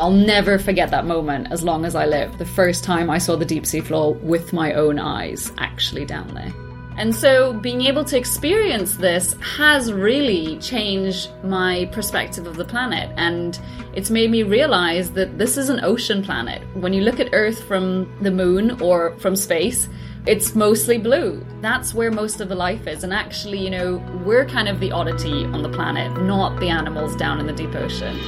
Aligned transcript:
I'll 0.00 0.10
never 0.10 0.58
forget 0.58 0.90
that 0.90 1.06
moment 1.06 1.52
as 1.52 1.62
long 1.62 1.84
as 1.84 1.94
I 1.94 2.06
live. 2.06 2.38
The 2.38 2.44
first 2.44 2.82
time 2.82 3.08
I 3.08 3.18
saw 3.18 3.36
the 3.36 3.44
deep 3.44 3.64
sea 3.64 3.80
floor 3.80 4.14
with 4.14 4.52
my 4.52 4.72
own 4.72 4.98
eyes, 4.98 5.52
actually 5.58 6.04
down 6.04 6.34
there. 6.34 6.52
And 6.96 7.14
so 7.14 7.52
being 7.52 7.82
able 7.82 8.04
to 8.04 8.16
experience 8.16 8.96
this 8.96 9.36
has 9.56 9.92
really 9.92 10.58
changed 10.58 11.30
my 11.44 11.88
perspective 11.92 12.46
of 12.46 12.56
the 12.56 12.64
planet. 12.64 13.12
And 13.16 13.58
it's 13.94 14.10
made 14.10 14.30
me 14.30 14.42
realize 14.42 15.12
that 15.12 15.38
this 15.38 15.56
is 15.56 15.68
an 15.68 15.84
ocean 15.84 16.24
planet. 16.24 16.62
When 16.76 16.92
you 16.92 17.02
look 17.02 17.20
at 17.20 17.28
Earth 17.32 17.62
from 17.62 18.12
the 18.20 18.30
moon 18.32 18.80
or 18.80 19.16
from 19.18 19.36
space, 19.36 19.88
it's 20.26 20.56
mostly 20.56 20.98
blue. 20.98 21.44
That's 21.60 21.94
where 21.94 22.10
most 22.10 22.40
of 22.40 22.48
the 22.48 22.54
life 22.56 22.86
is. 22.88 23.04
And 23.04 23.12
actually, 23.12 23.58
you 23.58 23.70
know, 23.70 23.96
we're 24.24 24.46
kind 24.46 24.68
of 24.68 24.80
the 24.80 24.90
oddity 24.90 25.44
on 25.44 25.62
the 25.62 25.70
planet, 25.70 26.20
not 26.22 26.58
the 26.58 26.68
animals 26.68 27.14
down 27.14 27.38
in 27.38 27.46
the 27.46 27.52
deep 27.52 27.74
ocean. 27.76 28.18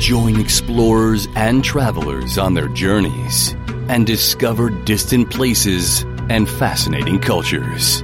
Join 0.00 0.40
explorers 0.40 1.28
and 1.36 1.62
travelers 1.62 2.38
on 2.38 2.54
their 2.54 2.68
journeys 2.68 3.52
and 3.90 4.06
discover 4.06 4.70
distant 4.70 5.30
places 5.30 6.04
and 6.30 6.48
fascinating 6.48 7.18
cultures. 7.18 8.00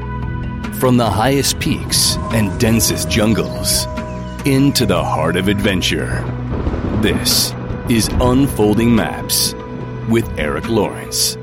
From 0.79 0.99
the 0.99 1.09
highest 1.11 1.59
peaks 1.59 2.17
and 2.35 2.61
densest 2.61 3.09
jungles 3.09 3.87
into 4.45 4.85
the 4.85 5.03
heart 5.03 5.37
of 5.37 5.49
adventure. 5.49 6.23
This 7.01 7.55
is 7.89 8.09
Unfolding 8.21 8.95
Maps 8.95 9.55
with 10.11 10.29
Erik 10.39 10.69
Lorenz. 10.69 11.39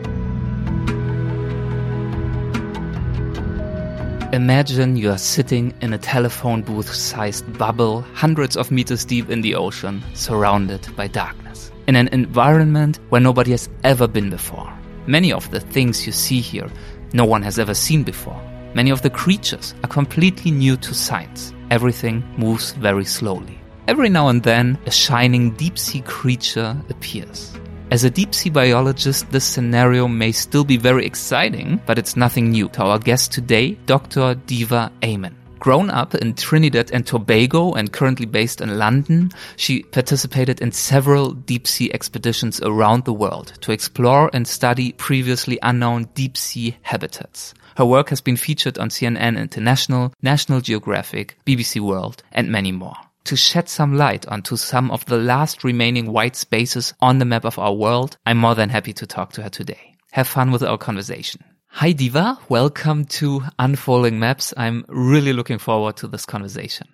Imagine 4.34 4.98
you 4.98 5.12
are 5.12 5.20
sitting 5.20 5.76
in 5.82 5.94
a 5.94 5.98
telephone 6.00 6.64
booth 6.64 6.92
sized 6.92 7.46
bubble 7.55 8.02
hundreds 8.16 8.58
of 8.58 8.72
meters 8.72 9.06
deep 9.06 9.30
in 9.30 9.42
the 9.42 9.54
ocean, 9.54 10.04
surrounded 10.16 10.88
by 10.96 11.06
darkness. 11.06 11.72
In 11.86 11.96
an 11.96 12.08
environment 12.08 12.98
where 13.09 13.22
nobody 13.22 13.52
has 13.52 13.70
ever 13.84 14.08
been 14.08 14.32
before. 14.32 14.73
Many 15.06 15.31
of 15.31 15.52
the 15.52 15.59
things 15.59 16.08
you 16.08 16.12
see 16.12 16.42
here, 16.42 16.67
no 17.14 17.25
one 17.25 17.44
has 17.44 17.59
ever 17.59 17.75
seen 17.75 18.02
before. 18.02 18.42
Many 18.73 18.90
of 18.90 19.03
the 19.03 19.12
creatures 19.12 19.75
are 19.84 19.88
completely 19.88 20.50
new 20.50 20.78
to 20.78 20.95
science. 20.95 21.53
Everything 21.70 22.23
moves 22.36 22.72
very 22.72 23.06
slowly. 23.06 23.59
Every 23.88 24.09
now 24.09 24.30
and 24.30 24.42
then, 24.42 24.80
a 24.88 24.92
shining 24.92 25.52
deep 25.52 25.78
sea 25.78 26.02
creature 26.02 26.75
appears. 26.90 27.56
As 27.94 28.03
a 28.03 28.09
deep 28.09 28.33
sea 28.33 28.49
biologist, 28.49 29.30
this 29.30 29.45
scenario 29.45 30.08
may 30.08 30.31
still 30.31 30.63
be 30.63 30.77
very 30.77 31.05
exciting, 31.05 31.80
but 31.86 32.00
it's 32.00 32.16
nothing 32.16 32.50
new 32.50 32.67
to 32.69 32.81
our 32.81 32.97
guest 32.97 33.31
today, 33.31 33.77
Dr. 33.85 34.33
Diva 34.47 34.91
Amon. 35.03 35.35
Grown 35.59 35.91
up 35.91 36.16
in 36.16 36.33
Trinidad 36.33 36.89
and 36.91 37.05
Tobago 37.05 37.73
and 37.73 37.94
currently 37.94 38.25
based 38.25 38.61
in 38.61 38.80
London, 38.80 39.30
she 39.58 39.83
participated 39.83 40.59
in 40.59 40.72
several 40.72 41.33
deep 41.33 41.67
sea 41.67 41.94
expeditions 41.94 42.59
around 42.63 43.05
the 43.05 43.13
world 43.13 43.53
to 43.61 43.72
explore 43.72 44.31
and 44.33 44.47
study 44.47 44.94
previously 44.94 45.59
unknown 45.61 46.05
deep 46.16 46.35
sea 46.35 46.75
habitats. 46.81 47.53
Her 47.78 47.85
work 47.85 48.09
has 48.09 48.22
been 48.22 48.38
featured 48.38 48.80
on 48.80 48.89
CNN 48.89 49.39
International, 49.39 50.16
National 50.23 50.61
Geographic, 50.61 51.38
BBC 51.45 51.80
World, 51.80 52.23
and 52.31 52.52
many 52.52 52.72
more 52.72 52.95
to 53.25 53.35
shed 53.35 53.69
some 53.69 53.95
light 53.95 54.27
onto 54.27 54.55
some 54.55 54.91
of 54.91 55.05
the 55.05 55.17
last 55.17 55.63
remaining 55.63 56.11
white 56.11 56.35
spaces 56.35 56.93
on 56.99 57.19
the 57.19 57.25
map 57.25 57.45
of 57.45 57.57
our 57.57 57.73
world, 57.73 58.17
I'm 58.25 58.38
more 58.38 58.55
than 58.55 58.69
happy 58.69 58.93
to 58.93 59.07
talk 59.07 59.33
to 59.33 59.43
her 59.43 59.49
today. 59.49 59.95
Have 60.11 60.27
fun 60.27 60.52
with 60.52 60.63
our 60.63 60.77
conversation. 60.77 61.44
Hi 61.67 61.91
Diva, 61.91 62.38
welcome 62.49 63.05
to 63.05 63.41
Unfolding 63.57 64.19
Maps. 64.19 64.53
I'm 64.55 64.85
really 64.88 65.33
looking 65.33 65.57
forward 65.57 65.97
to 65.97 66.07
this 66.07 66.25
conversation. 66.25 66.88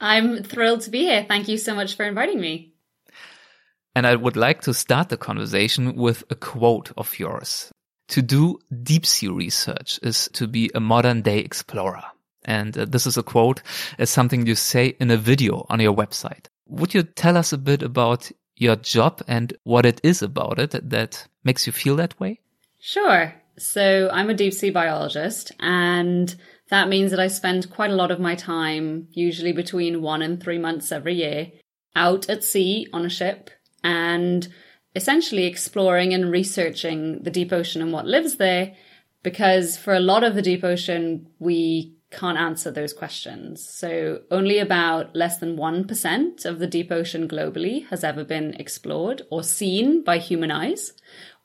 I'm 0.00 0.42
thrilled 0.42 0.82
to 0.82 0.90
be 0.90 1.00
here. 1.00 1.24
Thank 1.26 1.48
you 1.48 1.58
so 1.58 1.74
much 1.74 1.96
for 1.96 2.04
inviting 2.04 2.40
me. 2.40 2.74
And 3.94 4.06
I 4.06 4.14
would 4.14 4.36
like 4.36 4.60
to 4.62 4.74
start 4.74 5.08
the 5.08 5.16
conversation 5.16 5.96
with 5.96 6.24
a 6.30 6.34
quote 6.34 6.92
of 6.96 7.18
yours. 7.18 7.72
To 8.08 8.22
do 8.22 8.58
deep 8.82 9.04
sea 9.04 9.28
research 9.28 9.98
is 10.02 10.28
to 10.34 10.46
be 10.46 10.70
a 10.74 10.80
modern 10.80 11.22
day 11.22 11.38
explorer. 11.38 12.04
And 12.48 12.76
uh, 12.78 12.86
this 12.86 13.06
is 13.06 13.18
a 13.18 13.22
quote, 13.22 13.62
as 13.98 14.08
something 14.08 14.46
you 14.46 14.54
say 14.54 14.96
in 14.98 15.10
a 15.10 15.18
video 15.18 15.66
on 15.68 15.80
your 15.80 15.94
website. 15.94 16.46
Would 16.66 16.94
you 16.94 17.02
tell 17.02 17.36
us 17.36 17.52
a 17.52 17.58
bit 17.58 17.82
about 17.82 18.32
your 18.56 18.74
job 18.74 19.22
and 19.28 19.52
what 19.64 19.84
it 19.84 20.00
is 20.02 20.22
about 20.22 20.58
it 20.58 20.90
that 20.90 21.28
makes 21.44 21.66
you 21.66 21.74
feel 21.74 21.96
that 21.96 22.18
way? 22.18 22.40
Sure. 22.80 23.34
So 23.58 24.08
I'm 24.10 24.30
a 24.30 24.34
deep 24.34 24.54
sea 24.54 24.70
biologist 24.70 25.52
and 25.60 26.34
that 26.70 26.88
means 26.88 27.10
that 27.10 27.20
I 27.20 27.28
spend 27.28 27.70
quite 27.70 27.90
a 27.90 27.96
lot 27.96 28.10
of 28.10 28.18
my 28.18 28.34
time, 28.34 29.08
usually 29.12 29.52
between 29.52 30.00
one 30.00 30.22
and 30.22 30.42
three 30.42 30.58
months 30.58 30.90
every 30.90 31.16
year, 31.16 31.50
out 31.94 32.30
at 32.30 32.44
sea 32.44 32.86
on 32.94 33.04
a 33.04 33.10
ship 33.10 33.50
and 33.84 34.48
essentially 34.94 35.44
exploring 35.44 36.14
and 36.14 36.30
researching 36.30 37.22
the 37.22 37.30
deep 37.30 37.52
ocean 37.52 37.82
and 37.82 37.92
what 37.92 38.06
lives 38.06 38.36
there. 38.36 38.74
Because 39.22 39.76
for 39.76 39.92
a 39.92 40.00
lot 40.00 40.24
of 40.24 40.34
the 40.34 40.42
deep 40.42 40.64
ocean, 40.64 41.28
we 41.38 41.97
can't 42.10 42.38
answer 42.38 42.70
those 42.70 42.92
questions. 42.92 43.66
So 43.68 44.22
only 44.30 44.58
about 44.58 45.14
less 45.14 45.38
than 45.38 45.56
1% 45.56 46.44
of 46.44 46.58
the 46.58 46.66
deep 46.66 46.90
ocean 46.90 47.28
globally 47.28 47.86
has 47.88 48.02
ever 48.02 48.24
been 48.24 48.54
explored 48.54 49.22
or 49.30 49.42
seen 49.42 50.02
by 50.02 50.18
human 50.18 50.50
eyes 50.50 50.92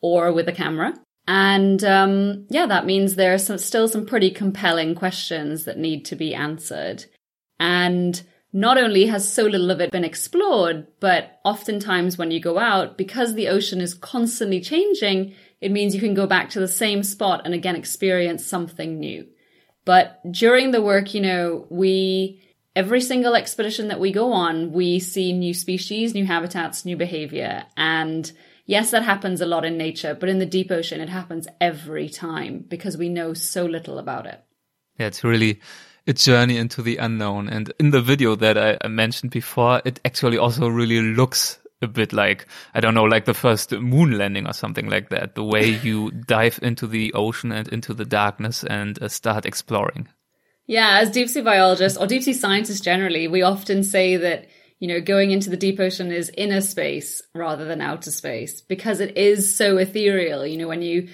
or 0.01 0.31
with 0.31 0.47
a 0.47 0.53
camera. 0.53 0.93
And 1.27 1.83
um, 1.83 2.47
yeah, 2.49 2.65
that 2.65 2.85
means 2.85 3.15
there 3.15 3.33
are 3.33 3.39
some, 3.39 3.57
still 3.57 3.87
some 3.87 4.05
pretty 4.05 4.29
compelling 4.29 4.95
questions 4.95 5.65
that 5.65 5.77
need 5.77 6.05
to 6.05 6.15
be 6.15 6.33
answered. 6.33 7.05
And 7.59 8.21
not 8.51 8.77
only 8.77 9.07
has 9.07 9.31
so 9.31 9.43
little 9.43 9.71
of 9.71 9.81
it 9.81 9.91
been 9.91 10.03
explored, 10.03 10.87
but 10.99 11.39
oftentimes 11.43 12.17
when 12.17 12.31
you 12.31 12.39
go 12.39 12.59
out, 12.59 12.97
because 12.97 13.33
the 13.33 13.47
ocean 13.47 13.81
is 13.81 13.93
constantly 13.95 14.61
changing, 14.61 15.33
it 15.59 15.71
means 15.71 15.95
you 15.95 16.01
can 16.01 16.13
go 16.13 16.27
back 16.27 16.49
to 16.51 16.59
the 16.59 16.67
same 16.67 17.03
spot 17.03 17.41
and 17.45 17.53
again 17.53 17.75
experience 17.75 18.45
something 18.45 18.99
new. 18.99 19.25
But 19.85 20.19
during 20.31 20.71
the 20.71 20.81
work, 20.81 21.13
you 21.13 21.21
know, 21.21 21.65
we, 21.69 22.41
every 22.75 23.01
single 23.01 23.35
expedition 23.35 23.89
that 23.89 23.99
we 23.99 24.11
go 24.11 24.31
on, 24.31 24.71
we 24.71 24.99
see 24.99 25.33
new 25.33 25.53
species, 25.53 26.13
new 26.13 26.25
habitats, 26.25 26.85
new 26.85 26.97
behavior. 26.97 27.65
And 27.75 28.31
yes, 28.65 28.91
that 28.91 29.03
happens 29.03 29.41
a 29.41 29.45
lot 29.45 29.65
in 29.65 29.77
nature, 29.77 30.15
but 30.17 30.29
in 30.29 30.39
the 30.39 30.45
deep 30.45 30.71
ocean, 30.71 31.01
it 31.01 31.09
happens 31.09 31.47
every 31.59 32.09
time 32.09 32.65
because 32.67 32.97
we 32.97 33.09
know 33.09 33.33
so 33.33 33.65
little 33.65 33.99
about 33.99 34.25
it. 34.25 34.41
Yeah, 34.97 35.07
it's 35.07 35.23
really 35.23 35.59
a 36.07 36.13
journey 36.13 36.57
into 36.57 36.81
the 36.81 36.97
unknown. 36.97 37.49
And 37.49 37.73
in 37.79 37.91
the 37.91 38.01
video 38.01 38.35
that 38.35 38.57
I 38.57 38.87
mentioned 38.87 39.31
before, 39.31 39.81
it 39.85 39.99
actually 40.05 40.37
also 40.37 40.67
really 40.67 41.01
looks 41.01 41.59
a 41.83 41.87
bit 41.87 42.13
like 42.13 42.47
I 42.73 42.79
don't 42.79 42.95
know, 42.95 43.03
like 43.03 43.25
the 43.25 43.33
first 43.33 43.71
moon 43.71 44.17
landing 44.17 44.47
or 44.47 44.53
something 44.53 44.89
like 44.89 45.09
that. 45.09 45.35
The 45.35 45.43
way 45.43 45.65
you 45.83 46.11
dive 46.11 46.59
into 46.61 46.87
the 46.87 47.13
ocean 47.13 47.51
and 47.51 47.67
into 47.67 47.93
the 47.93 48.05
darkness 48.05 48.63
and 48.63 49.01
uh, 49.01 49.07
start 49.07 49.45
exploring. 49.45 50.07
Yeah, 50.65 50.99
as 50.99 51.11
deep 51.11 51.29
sea 51.29 51.41
biologists 51.41 51.97
or 51.97 52.07
deep 52.07 52.23
sea 52.23 52.33
scientists 52.33 52.81
generally, 52.81 53.27
we 53.27 53.41
often 53.41 53.83
say 53.83 54.15
that 54.17 54.47
you 54.79 54.87
know 54.87 55.01
going 55.01 55.31
into 55.31 55.49
the 55.49 55.57
deep 55.57 55.79
ocean 55.79 56.11
is 56.11 56.31
inner 56.37 56.61
space 56.61 57.21
rather 57.35 57.65
than 57.65 57.81
outer 57.81 58.11
space 58.11 58.61
because 58.61 58.99
it 58.99 59.17
is 59.17 59.55
so 59.55 59.77
ethereal. 59.77 60.47
You 60.47 60.57
know, 60.57 60.67
when 60.67 60.81
you 60.81 61.09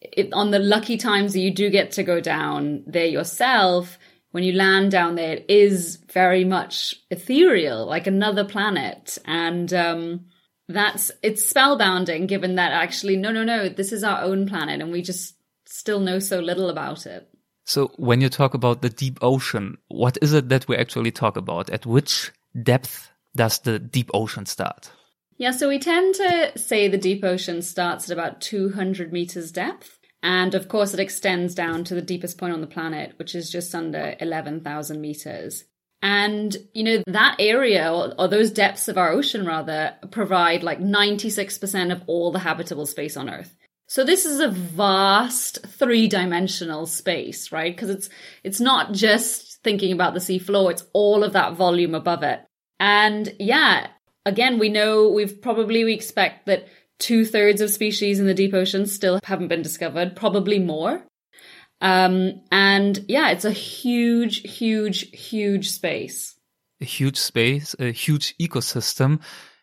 it, 0.00 0.32
on 0.32 0.50
the 0.50 0.58
lucky 0.58 0.96
times 0.96 1.32
that 1.32 1.40
you 1.40 1.52
do 1.52 1.70
get 1.70 1.92
to 1.92 2.02
go 2.02 2.20
down 2.20 2.84
there 2.86 3.06
yourself, 3.06 3.98
when 4.30 4.44
you 4.44 4.52
land 4.52 4.90
down 4.90 5.14
there, 5.14 5.34
it 5.34 5.46
is 5.48 5.96
very 6.12 6.44
much 6.44 6.94
ethereal, 7.10 7.86
like 7.86 8.06
another 8.06 8.44
planet. 8.44 9.18
And 9.24 9.72
um, 9.72 10.26
that's 10.68 11.10
it's 11.22 11.50
spellbounding 11.50 12.26
given 12.28 12.56
that 12.56 12.72
actually, 12.72 13.16
no, 13.16 13.32
no, 13.32 13.44
no, 13.44 13.68
this 13.68 13.92
is 13.92 14.04
our 14.04 14.22
own 14.22 14.46
planet 14.46 14.80
and 14.80 14.92
we 14.92 15.02
just 15.02 15.34
still 15.66 16.00
know 16.00 16.18
so 16.18 16.40
little 16.40 16.68
about 16.68 17.06
it. 17.06 17.28
So 17.64 17.88
when 17.96 18.20
you 18.20 18.28
talk 18.28 18.54
about 18.54 18.80
the 18.80 18.88
deep 18.88 19.18
ocean, 19.20 19.76
what 19.88 20.16
is 20.22 20.32
it 20.32 20.48
that 20.48 20.68
we 20.68 20.76
actually 20.76 21.10
talk 21.10 21.36
about? 21.36 21.68
At 21.68 21.84
which 21.84 22.32
depth 22.62 23.10
does 23.36 23.58
the 23.58 23.78
deep 23.78 24.10
ocean 24.14 24.46
start? 24.46 24.90
Yeah, 25.36 25.52
so 25.52 25.68
we 25.68 25.78
tend 25.78 26.14
to 26.16 26.52
say 26.58 26.88
the 26.88 26.98
deep 26.98 27.22
ocean 27.24 27.62
starts 27.62 28.10
at 28.10 28.14
about 28.14 28.40
200 28.40 29.12
meters 29.12 29.52
depth. 29.52 29.97
And 30.22 30.54
of 30.54 30.68
course, 30.68 30.94
it 30.94 31.00
extends 31.00 31.54
down 31.54 31.84
to 31.84 31.94
the 31.94 32.02
deepest 32.02 32.38
point 32.38 32.52
on 32.52 32.60
the 32.60 32.66
planet, 32.66 33.14
which 33.18 33.34
is 33.34 33.50
just 33.50 33.74
under 33.74 34.16
11,000 34.20 35.00
meters. 35.00 35.64
And, 36.00 36.56
you 36.74 36.84
know, 36.84 37.02
that 37.06 37.36
area 37.38 37.92
or, 37.92 38.14
or, 38.18 38.28
those 38.28 38.52
depths 38.52 38.86
of 38.86 38.96
our 38.96 39.10
ocean 39.10 39.44
rather 39.44 39.96
provide 40.12 40.62
like 40.62 40.80
96% 40.80 41.92
of 41.92 42.02
all 42.06 42.30
the 42.30 42.38
habitable 42.38 42.86
space 42.86 43.16
on 43.16 43.28
Earth. 43.28 43.56
So 43.88 44.04
this 44.04 44.24
is 44.24 44.38
a 44.38 44.48
vast 44.48 45.66
three 45.66 46.08
dimensional 46.08 46.86
space, 46.86 47.50
right? 47.50 47.74
Because 47.74 47.90
it's, 47.90 48.10
it's 48.44 48.60
not 48.60 48.92
just 48.92 49.60
thinking 49.64 49.92
about 49.92 50.14
the 50.14 50.20
sea 50.20 50.38
floor. 50.38 50.70
It's 50.70 50.84
all 50.92 51.24
of 51.24 51.32
that 51.32 51.54
volume 51.54 51.94
above 51.94 52.22
it. 52.22 52.40
And 52.78 53.34
yeah, 53.40 53.88
again, 54.24 54.58
we 54.58 54.68
know 54.68 55.08
we've 55.08 55.40
probably, 55.40 55.84
we 55.84 55.94
expect 55.94 56.46
that 56.46 56.68
two 56.98 57.24
thirds 57.24 57.60
of 57.60 57.70
species 57.70 58.20
in 58.20 58.26
the 58.26 58.34
deep 58.34 58.54
ocean 58.54 58.86
still 58.86 59.20
haven't 59.24 59.48
been 59.48 59.62
discovered, 59.62 60.16
probably 60.16 60.58
more. 60.58 61.02
Um, 61.80 62.40
and 62.50 63.04
yeah, 63.08 63.30
it's 63.30 63.44
a 63.44 63.52
huge, 63.52 64.40
huge, 64.40 65.10
huge 65.10 65.70
space. 65.70 66.34
A 66.80 66.84
huge 66.84 67.16
space, 67.16 67.74
a 67.78 67.92
huge 67.92 68.36
ecosystem. 68.38 69.20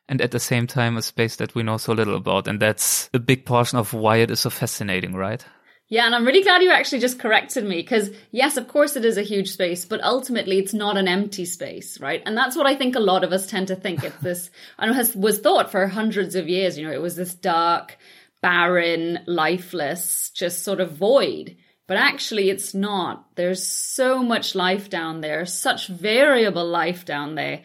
and 0.08 0.22
at 0.22 0.32
the 0.32 0.40
same 0.40 0.68
time 0.68 0.98
a 0.98 1.02
space 1.02 1.38
that 1.38 1.56
we 1.56 1.64
know 1.64 1.78
so 1.78 1.94
little 1.94 2.16
about. 2.16 2.48
And 2.48 2.60
that's 2.60 3.10
a 3.14 3.20
big 3.20 3.46
portion 3.46 3.80
of 3.80 3.94
why 3.94 4.18
it 4.18 4.32
is 4.32 4.42
so 4.42 4.50
fascinating, 4.50 5.14
right? 5.14 5.44
Yeah, 5.88 6.08
and 6.08 6.16
I'm 6.16 6.26
really 6.26 6.42
glad 6.42 6.64
you 6.64 6.72
actually 6.72 7.00
just 7.00 7.20
corrected 7.20 7.64
me 7.64 7.76
because, 7.76 8.10
yes, 8.32 8.58
of 8.58 8.68
course 8.68 8.96
it 8.96 9.06
is 9.06 9.18
a 9.18 9.22
huge 9.22 9.52
space, 9.52 9.86
but 9.86 10.04
ultimately 10.04 10.58
it's 10.58 10.74
not 10.74 10.98
an 10.98 11.08
empty 11.08 11.46
space, 11.46 12.00
right? 12.00 12.24
And 12.26 12.36
that's 12.36 12.56
what 12.56 12.66
I 12.66 12.76
think 12.76 12.96
a 12.96 13.00
lot 13.00 13.24
of 13.24 13.32
us 13.32 13.46
tend 13.46 13.68
to 13.68 13.76
think. 13.76 14.04
It's 14.04 14.18
this, 14.18 14.50
and 14.80 14.96
has 14.96 15.16
was 15.16 15.40
thought 15.40 15.70
for 15.70 15.88
hundreds 15.88 16.34
of 16.34 16.50
years. 16.50 16.78
You 16.78 16.88
know, 16.88 16.94
it 16.94 17.02
was 17.02 17.16
this 17.16 17.36
dark, 17.36 17.98
barren, 18.42 19.20
lifeless, 19.28 20.32
just 20.32 20.64
sort 20.64 20.80
of 20.80 20.94
void. 20.94 21.56
But 21.88 21.98
actually, 21.98 22.50
it's 22.50 22.74
not. 22.74 23.36
There's 23.36 23.64
so 23.64 24.24
much 24.24 24.56
life 24.56 24.90
down 24.90 25.22
there, 25.22 25.46
such 25.46 25.88
variable 25.88 26.66
life 26.68 27.06
down 27.06 27.36
there, 27.36 27.62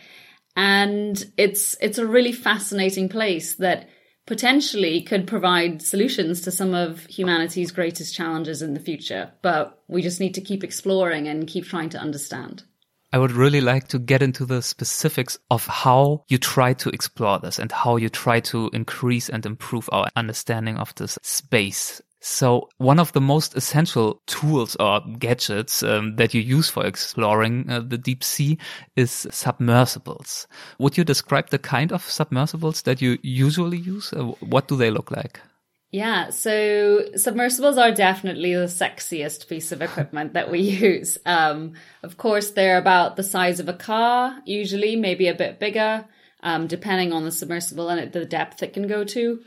and 0.55 1.25
it's 1.39 1.75
it's 1.81 1.97
a 1.97 2.07
really 2.07 2.33
fascinating 2.33 3.09
place 3.09 3.55
that 3.55 3.89
potentially 4.27 5.03
could 5.03 5.27
provide 5.27 5.83
solutions 5.83 6.41
to 6.43 6.51
some 6.51 6.75
of 6.75 7.07
humanity's 7.07 7.73
greatest 7.73 8.15
challenges 8.15 8.63
in 8.63 8.75
the 8.75 8.81
future. 8.81 9.33
But 9.43 9.83
we 9.89 10.03
just 10.03 10.21
need 10.21 10.35
to 10.35 10.41
keep 10.41 10.63
exploring 10.63 11.29
and 11.29 11.47
keep 11.47 11.65
trying 11.65 11.89
to 11.91 11.99
understand. 11.99 12.65
I 13.13 13.19
would 13.19 13.33
really 13.33 13.61
like 13.61 13.89
to 13.89 13.99
get 13.99 14.23
into 14.23 14.45
the 14.45 14.63
specifics 14.63 15.37
of 15.51 15.67
how 15.67 16.25
you 16.29 16.39
try 16.39 16.75
to 16.75 16.91
explore 16.91 17.41
this 17.41 17.59
and 17.59 17.73
how 17.73 17.97
you 17.97 18.09
try 18.09 18.39
to 18.41 18.71
increase 18.73 19.29
and 19.29 19.45
improve 19.45 19.89
our 19.91 20.09
understanding 20.15 20.77
of 20.77 20.95
this 20.95 21.19
space 21.23 22.01
so 22.21 22.69
one 22.77 22.99
of 22.99 23.13
the 23.13 23.21
most 23.21 23.57
essential 23.57 24.21
tools 24.27 24.77
or 24.79 25.01
gadgets 25.19 25.83
um, 25.83 26.17
that 26.17 26.35
you 26.35 26.43
use 26.43 26.69
for 26.69 26.85
exploring 26.85 27.69
uh, 27.71 27.81
the 27.81 27.97
deep 27.97 28.23
sea 28.23 28.59
is 28.95 29.27
submersibles. 29.31 30.47
Would 30.79 30.99
you 30.99 31.05
describe 31.05 31.49
the 31.49 31.59
kind 31.59 31.93
of 31.93 32.03
submersibles 32.03 32.83
that 32.83 33.01
you 33.01 33.19
usually 33.23 33.79
use? 33.79 34.13
Uh, 34.13 34.33
what 34.41 34.69
do 34.69 34.77
they 34.77 34.91
look 34.91 35.11
like? 35.11 35.41
Yeah, 35.93 36.31
so 36.31 37.07
submersibles 37.17 37.77
are 37.77 37.91
definitely 37.91 38.55
the 38.55 38.67
sexiest 38.67 39.49
piece 39.49 39.73
of 39.73 39.83
equipment 39.83 40.35
that 40.35 40.51
we 40.51 40.61
use. 40.61 41.19
Um, 41.27 41.73
of 42.03 42.17
course, 42.17 42.51
they're 42.51 42.79
about 42.79 43.17
the 43.17 43.25
size 43.25 43.59
of 43.59 43.69
a 43.69 43.73
car, 43.73 44.41
usually, 44.45 44.95
maybe 44.95 45.27
a 45.27 45.35
bit 45.35 45.59
bigger, 45.59 46.05
um, 46.43 46.69
depending 46.69 47.13
on 47.13 47.25
the 47.25 47.33
submersible 47.33 47.89
and 47.89 48.13
the 48.13 48.25
depth 48.25 48.63
it 48.63 48.75
can 48.75 48.87
go 48.87 49.05
to. 49.05 49.41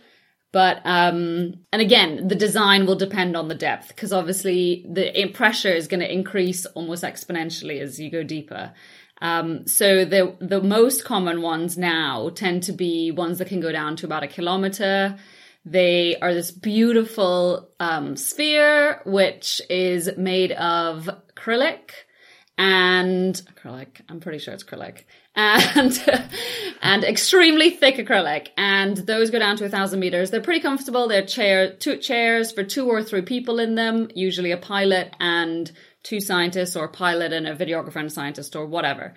But 0.53 0.81
um, 0.85 1.55
and 1.73 1.81
again, 1.81 2.27
the 2.27 2.35
design 2.35 2.85
will 2.85 2.95
depend 2.95 3.35
on 3.35 3.47
the 3.47 3.55
depth 3.55 3.88
because 3.88 4.13
obviously 4.13 4.85
the 4.88 5.27
pressure 5.33 5.73
is 5.73 5.88
going 5.88 6.00
to 6.00 6.13
increase 6.13 6.67
almost 6.67 7.03
exponentially 7.03 7.81
as 7.81 8.00
you 8.00 8.11
go 8.11 8.23
deeper. 8.23 8.71
Um, 9.19 9.67
so 9.67 10.05
the 10.05 10.38
the 10.39 10.61
most 10.61 11.05
common 11.05 11.41
ones 11.41 11.75
now 11.75 12.29
tend 12.29 12.63
to 12.63 12.71
be 12.71 13.09
ones 13.11 13.39
that 13.39 13.47
can 13.47 13.61
go 13.61 13.71
down 13.71 13.95
to 13.97 14.05
about 14.05 14.21
a 14.21 14.27
kilometer. 14.27 15.17
They 15.65 16.17
are 16.17 16.33
this 16.35 16.51
beautiful 16.51 17.69
um, 17.79 18.15
sphere 18.15 19.01
which 19.06 19.59
is 19.71 20.11
made 20.17 20.51
of 20.51 21.09
acrylic 21.35 21.91
and 22.57 23.41
acrylic. 23.55 24.01
I'm 24.09 24.19
pretty 24.19 24.38
sure 24.38 24.53
it's 24.53 24.63
acrylic 24.63 25.03
and 25.35 26.03
and 26.81 27.03
extremely 27.03 27.71
thick 27.71 27.95
acrylic. 27.95 28.50
And 28.57 28.97
those 28.97 29.31
go 29.31 29.39
down 29.39 29.57
to 29.57 29.65
a 29.65 29.69
thousand 29.69 30.00
meters. 30.00 30.31
They're 30.31 30.41
pretty 30.41 30.61
comfortable. 30.61 31.07
They're 31.07 31.25
chair 31.25 31.73
two 31.73 31.97
chairs 31.97 32.51
for 32.51 32.63
two 32.63 32.88
or 32.88 33.03
three 33.03 33.23
people 33.23 33.59
in 33.59 33.75
them, 33.75 34.09
usually 34.13 34.51
a 34.51 34.57
pilot 34.57 35.15
and 35.19 35.71
two 36.03 36.19
scientists, 36.19 36.75
or 36.75 36.85
a 36.85 36.89
pilot 36.89 37.33
and 37.33 37.47
a 37.47 37.55
videographer 37.55 37.95
and 37.95 38.07
a 38.07 38.11
scientist, 38.11 38.56
or 38.56 38.65
whatever. 38.65 39.13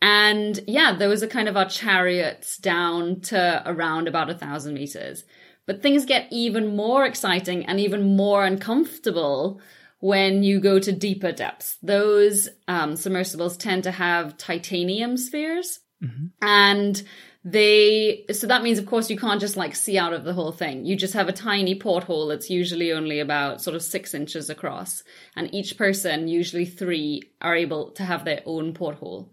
And 0.00 0.58
yeah, 0.66 0.96
those 0.96 1.22
are 1.22 1.26
kind 1.26 1.48
of 1.48 1.56
our 1.56 1.68
chariots 1.68 2.56
down 2.56 3.20
to 3.22 3.62
around 3.66 4.08
about 4.08 4.30
a 4.30 4.34
thousand 4.34 4.74
meters. 4.74 5.24
But 5.66 5.82
things 5.82 6.06
get 6.06 6.28
even 6.30 6.74
more 6.74 7.04
exciting 7.04 7.66
and 7.66 7.78
even 7.78 8.16
more 8.16 8.44
uncomfortable 8.44 9.60
when 10.00 10.42
you 10.42 10.60
go 10.60 10.78
to 10.78 10.92
deeper 10.92 11.32
depths. 11.32 11.76
Those 11.82 12.48
um, 12.66 12.96
submersibles 12.96 13.56
tend 13.56 13.84
to 13.84 13.90
have 13.90 14.36
titanium 14.36 15.16
spheres. 15.16 15.80
Mm-hmm. 16.02 16.26
And 16.40 17.02
they, 17.44 18.24
so 18.32 18.46
that 18.46 18.62
means, 18.62 18.78
of 18.78 18.86
course, 18.86 19.08
you 19.10 19.18
can't 19.18 19.40
just 19.40 19.56
like 19.56 19.74
see 19.76 19.98
out 19.98 20.12
of 20.12 20.24
the 20.24 20.32
whole 20.32 20.52
thing. 20.52 20.84
You 20.84 20.96
just 20.96 21.14
have 21.14 21.28
a 21.28 21.32
tiny 21.32 21.74
porthole 21.74 22.26
that's 22.26 22.50
usually 22.50 22.92
only 22.92 23.20
about 23.20 23.62
sort 23.62 23.76
of 23.76 23.82
six 23.82 24.14
inches 24.14 24.50
across. 24.50 25.02
And 25.36 25.54
each 25.54 25.76
person, 25.76 26.28
usually 26.28 26.66
three, 26.66 27.22
are 27.40 27.54
able 27.54 27.92
to 27.92 28.04
have 28.04 28.24
their 28.24 28.42
own 28.46 28.72
porthole 28.72 29.30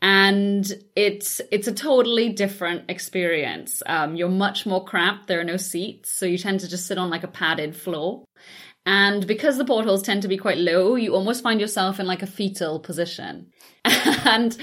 and 0.00 0.72
it's 0.94 1.40
it's 1.50 1.66
a 1.66 1.72
totally 1.72 2.28
different 2.28 2.88
experience. 2.88 3.82
Um, 3.84 4.14
you're 4.14 4.28
much 4.28 4.64
more 4.64 4.84
cramped. 4.84 5.26
There 5.26 5.40
are 5.40 5.44
no 5.44 5.56
seats, 5.56 6.12
so 6.12 6.26
you 6.26 6.38
tend 6.38 6.60
to 6.60 6.68
just 6.68 6.86
sit 6.86 6.98
on 6.98 7.10
like 7.10 7.24
a 7.24 7.28
padded 7.28 7.74
floor, 7.74 8.24
and 8.88 9.26
because 9.26 9.58
the 9.58 9.66
portholes 9.66 10.02
tend 10.02 10.22
to 10.22 10.28
be 10.28 10.38
quite 10.38 10.56
low, 10.56 10.94
you 10.94 11.14
almost 11.14 11.42
find 11.42 11.60
yourself 11.60 12.00
in 12.00 12.06
like 12.06 12.22
a 12.22 12.26
fetal 12.26 12.80
position. 12.80 13.52
and 13.84 14.56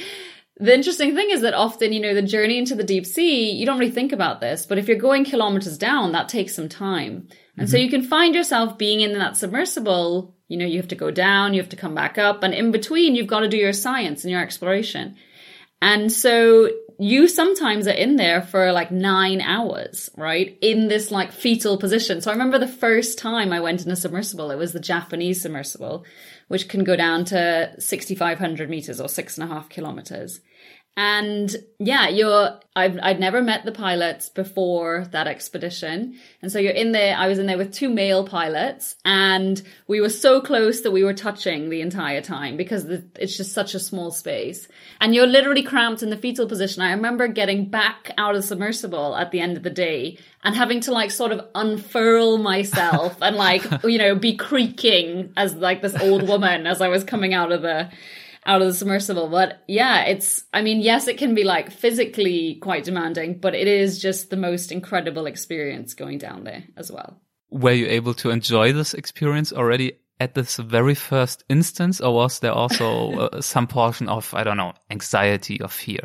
the 0.57 0.73
interesting 0.73 1.13
thing 1.13 1.29
is 1.29 1.41
that 1.41 1.53
often, 1.53 1.93
you 1.93 1.99
know, 1.99 2.15
the 2.15 2.23
journey 2.23 2.57
into 2.57 2.73
the 2.73 2.83
deep 2.83 3.05
sea, 3.05 3.51
you 3.51 3.67
don't 3.67 3.77
really 3.77 3.91
think 3.91 4.11
about 4.11 4.41
this, 4.41 4.65
but 4.65 4.79
if 4.79 4.87
you're 4.87 4.97
going 4.97 5.25
kilometers 5.25 5.77
down, 5.77 6.13
that 6.13 6.27
takes 6.27 6.55
some 6.55 6.67
time. 6.67 7.27
And 7.55 7.67
mm-hmm. 7.67 7.71
so 7.71 7.77
you 7.77 7.87
can 7.87 8.01
find 8.01 8.33
yourself 8.33 8.79
being 8.79 9.01
in 9.01 9.13
that 9.13 9.37
submersible, 9.37 10.35
you 10.47 10.57
know, 10.57 10.65
you 10.65 10.77
have 10.77 10.87
to 10.87 10.95
go 10.95 11.11
down, 11.11 11.53
you 11.53 11.61
have 11.61 11.69
to 11.69 11.75
come 11.75 11.93
back 11.93 12.17
up, 12.17 12.41
and 12.41 12.51
in 12.51 12.71
between, 12.71 13.13
you've 13.13 13.27
got 13.27 13.41
to 13.41 13.47
do 13.47 13.57
your 13.57 13.73
science 13.73 14.23
and 14.23 14.31
your 14.31 14.41
exploration. 14.41 15.17
And 15.83 16.11
so 16.11 16.71
you 16.97 17.27
sometimes 17.27 17.87
are 17.87 17.91
in 17.91 18.15
there 18.15 18.41
for 18.41 18.71
like 18.71 18.91
nine 18.91 19.41
hours, 19.41 20.09
right? 20.15 20.57
In 20.61 20.87
this 20.87 21.11
like 21.11 21.31
fetal 21.31 21.77
position. 21.77 22.21
So 22.21 22.31
I 22.31 22.33
remember 22.33 22.59
the 22.59 22.67
first 22.67 23.17
time 23.17 23.51
I 23.51 23.59
went 23.59 23.85
in 23.85 23.91
a 23.91 23.95
submersible, 23.95 24.51
it 24.51 24.57
was 24.57 24.73
the 24.73 24.79
Japanese 24.79 25.41
submersible, 25.41 26.05
which 26.47 26.69
can 26.69 26.83
go 26.83 26.95
down 26.95 27.25
to 27.25 27.73
6,500 27.77 28.69
meters 28.69 29.01
or 29.01 29.09
six 29.09 29.37
and 29.37 29.49
a 29.49 29.53
half 29.53 29.69
kilometers. 29.69 30.39
And 30.97 31.53
yeah, 31.77 32.07
you're, 32.07 32.57
I've, 32.73 32.97
I'd 33.03 33.19
never 33.19 33.41
met 33.41 33.65
the 33.65 33.73
pilots 33.73 34.29
before 34.29 35.05
that 35.11 35.27
expedition. 35.27 36.17
And 36.41 36.49
so 36.49 36.57
you're 36.57 36.71
in 36.71 36.93
there, 36.93 37.17
I 37.17 37.27
was 37.27 37.37
in 37.37 37.47
there 37.47 37.57
with 37.57 37.73
two 37.73 37.89
male 37.89 38.25
pilots 38.25 38.95
and 39.03 39.61
we 39.87 39.99
were 39.99 40.09
so 40.09 40.39
close 40.39 40.81
that 40.81 40.91
we 40.91 41.03
were 41.03 41.13
touching 41.13 41.69
the 41.69 41.81
entire 41.81 42.21
time 42.21 42.55
because 42.55 42.85
it's 42.85 43.35
just 43.35 43.51
such 43.51 43.75
a 43.75 43.79
small 43.79 44.09
space. 44.09 44.69
And 45.01 45.13
you're 45.13 45.27
literally 45.27 45.63
cramped 45.63 46.01
in 46.01 46.11
the 46.11 46.17
fetal 46.17 46.47
position. 46.47 46.81
I 46.81 46.91
remember 46.91 47.27
getting 47.27 47.69
back 47.69 48.11
out 48.17 48.35
of 48.35 48.41
the 48.41 48.47
submersible 48.47 49.17
at 49.17 49.31
the 49.31 49.41
end 49.41 49.57
of 49.57 49.63
the 49.63 49.69
day 49.69 50.17
and 50.45 50.55
having 50.55 50.79
to 50.81 50.93
like 50.93 51.11
sort 51.11 51.33
of 51.33 51.45
unfurl 51.55 52.37
myself 52.37 53.21
and 53.21 53.35
like, 53.35 53.65
you 53.83 53.97
know, 53.97 54.15
be 54.15 54.37
creaking 54.37 55.33
as 55.35 55.55
like 55.55 55.81
this 55.81 55.95
old 56.01 56.25
woman 56.25 56.67
as 56.67 56.79
I 56.79 56.87
was 56.87 57.03
coming 57.03 57.33
out 57.33 57.51
of 57.51 57.63
the, 57.63 57.91
out 58.45 58.61
of 58.61 58.67
the 58.67 58.73
submersible. 58.73 59.27
But 59.27 59.63
yeah, 59.67 60.03
it's, 60.03 60.43
I 60.53 60.61
mean, 60.61 60.81
yes, 60.81 61.07
it 61.07 61.17
can 61.17 61.33
be 61.33 61.43
like 61.43 61.71
physically 61.71 62.55
quite 62.55 62.83
demanding, 62.83 63.39
but 63.39 63.55
it 63.55 63.67
is 63.67 63.99
just 63.99 64.29
the 64.29 64.37
most 64.37 64.71
incredible 64.71 65.25
experience 65.25 65.93
going 65.93 66.17
down 66.17 66.43
there 66.43 66.63
as 66.77 66.91
well. 66.91 67.19
Were 67.49 67.71
you 67.71 67.87
able 67.87 68.13
to 68.15 68.29
enjoy 68.29 68.73
this 68.73 68.93
experience 68.93 69.51
already 69.51 69.99
at 70.19 70.33
this 70.33 70.57
very 70.57 70.95
first 70.95 71.43
instance, 71.49 71.99
or 71.99 72.13
was 72.13 72.39
there 72.39 72.53
also 72.53 73.11
uh, 73.19 73.41
some 73.41 73.67
portion 73.67 74.07
of, 74.07 74.33
I 74.33 74.43
don't 74.43 74.57
know, 74.57 74.73
anxiety 74.89 75.61
or 75.61 75.67
fear? 75.67 76.03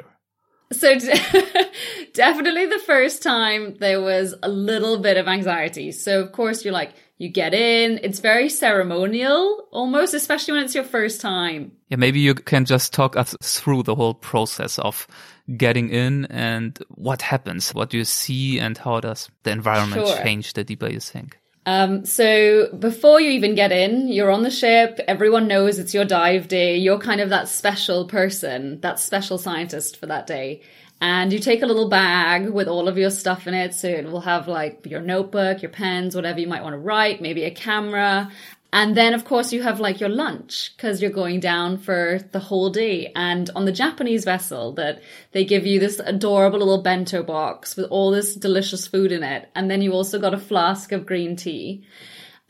So 0.73 0.95
definitely 2.15 2.67
the 2.67 2.83
first 2.87 3.23
time 3.23 3.77
there 3.81 4.01
was 4.01 4.35
a 4.43 4.49
little 4.49 4.99
bit 4.99 5.17
of 5.17 5.27
anxiety. 5.27 5.93
So 5.93 6.21
of 6.21 6.33
course 6.33 6.65
you're 6.65 6.73
like, 6.73 6.93
you 7.21 7.29
get 7.29 7.53
in. 7.53 8.01
It's 8.03 8.19
very 8.19 8.49
ceremonial 8.49 9.69
almost, 9.73 10.15
especially 10.15 10.55
when 10.55 10.65
it's 10.65 10.75
your 10.75 10.85
first 10.85 11.21
time. 11.21 11.73
Yeah, 11.91 11.99
maybe 11.99 12.19
you 12.19 12.35
can 12.35 12.65
just 12.65 12.95
talk 12.95 13.15
us 13.15 13.37
through 13.43 13.83
the 13.83 13.95
whole 13.95 14.15
process 14.15 14.79
of 14.79 15.07
getting 15.55 15.91
in 15.91 16.25
and 16.27 16.79
what 16.89 17.21
happens, 17.21 17.75
what 17.75 17.91
do 17.91 17.99
you 17.99 18.07
see 18.07 18.59
and 18.59 18.79
how 18.79 19.01
does 19.01 19.29
the 19.43 19.51
environment 19.51 20.07
sure. 20.07 20.17
change 20.23 20.55
the 20.55 20.65
deeper 20.65 20.89
you 20.89 20.99
sink? 20.99 21.39
Um, 21.67 22.07
so 22.07 22.75
before 22.79 23.21
you 23.21 23.33
even 23.33 23.55
get 23.55 23.71
in, 23.71 24.09
you're 24.09 24.31
on 24.31 24.43
the 24.43 24.51
ship. 24.51 24.99
Everyone 25.07 25.47
knows 25.47 25.79
it's 25.79 25.93
your 25.93 26.07
dive 26.07 26.49
day. 26.49 26.79
You're 26.79 26.99
kind 26.99 27.21
of 27.21 27.29
that 27.29 27.49
special 27.49 28.07
person, 28.07 28.81
that 28.81 28.99
special 28.99 29.37
scientist 29.37 29.99
for 29.99 30.07
that 30.07 30.27
day 30.27 30.63
and 31.01 31.33
you 31.33 31.39
take 31.39 31.63
a 31.63 31.67
little 31.67 31.89
bag 31.89 32.51
with 32.51 32.69
all 32.69 32.87
of 32.87 32.99
your 32.99 33.11
stuff 33.11 33.47
in 33.47 33.55
it. 33.55 33.75
So 33.75 33.89
it 33.89 34.05
will 34.05 34.21
have 34.21 34.49
like 34.49 34.85
your 34.87 35.01
notebook, 35.01 35.63
your 35.63 35.71
pens, 35.71 36.15
whatever 36.15 36.41
you 36.41 36.47
might 36.47 36.63
want 36.63 36.75
to 36.75 36.79
write, 36.79 37.23
maybe 37.23 37.45
a 37.45 37.51
camera. 37.51 38.31
And 38.73 38.97
then, 38.97 39.15
of 39.15 39.25
course, 39.25 39.53
you 39.53 39.63
have 39.63 39.81
like 39.81 39.99
your 39.99 40.11
lunch 40.11 40.73
because 40.77 41.03
you're 41.03 41.11
going 41.11 41.41
down 41.41 41.79
for 41.79 42.21
the 42.31 42.39
whole 42.39 42.71
day. 42.71 43.11
And 43.17 43.51
on 43.57 43.65
the 43.65 43.73
Japanese 43.73 44.25
vessel 44.25 44.73
that 44.75 45.03
they 45.33 45.45
give 45.45 45.67
you 45.67 45.81
this 45.81 46.01
adorable 46.05 46.61
little 46.61 46.83
bento 46.83 47.23
box 47.23 47.77
with 47.77 47.87
all 47.91 48.11
this 48.11 48.37
delicious 48.37 48.87
food 48.87 49.11
in 49.11 49.25
it. 49.25 49.49
And 49.55 49.71
then 49.71 49.83
you 49.83 49.93
also 49.93 50.21
got 50.21 50.35
a 50.35 50.39
flask 50.39 50.93
of 50.93 51.07
green 51.07 51.35
tea. 51.35 51.85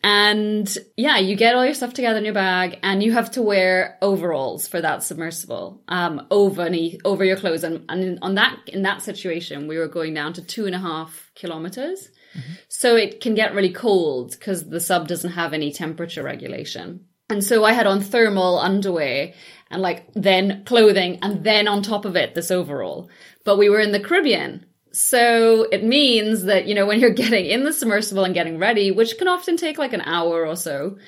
And 0.02 0.78
yeah, 0.96 1.18
you 1.18 1.36
get 1.36 1.54
all 1.54 1.64
your 1.64 1.74
stuff 1.74 1.92
together 1.92 2.18
in 2.18 2.24
your 2.24 2.34
bag 2.34 2.78
and 2.82 3.02
you 3.02 3.12
have 3.12 3.32
to 3.32 3.42
wear 3.42 3.98
overalls 4.00 4.66
for 4.66 4.80
that 4.80 5.02
submersible, 5.02 5.82
um, 5.88 6.26
over, 6.30 6.62
any, 6.62 6.98
over 7.04 7.22
your 7.22 7.36
clothes. 7.36 7.64
And, 7.64 7.84
and 7.90 8.18
on 8.22 8.36
that, 8.36 8.58
in 8.66 8.82
that 8.82 9.02
situation, 9.02 9.68
we 9.68 9.76
were 9.76 9.88
going 9.88 10.14
down 10.14 10.32
to 10.34 10.42
two 10.42 10.66
and 10.66 10.74
a 10.74 10.78
half 10.78 11.30
kilometers. 11.34 12.08
Mm-hmm. 12.34 12.52
So 12.68 12.96
it 12.96 13.20
can 13.20 13.34
get 13.34 13.54
really 13.54 13.72
cold 13.72 14.30
because 14.30 14.66
the 14.68 14.80
sub 14.80 15.06
doesn't 15.06 15.32
have 15.32 15.52
any 15.52 15.70
temperature 15.70 16.22
regulation. 16.22 17.06
And 17.28 17.44
so 17.44 17.64
I 17.64 17.72
had 17.72 17.86
on 17.86 18.00
thermal 18.00 18.58
underwear 18.58 19.34
and 19.70 19.82
like 19.82 20.12
then 20.14 20.64
clothing 20.64 21.18
and 21.22 21.44
then 21.44 21.68
on 21.68 21.82
top 21.82 22.04
of 22.04 22.16
it, 22.16 22.34
this 22.34 22.50
overall. 22.50 23.10
But 23.44 23.58
we 23.58 23.68
were 23.68 23.80
in 23.80 23.92
the 23.92 24.00
Caribbean 24.00 24.66
so 24.92 25.64
it 25.64 25.84
means 25.84 26.44
that, 26.44 26.66
you 26.66 26.74
know, 26.74 26.86
when 26.86 27.00
you're 27.00 27.10
getting 27.14 27.46
in 27.46 27.64
the 27.64 27.72
submersible 27.72 28.24
and 28.24 28.34
getting 28.34 28.58
ready, 28.58 28.90
which 28.90 29.18
can 29.18 29.28
often 29.28 29.56
take 29.56 29.78
like 29.78 29.92
an 29.92 30.02
hour 30.02 30.46
or 30.46 30.56
so, 30.56 30.98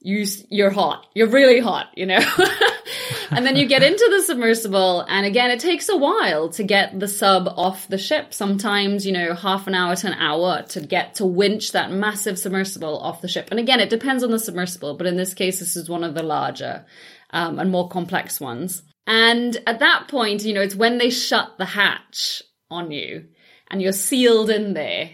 you, 0.00 0.26
you're 0.50 0.70
hot. 0.70 1.06
You're 1.14 1.28
really 1.28 1.60
hot, 1.60 1.86
you 1.94 2.06
know? 2.06 2.18
and 3.30 3.46
then 3.46 3.54
you 3.54 3.66
get 3.68 3.84
into 3.84 4.08
the 4.10 4.22
submersible 4.22 5.02
and 5.02 5.24
again, 5.24 5.52
it 5.52 5.60
takes 5.60 5.88
a 5.88 5.96
while 5.96 6.48
to 6.50 6.64
get 6.64 6.98
the 6.98 7.06
sub 7.06 7.46
off 7.56 7.86
the 7.86 7.98
ship. 7.98 8.34
Sometimes, 8.34 9.06
you 9.06 9.12
know, 9.12 9.34
half 9.34 9.68
an 9.68 9.76
hour 9.76 9.94
to 9.94 10.06
an 10.08 10.14
hour 10.14 10.62
to 10.70 10.80
get 10.80 11.14
to 11.14 11.26
winch 11.26 11.72
that 11.72 11.92
massive 11.92 12.36
submersible 12.36 12.98
off 12.98 13.20
the 13.20 13.28
ship. 13.28 13.48
And 13.52 13.60
again, 13.60 13.78
it 13.78 13.90
depends 13.90 14.24
on 14.24 14.32
the 14.32 14.40
submersible, 14.40 14.96
but 14.96 15.06
in 15.06 15.16
this 15.16 15.34
case, 15.34 15.60
this 15.60 15.76
is 15.76 15.88
one 15.88 16.02
of 16.02 16.14
the 16.14 16.24
larger, 16.24 16.84
um, 17.30 17.60
and 17.60 17.70
more 17.70 17.88
complex 17.88 18.40
ones. 18.40 18.82
And 19.06 19.56
at 19.66 19.80
that 19.80 20.08
point, 20.08 20.44
you 20.44 20.52
know, 20.52 20.60
it's 20.60 20.74
when 20.74 20.98
they 20.98 21.10
shut 21.10 21.58
the 21.58 21.64
hatch 21.64 22.42
on 22.72 22.90
you 22.90 23.28
and 23.70 23.80
you're 23.80 23.92
sealed 23.92 24.50
in 24.50 24.74
there 24.74 25.10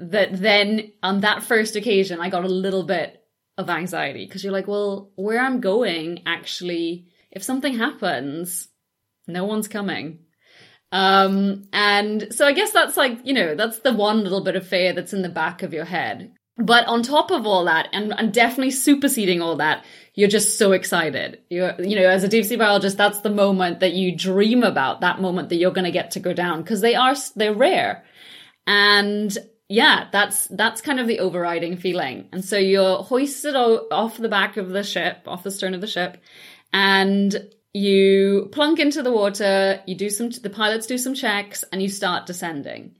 that 0.00 0.40
then 0.40 0.92
on 1.02 1.20
that 1.20 1.42
first 1.42 1.76
occasion 1.76 2.20
I 2.20 2.30
got 2.30 2.44
a 2.44 2.48
little 2.48 2.84
bit 2.84 3.22
of 3.56 3.68
anxiety 3.68 4.24
because 4.24 4.44
you're 4.44 4.52
like, 4.52 4.68
well, 4.68 5.10
where 5.16 5.40
I'm 5.40 5.60
going 5.60 6.22
actually, 6.26 7.08
if 7.32 7.42
something 7.42 7.76
happens, 7.76 8.68
no 9.26 9.44
one's 9.44 9.68
coming. 9.68 10.20
Um, 10.92 11.64
and 11.72 12.28
so 12.30 12.46
I 12.46 12.52
guess 12.52 12.70
that's 12.70 12.96
like, 12.96 13.18
you 13.24 13.34
know, 13.34 13.54
that's 13.56 13.80
the 13.80 13.92
one 13.92 14.22
little 14.22 14.42
bit 14.42 14.56
of 14.56 14.66
fear 14.66 14.92
that's 14.92 15.12
in 15.12 15.22
the 15.22 15.28
back 15.28 15.62
of 15.62 15.74
your 15.74 15.84
head. 15.84 16.32
But 16.58 16.88
on 16.88 17.02
top 17.04 17.30
of 17.30 17.46
all 17.46 17.66
that, 17.66 17.88
and, 17.92 18.12
and 18.12 18.32
definitely 18.32 18.72
superseding 18.72 19.40
all 19.40 19.56
that, 19.56 19.84
you're 20.14 20.28
just 20.28 20.58
so 20.58 20.72
excited. 20.72 21.40
You're, 21.48 21.80
you 21.80 21.94
know, 21.94 22.08
as 22.08 22.24
a 22.24 22.28
deep 22.28 22.44
sea 22.44 22.56
biologist, 22.56 22.96
that's 22.96 23.20
the 23.20 23.30
moment 23.30 23.78
that 23.80 23.92
you 23.92 24.16
dream 24.16 24.64
about, 24.64 25.00
that 25.02 25.20
moment 25.20 25.50
that 25.50 25.56
you're 25.56 25.70
going 25.70 25.84
to 25.84 25.92
get 25.92 26.10
to 26.12 26.20
go 26.20 26.32
down 26.32 26.62
because 26.62 26.80
they 26.80 26.96
are, 26.96 27.14
they're 27.36 27.54
rare. 27.54 28.04
And 28.66 29.38
yeah, 29.68 30.08
that's, 30.10 30.48
that's 30.48 30.80
kind 30.80 30.98
of 30.98 31.06
the 31.06 31.20
overriding 31.20 31.76
feeling. 31.76 32.28
And 32.32 32.44
so 32.44 32.58
you're 32.58 33.04
hoisted 33.04 33.54
off 33.54 34.16
the 34.16 34.28
back 34.28 34.56
of 34.56 34.70
the 34.70 34.82
ship, 34.82 35.22
off 35.28 35.44
the 35.44 35.52
stern 35.52 35.74
of 35.74 35.80
the 35.80 35.86
ship, 35.86 36.20
and 36.72 37.50
you 37.72 38.48
plunk 38.50 38.80
into 38.80 39.02
the 39.02 39.12
water, 39.12 39.80
you 39.86 39.94
do 39.94 40.10
some, 40.10 40.30
the 40.30 40.50
pilots 40.50 40.86
do 40.86 40.98
some 40.98 41.14
checks, 41.14 41.62
and 41.70 41.80
you 41.80 41.88
start 41.88 42.26
descending. 42.26 42.96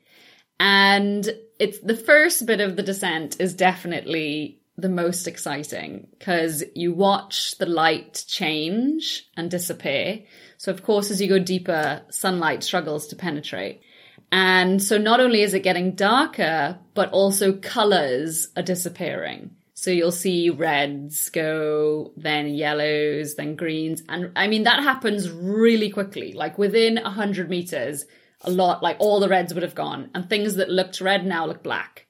And 0.60 1.28
it's 1.58 1.78
the 1.80 1.96
first 1.96 2.46
bit 2.46 2.60
of 2.60 2.76
the 2.76 2.82
descent 2.82 3.40
is 3.40 3.54
definitely 3.54 4.60
the 4.76 4.88
most 4.88 5.26
exciting 5.26 6.06
because 6.18 6.62
you 6.74 6.92
watch 6.92 7.58
the 7.58 7.66
light 7.66 8.24
change 8.28 9.28
and 9.36 9.50
disappear. 9.50 10.20
So 10.56 10.72
of 10.72 10.84
course, 10.84 11.10
as 11.10 11.20
you 11.20 11.28
go 11.28 11.40
deeper, 11.40 12.02
sunlight 12.10 12.62
struggles 12.62 13.08
to 13.08 13.16
penetrate. 13.16 13.82
And 14.30 14.82
so 14.82 14.98
not 14.98 15.20
only 15.20 15.42
is 15.42 15.54
it 15.54 15.60
getting 15.60 15.94
darker, 15.94 16.78
but 16.94 17.10
also 17.10 17.52
colors 17.52 18.48
are 18.56 18.62
disappearing. 18.62 19.50
So 19.74 19.90
you'll 19.90 20.12
see 20.12 20.50
reds 20.50 21.30
go, 21.30 22.12
then 22.16 22.48
yellows, 22.48 23.36
then 23.36 23.54
greens. 23.54 24.02
And 24.08 24.32
I 24.34 24.48
mean, 24.48 24.64
that 24.64 24.82
happens 24.82 25.30
really 25.30 25.90
quickly. 25.90 26.32
Like 26.32 26.58
within 26.58 26.98
a 26.98 27.10
hundred 27.10 27.48
meters, 27.48 28.04
a 28.42 28.50
lot, 28.50 28.82
like 28.82 28.96
all 28.98 29.20
the 29.20 29.28
reds 29.28 29.54
would 29.54 29.62
have 29.62 29.74
gone 29.74 30.10
and 30.14 30.28
things 30.28 30.56
that 30.56 30.70
looked 30.70 31.00
red 31.00 31.26
now 31.26 31.46
look 31.46 31.62
black. 31.62 32.06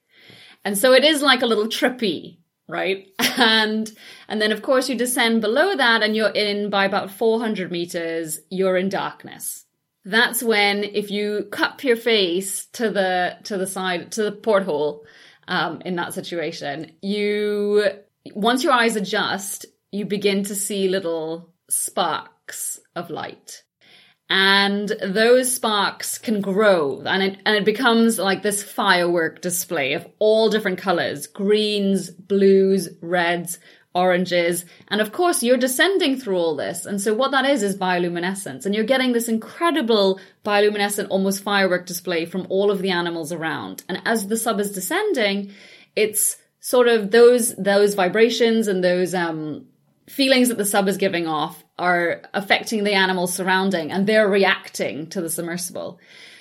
And 0.65 0.77
so 0.77 0.93
it 0.93 1.05
is 1.05 1.23
like 1.23 1.43
a 1.43 1.47
little 1.47 1.67
trippy 1.67 2.39
right? 2.69 3.09
And, 3.39 3.91
and 4.27 4.43
then 4.43 4.51
of 4.51 4.63
course 4.63 4.89
you 4.89 4.97
descend 4.97 5.41
below 5.41 5.77
that 5.77 6.03
and 6.03 6.17
you're 6.17 6.29
in 6.29 6.71
by 6.71 6.87
about 6.87 7.13
400 7.13 7.71
meters, 7.71 8.41
you're 8.51 8.77
in 8.77 8.89
darkness. 8.89 9.65
That's 10.05 10.43
when 10.43 10.83
if 10.83 11.11
you 11.13 11.47
cup 11.53 11.85
your 11.85 11.95
face 11.95 12.67
to 12.73 12.91
the, 12.91 13.37
to 13.45 13.57
the 13.57 13.67
side, 13.67 14.11
to 14.13 14.25
the 14.25 14.33
porthole, 14.33 15.05
um, 15.47 15.83
in 15.85 15.95
that 15.97 16.15
situation, 16.15 16.97
you, 17.01 17.85
once 18.35 18.65
your 18.65 18.73
eyes 18.73 18.97
adjust, 18.97 19.67
you 19.93 20.05
begin 20.05 20.43
to 20.45 20.57
see 20.57 20.89
little 20.89 21.53
sparks 21.71 22.81
of 22.97 23.09
light 23.09 23.63
and 24.31 24.93
those 25.03 25.55
sparks 25.55 26.19
can 26.19 26.41
grow 26.41 27.01
and 27.07 27.23
it, 27.23 27.39
and 27.47 27.57
it 27.57 27.65
becomes 27.65 28.19
like 28.19 28.43
this 28.43 28.63
firework 28.63 29.41
display 29.41 29.95
of 29.95 30.07
all 30.19 30.51
different 30.51 30.79
colors 30.79 31.27
greens 31.27 32.11
blues 32.11 32.89
reds 33.01 33.59
oranges. 33.95 34.65
And 34.89 35.01
of 35.01 35.13
course 35.13 35.43
you're 35.43 35.57
descending 35.57 36.21
through 36.21 36.37
all 36.37 36.55
this. 36.55 36.87
And 36.87 37.01
so 37.01 37.15
what 37.15 37.33
that 37.33 37.47
is 37.47 37.63
is 37.63 37.77
bioluminescence. 37.77 38.65
And 38.65 38.75
you're 38.75 38.85
getting 38.85 39.13
this 39.13 39.29
incredible 39.29 40.21
bioluminescent 40.45 41.09
almost 41.09 41.43
firework 41.43 41.87
display 41.87 42.25
from 42.27 42.47
all 42.51 42.71
of 42.71 42.81
the 42.81 42.91
animals 42.91 43.33
around. 43.33 43.83
And 43.89 44.01
as 44.05 44.29
the 44.29 44.37
sub 44.37 44.61
is 44.61 44.73
descending 44.73 45.53
it's 45.99 46.37
sort 46.61 46.87
of 46.87 47.11
those 47.11 47.55
those 47.57 47.95
vibrations 47.95 48.69
and 48.69 48.85
those 48.85 49.15
um 49.15 49.67
feelings 50.09 50.49
that 50.49 50.59
the 50.59 50.65
sub 50.65 50.89
is 50.89 50.97
giving 50.97 51.27
off 51.27 51.65
are 51.79 52.23
affecting 52.35 52.85
the 52.85 52.95
animals 52.95 53.35
surrounding 53.35 53.91
and 53.91 54.07
they're 54.07 54.29
reacting 54.29 55.07
to 55.09 55.21
the 55.21 55.31
submersible. 55.31 55.99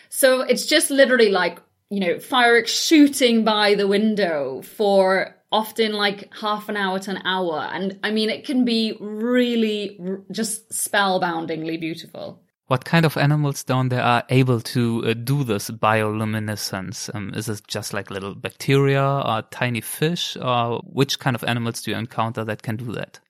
So 0.09 0.41
it's 0.41 0.65
just 0.65 0.89
literally 0.89 1.29
like, 1.29 1.59
you 1.89 1.99
know, 1.99 2.19
fireworks 2.19 2.71
shooting 2.71 3.43
by 3.43 3.75
the 3.75 3.87
window 3.87 4.61
for 4.61 5.35
often 5.51 5.93
like 5.93 6.33
half 6.33 6.69
an 6.69 6.77
hour 6.77 6.99
to 6.99 7.11
an 7.11 7.21
hour. 7.25 7.69
And 7.71 7.99
I 8.03 8.11
mean, 8.11 8.29
it 8.29 8.45
can 8.45 8.65
be 8.65 8.97
really 8.99 9.97
r- 9.99 10.21
just 10.31 10.69
spellboundingly 10.69 11.79
beautiful. 11.79 12.41
What 12.67 12.83
kind 12.83 13.05
of 13.05 13.15
animals 13.15 13.63
down 13.63 13.87
there 13.87 14.03
are 14.03 14.23
able 14.29 14.59
to 14.59 15.03
uh, 15.05 15.13
do 15.13 15.45
this 15.45 15.69
bioluminescence? 15.69 17.13
Um, 17.15 17.33
is 17.33 17.47
it 17.47 17.61
just 17.65 17.93
like 17.93 18.11
little 18.11 18.35
bacteria 18.35 19.01
or 19.01 19.43
tiny 19.51 19.79
fish, 19.79 20.35
or 20.35 20.81
which 20.83 21.17
kind 21.19 21.33
of 21.33 21.45
animals 21.45 21.81
do 21.81 21.91
you 21.91 21.97
encounter 21.97 22.43
that 22.43 22.63
can 22.63 22.75
do 22.75 22.91
that? 22.91 23.21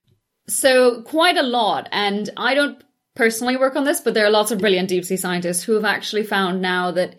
So 0.48 1.02
quite 1.02 1.38
a 1.38 1.44
lot. 1.44 1.90
And 1.92 2.30
I 2.38 2.56
don't 2.56 2.82
personally 3.16 3.58
work 3.58 3.76
on 3.76 3.84
this, 3.84 4.00
but 4.00 4.14
there 4.14 4.26
are 4.26 4.32
lots 4.32 4.52
of 4.52 4.60
brilliant 4.60 4.90
deep 4.90 5.04
sea 5.04 5.18
scientists 5.18 5.64
who 5.64 5.74
have 5.74 5.86
actually 5.86 6.24
found 6.24 6.62
now 6.62 6.92
that 6.92 7.16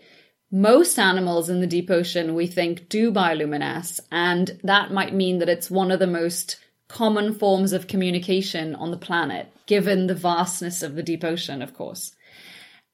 most 0.51 0.97
animals 0.97 1.49
in 1.49 1.59
the 1.59 1.67
deep 1.67 1.91
ocean 1.91 2.33
we 2.33 2.47
think 2.47 2.89
do 2.89 3.11
bioluminesce. 3.11 3.99
And 4.11 4.59
that 4.63 4.91
might 4.91 5.13
mean 5.13 5.39
that 5.39 5.49
it's 5.49 5.69
one 5.69 5.91
of 5.91 5.99
the 5.99 6.07
most 6.07 6.57
common 6.87 7.35
forms 7.35 7.71
of 7.71 7.87
communication 7.87 8.73
on 8.75 8.89
the 8.89 8.97
planet, 8.97 9.51
given 9.67 10.07
the 10.07 10.15
vastness 10.15 10.81
of 10.81 10.95
the 10.95 11.03
deep 11.03 11.23
ocean, 11.23 11.61
of 11.61 11.75
course. 11.75 12.15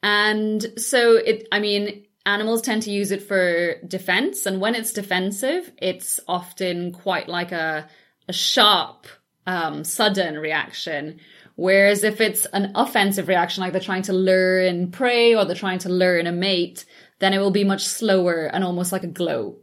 And 0.04 0.66
so 0.78 1.14
it, 1.14 1.48
I 1.52 1.60
mean, 1.60 2.06
animals 2.26 2.62
tend 2.62 2.82
to 2.84 2.92
use 2.92 3.12
it 3.12 3.24
for 3.24 3.76
defense. 3.88 4.46
And 4.46 4.60
when 4.60 4.76
it's 4.76 4.92
defensive, 4.92 5.72
it's 5.78 6.20
often 6.28 6.92
quite 6.92 7.30
like 7.30 7.54
a, 7.54 7.88
a 8.28 8.34
sharp 8.34 9.08
um, 9.48 9.84
sudden 9.84 10.38
reaction. 10.38 11.20
Whereas 11.56 12.04
if 12.04 12.20
it's 12.20 12.46
an 12.48 12.74
offensive 12.76 13.28
reaction, 13.28 13.62
like 13.62 13.72
they're 13.72 13.82
trying 13.82 14.04
to 14.04 14.14
lure 14.14 14.60
in 14.60 14.92
prey 14.92 15.36
or 15.36 15.46
they're 15.46 15.56
trying 15.56 15.80
to 15.80 15.90
lure 15.90 16.18
in 16.18 16.28
a 16.28 16.32
mate, 16.32 16.86
then 17.20 17.34
it 17.34 17.40
will 17.40 17.52
be 17.52 17.64
much 17.64 17.86
slower 17.86 18.46
and 18.46 18.64
almost 18.64 18.92
like 18.92 19.04
a 19.04 19.08
glow. 19.08 19.58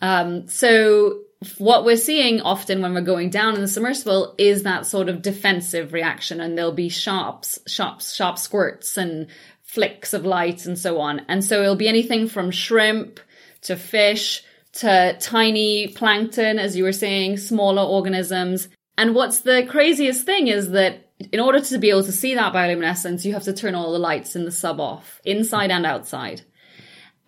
Um, 0.00 0.46
so 0.48 1.22
what 1.58 1.84
we're 1.84 1.96
seeing 1.96 2.40
often 2.42 2.80
when 2.80 2.94
we're 2.94 3.00
going 3.00 3.30
down 3.30 3.54
in 3.54 3.60
the 3.60 3.68
submersible 3.68 4.34
is 4.38 4.62
that 4.62 4.86
sort 4.86 5.08
of 5.08 5.22
defensive 5.22 5.92
reaction 5.92 6.40
and 6.40 6.56
there'll 6.56 6.72
be 6.72 6.88
sharps, 6.88 7.58
sharp, 7.66 8.02
sharp 8.02 8.38
squirts 8.38 8.96
and 8.96 9.26
flicks 9.62 10.12
of 10.12 10.24
light 10.24 10.66
and 10.66 10.78
so 10.78 11.00
on. 11.00 11.20
And 11.28 11.44
so 11.44 11.62
it'll 11.62 11.76
be 11.76 11.88
anything 11.88 12.28
from 12.28 12.50
shrimp 12.50 13.20
to 13.62 13.76
fish 13.76 14.42
to 14.72 15.16
tiny 15.20 15.88
plankton, 15.88 16.58
as 16.58 16.76
you 16.76 16.84
were 16.84 16.92
saying, 16.92 17.38
smaller 17.38 17.82
organisms 17.82 18.68
and 18.96 19.14
what's 19.14 19.40
the 19.40 19.66
craziest 19.68 20.26
thing 20.26 20.48
is 20.48 20.70
that 20.70 21.10
in 21.32 21.40
order 21.40 21.60
to 21.60 21.78
be 21.78 21.90
able 21.90 22.04
to 22.04 22.12
see 22.12 22.34
that 22.34 22.52
bioluminescence, 22.52 23.24
you 23.24 23.32
have 23.34 23.44
to 23.44 23.52
turn 23.52 23.74
all 23.74 23.92
the 23.92 23.98
lights 23.98 24.36
in 24.36 24.44
the 24.44 24.50
sub 24.50 24.80
off, 24.80 25.20
inside 25.24 25.70
and 25.70 25.86
outside. 25.86 26.42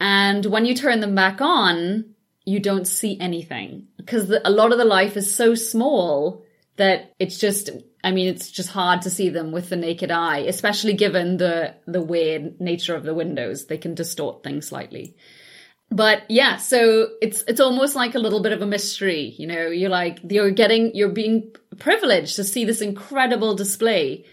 And 0.01 0.45
when 0.47 0.65
you 0.65 0.75
turn 0.75 1.01
them 1.01 1.15
back 1.15 1.41
on, 1.41 2.15
you 2.45 2.59
don't 2.59 2.87
see 2.87 3.19
anything 3.21 3.87
because 3.97 4.35
a 4.45 4.51
lot 4.51 4.73
of 4.73 4.79
the 4.79 4.85
life 4.85 5.17
is 5.17 5.33
so 5.33 5.55
small 5.55 6.45
that 6.77 7.13
it's 7.19 7.39
just, 7.39 7.71
I 8.03 8.11
mean, 8.11 8.29
it's 8.29 8.51
just 8.51 8.71
hard 8.71 9.03
to 9.03 9.11
see 9.11 9.29
them 9.29 9.53
with 9.53 9.69
the 9.69 9.77
naked 9.77 10.11
eye, 10.11 10.39
especially 10.39 10.95
given 10.95 11.37
the, 11.37 11.75
the 11.87 12.03
weird 12.03 12.61
nature 12.61 12.97
of 12.97 13.05
the 13.05 13.15
windows. 13.15 13.67
They 13.67 13.79
can 13.79 13.95
distort 13.95 14.43
things 14.43 14.67
slightly. 14.67 15.17
But 15.93 16.23
yeah, 16.31 16.57
so 16.57 17.11
it's 17.21 17.45
it's 17.47 17.61
almost 17.61 17.95
like 17.95 18.15
a 18.15 18.19
little 18.19 18.41
bit 18.41 18.53
of 18.53 18.63
a 18.63 18.67
mystery, 18.67 19.35
you 19.37 19.47
know. 19.47 19.67
You're 19.67 19.91
like 19.91 20.21
you're 20.29 20.51
getting 20.51 20.95
you're 20.95 21.11
being 21.11 21.53
privileged 21.79 22.37
to 22.37 22.45
see 22.45 22.65
this 22.65 22.81
incredible 22.81 23.55
display, 23.55 24.25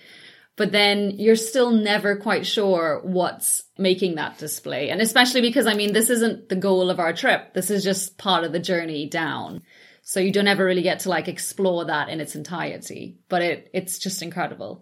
but 0.55 0.71
then 0.71 1.11
you're 1.19 1.35
still 1.35 1.71
never 1.71 2.15
quite 2.15 2.47
sure 2.47 3.01
what's 3.03 3.63
making 3.77 4.15
that 4.15 4.37
display. 4.37 4.89
And 4.89 5.01
especially 5.01 5.41
because 5.41 5.67
I 5.67 5.73
mean 5.73 5.91
this 5.91 6.09
isn't 6.09 6.47
the 6.47 6.55
goal 6.55 6.89
of 6.89 6.99
our 6.99 7.11
trip. 7.11 7.53
This 7.53 7.69
is 7.69 7.83
just 7.83 8.17
part 8.17 8.45
of 8.45 8.53
the 8.53 8.59
journey 8.59 9.07
down. 9.07 9.61
So 10.01 10.21
you 10.21 10.31
don't 10.31 10.47
ever 10.47 10.63
really 10.63 10.81
get 10.81 11.01
to 11.01 11.09
like 11.09 11.27
explore 11.27 11.85
that 11.85 12.07
in 12.07 12.21
its 12.21 12.35
entirety. 12.35 13.19
But 13.27 13.41
it 13.41 13.69
it's 13.73 13.99
just 13.99 14.21
incredible. 14.21 14.81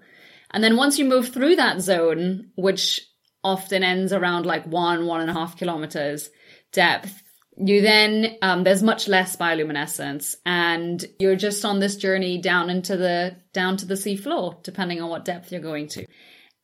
And 0.51 0.63
then 0.63 0.77
once 0.77 0.99
you 0.99 1.05
move 1.05 1.29
through 1.29 1.55
that 1.55 1.81
zone, 1.81 2.51
which 2.55 3.01
often 3.43 3.83
ends 3.83 4.13
around 4.13 4.45
like 4.45 4.65
one, 4.65 5.07
one 5.07 5.21
and 5.21 5.29
a 5.29 5.33
half 5.33 5.57
kilometers, 5.57 6.29
depth, 6.77 7.23
you 7.57 7.81
then 7.81 8.37
um, 8.43 8.63
there's 8.63 8.83
much 8.83 9.07
less 9.07 9.35
bioluminescence 9.35 10.35
and 10.45 11.03
you're 11.19 11.35
just 11.35 11.65
on 11.65 11.79
this 11.79 11.95
journey 11.95 12.37
down 12.37 12.69
into 12.69 12.95
the 12.95 13.35
down 13.51 13.77
to 13.77 13.85
the 13.87 13.97
sea 13.97 14.15
floor 14.15 14.59
depending 14.61 15.01
on 15.01 15.09
what 15.09 15.25
depth 15.25 15.51
you're 15.51 15.59
going 15.59 15.87
to. 15.87 16.05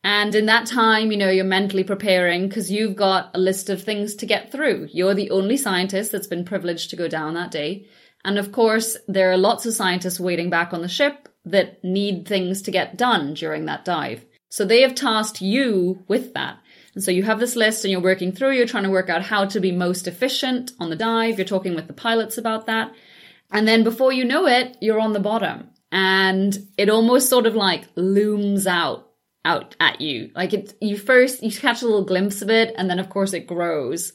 And 0.04 0.36
in 0.36 0.46
that 0.46 0.68
time 0.68 1.12
you 1.12 1.18
know 1.18 1.32
you're 1.32 1.46
mentally 1.46 1.84
preparing 1.84 2.48
because 2.48 2.72
you've 2.72 2.96
got 2.96 3.32
a 3.34 3.40
list 3.40 3.72
of 3.72 3.82
things 3.82 4.14
to 4.18 4.28
get 4.28 4.52
through. 4.52 4.88
You're 4.92 5.16
the 5.16 5.32
only 5.32 5.58
scientist 5.58 6.12
that's 6.12 6.28
been 6.28 6.46
privileged 6.46 6.92
to 6.92 6.96
go 6.96 7.08
down 7.08 7.34
that 7.34 7.50
day. 7.50 7.88
And 8.24 8.38
of 8.38 8.52
course 8.52 8.96
there 9.08 9.32
are 9.32 9.38
lots 9.38 9.66
of 9.66 9.74
scientists 9.74 10.20
waiting 10.20 10.52
back 10.52 10.74
on 10.74 10.84
the 10.84 10.88
ship 10.88 11.28
that 11.46 11.84
need 11.84 12.28
things 12.28 12.62
to 12.62 12.72
get 12.72 12.98
done 12.98 13.34
during 13.34 13.66
that 13.66 13.84
dive. 13.84 14.24
So 14.50 14.64
they 14.64 14.82
have 14.82 14.94
tasked 14.94 15.42
you 15.42 16.04
with 16.08 16.36
that 16.36 16.60
and 16.96 17.04
so 17.04 17.12
you 17.12 17.24
have 17.24 17.40
this 17.40 17.56
list 17.56 17.84
and 17.84 17.92
you're 17.92 18.02
working 18.02 18.32
through, 18.32 18.52
you're 18.52 18.68
trying 18.68 18.84
to 18.84 18.90
work 18.90 19.10
out 19.10 19.24
how 19.24 19.46
to 19.46 19.60
be 19.60 19.72
most 19.72 20.08
efficient 20.08 20.72
on 20.80 20.90
the 20.90 20.96
dive. 20.96 21.38
You're 21.38 21.46
talking 21.46 21.76
with 21.76 21.88
the 21.88 21.94
pilots 21.94 22.38
about 22.38 22.68
that. 22.68 22.92
And 23.52 23.68
then 23.68 23.84
before 23.84 24.12
you 24.12 24.26
know 24.26 24.48
it, 24.48 24.78
you're 24.82 25.00
on 25.00 25.14
the 25.14 25.20
bottom 25.20 25.70
and 25.92 26.58
it 26.78 26.90
almost 26.90 27.30
sort 27.30 27.46
of 27.46 27.56
like 27.56 27.86
looms 27.96 28.68
out 28.68 29.10
out 29.46 29.76
at 29.80 30.00
you. 30.00 30.32
Like 30.36 30.54
it, 30.54 30.74
you 30.80 30.98
first, 30.98 31.44
you 31.44 31.52
catch 31.52 31.82
a 31.82 31.86
little 31.86 32.06
glimpse 32.06 32.42
of 32.42 32.50
it 32.50 32.74
and 32.78 32.90
then 32.90 33.00
of 33.00 33.10
course 33.10 33.34
it 33.34 33.48
grows. 33.48 34.14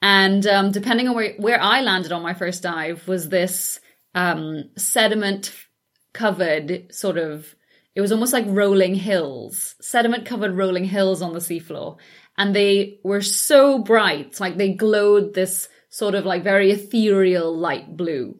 And, 0.00 0.46
um, 0.46 0.70
depending 0.70 1.08
on 1.08 1.14
where, 1.14 1.34
where 1.36 1.60
I 1.60 1.82
landed 1.82 2.12
on 2.12 2.22
my 2.22 2.34
first 2.34 2.62
dive 2.62 3.06
was 3.06 3.28
this, 3.28 3.80
um, 4.14 4.70
sediment 4.76 5.52
covered 6.14 6.94
sort 6.94 7.18
of 7.18 7.54
it 7.94 8.00
was 8.00 8.12
almost 8.12 8.32
like 8.32 8.44
rolling 8.48 8.94
hills, 8.94 9.76
sediment 9.80 10.26
covered 10.26 10.56
rolling 10.56 10.84
hills 10.84 11.22
on 11.22 11.32
the 11.32 11.38
seafloor. 11.38 11.96
And 12.36 12.54
they 12.54 12.98
were 13.04 13.20
so 13.20 13.78
bright, 13.78 14.40
like 14.40 14.56
they 14.56 14.72
glowed 14.72 15.34
this 15.34 15.68
sort 15.88 16.16
of 16.16 16.24
like 16.24 16.42
very 16.42 16.72
ethereal 16.72 17.56
light 17.56 17.96
blue. 17.96 18.36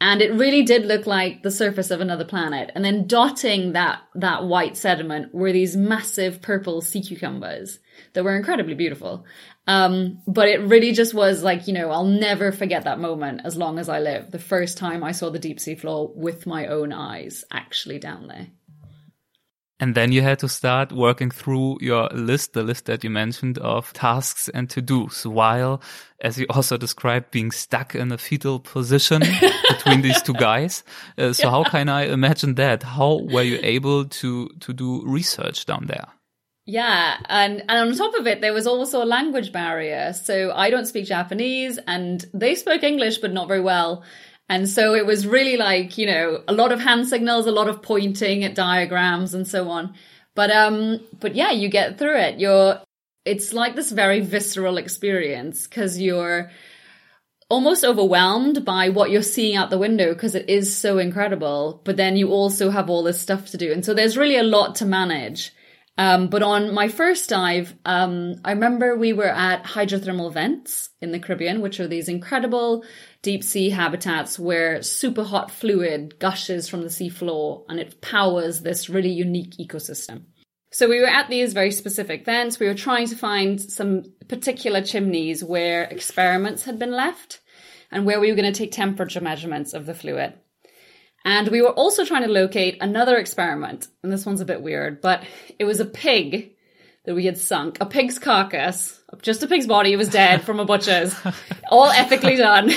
And 0.00 0.20
it 0.20 0.32
really 0.34 0.62
did 0.62 0.86
look 0.86 1.06
like 1.06 1.42
the 1.42 1.50
surface 1.50 1.90
of 1.90 2.00
another 2.00 2.24
planet. 2.24 2.70
And 2.74 2.84
then 2.84 3.06
dotting 3.06 3.72
that, 3.72 4.00
that 4.16 4.44
white 4.44 4.76
sediment 4.76 5.34
were 5.34 5.52
these 5.52 5.76
massive 5.76 6.42
purple 6.42 6.80
sea 6.80 7.02
cucumbers 7.02 7.78
that 8.12 8.24
were 8.24 8.36
incredibly 8.36 8.74
beautiful. 8.74 9.24
Um, 9.66 10.20
but 10.26 10.48
it 10.48 10.60
really 10.60 10.92
just 10.92 11.14
was 11.14 11.42
like, 11.42 11.68
you 11.68 11.74
know, 11.74 11.90
I'll 11.90 12.04
never 12.04 12.52
forget 12.52 12.84
that 12.84 12.98
moment 12.98 13.42
as 13.44 13.56
long 13.56 13.78
as 13.78 13.88
I 13.88 14.00
live. 14.00 14.30
The 14.30 14.38
first 14.38 14.76
time 14.76 15.04
I 15.04 15.12
saw 15.12 15.30
the 15.30 15.38
deep 15.38 15.60
sea 15.60 15.74
floor 15.74 16.12
with 16.14 16.46
my 16.46 16.66
own 16.66 16.92
eyes 16.92 17.44
actually 17.50 17.98
down 17.98 18.26
there. 18.26 18.48
And 19.80 19.96
then 19.96 20.12
you 20.12 20.22
had 20.22 20.38
to 20.38 20.48
start 20.48 20.92
working 20.92 21.30
through 21.30 21.78
your 21.80 22.08
list, 22.12 22.52
the 22.52 22.62
list 22.62 22.84
that 22.86 23.02
you 23.02 23.10
mentioned 23.10 23.58
of 23.58 23.92
tasks 23.92 24.48
and 24.48 24.70
to 24.70 24.80
dos, 24.80 25.26
while, 25.26 25.82
as 26.20 26.38
you 26.38 26.46
also 26.50 26.76
described, 26.76 27.32
being 27.32 27.50
stuck 27.50 27.94
in 27.94 28.12
a 28.12 28.18
fetal 28.18 28.60
position 28.60 29.22
between 29.68 30.02
these 30.02 30.22
two 30.22 30.34
guys. 30.34 30.84
Uh, 31.18 31.32
so 31.32 31.44
yeah. 31.46 31.50
how 31.50 31.64
can 31.64 31.88
I 31.88 32.02
imagine 32.06 32.54
that? 32.54 32.84
How 32.84 33.20
were 33.30 33.42
you 33.42 33.58
able 33.62 34.04
to, 34.04 34.48
to 34.60 34.72
do 34.72 35.02
research 35.04 35.66
down 35.66 35.86
there? 35.86 36.06
Yeah, 36.66 37.18
and 37.28 37.60
and 37.68 37.90
on 37.90 37.94
top 37.94 38.14
of 38.14 38.26
it, 38.26 38.40
there 38.40 38.54
was 38.54 38.66
also 38.66 39.02
a 39.02 39.04
language 39.04 39.52
barrier. 39.52 40.14
So 40.14 40.50
I 40.50 40.70
don't 40.70 40.86
speak 40.86 41.04
Japanese, 41.04 41.78
and 41.86 42.24
they 42.32 42.54
spoke 42.54 42.82
English, 42.82 43.18
but 43.18 43.34
not 43.34 43.48
very 43.48 43.60
well. 43.60 44.02
And 44.54 44.68
so 44.68 44.94
it 44.94 45.04
was 45.04 45.26
really 45.26 45.56
like, 45.56 45.98
you 45.98 46.06
know, 46.06 46.40
a 46.46 46.52
lot 46.52 46.70
of 46.70 46.78
hand 46.78 47.08
signals, 47.08 47.48
a 47.48 47.50
lot 47.50 47.68
of 47.68 47.82
pointing 47.82 48.44
at 48.44 48.54
diagrams 48.54 49.34
and 49.34 49.48
so 49.48 49.68
on. 49.68 49.94
But, 50.36 50.52
um, 50.52 51.00
but 51.18 51.34
yeah, 51.34 51.50
you 51.50 51.68
get 51.68 51.98
through 51.98 52.16
it. 52.18 52.38
You're, 52.38 52.80
it's 53.24 53.52
like 53.52 53.74
this 53.74 53.90
very 53.90 54.20
visceral 54.20 54.76
experience 54.76 55.66
because 55.66 56.00
you're 56.00 56.52
almost 57.48 57.84
overwhelmed 57.84 58.64
by 58.64 58.90
what 58.90 59.10
you're 59.10 59.22
seeing 59.22 59.56
out 59.56 59.70
the 59.70 59.78
window 59.78 60.14
because 60.14 60.36
it 60.36 60.48
is 60.48 60.76
so 60.76 60.98
incredible. 60.98 61.82
But 61.84 61.96
then 61.96 62.16
you 62.16 62.30
also 62.30 62.70
have 62.70 62.88
all 62.88 63.02
this 63.02 63.20
stuff 63.20 63.50
to 63.50 63.56
do. 63.56 63.72
And 63.72 63.84
so 63.84 63.92
there's 63.92 64.16
really 64.16 64.36
a 64.36 64.44
lot 64.44 64.76
to 64.76 64.86
manage. 64.86 65.52
Um, 65.98 66.28
but 66.28 66.44
on 66.44 66.72
my 66.72 66.86
first 66.86 67.28
dive, 67.28 67.74
um, 67.84 68.36
I 68.44 68.52
remember 68.52 68.96
we 68.96 69.12
were 69.12 69.28
at 69.28 69.64
hydrothermal 69.64 70.32
vents 70.32 70.90
in 71.00 71.10
the 71.10 71.18
Caribbean, 71.18 71.60
which 71.60 71.80
are 71.80 71.88
these 71.88 72.08
incredible 72.08 72.84
deep 73.24 73.42
sea 73.42 73.70
habitats 73.70 74.38
where 74.38 74.82
super 74.82 75.24
hot 75.24 75.50
fluid 75.50 76.20
gushes 76.20 76.68
from 76.68 76.82
the 76.82 76.88
seafloor 76.88 77.64
and 77.68 77.80
it 77.80 78.00
powers 78.00 78.60
this 78.60 78.88
really 78.88 79.10
unique 79.10 79.56
ecosystem. 79.56 80.26
So 80.70 80.88
we 80.88 81.00
were 81.00 81.06
at 81.06 81.28
these 81.28 81.52
very 81.52 81.70
specific 81.70 82.24
vents. 82.24 82.60
We 82.60 82.66
were 82.66 82.74
trying 82.74 83.08
to 83.08 83.16
find 83.16 83.60
some 83.60 84.04
particular 84.28 84.82
chimneys 84.82 85.42
where 85.42 85.84
experiments 85.84 86.64
had 86.64 86.78
been 86.78 86.92
left 86.92 87.40
and 87.90 88.04
where 88.04 88.20
we 88.20 88.28
were 88.28 88.36
going 88.36 88.52
to 88.52 88.58
take 88.58 88.72
temperature 88.72 89.20
measurements 89.20 89.72
of 89.72 89.86
the 89.86 89.94
fluid. 89.94 90.34
And 91.24 91.48
we 91.48 91.62
were 91.62 91.70
also 91.70 92.04
trying 92.04 92.24
to 92.24 92.32
locate 92.32 92.76
another 92.82 93.16
experiment, 93.16 93.86
and 94.02 94.12
this 94.12 94.26
one's 94.26 94.42
a 94.42 94.44
bit 94.44 94.60
weird, 94.60 95.00
but 95.00 95.24
it 95.58 95.64
was 95.64 95.80
a 95.80 95.86
pig 95.86 96.56
that 97.06 97.14
we 97.14 97.24
had 97.24 97.38
sunk, 97.38 97.78
a 97.80 97.86
pig's 97.86 98.18
carcass, 98.18 99.00
just 99.22 99.42
a 99.42 99.46
pig's 99.46 99.66
body, 99.66 99.96
was 99.96 100.08
dead 100.08 100.42
from 100.42 100.60
a 100.60 100.64
butcher's, 100.64 101.14
all 101.70 101.86
ethically 101.86 102.36
done. 102.36 102.70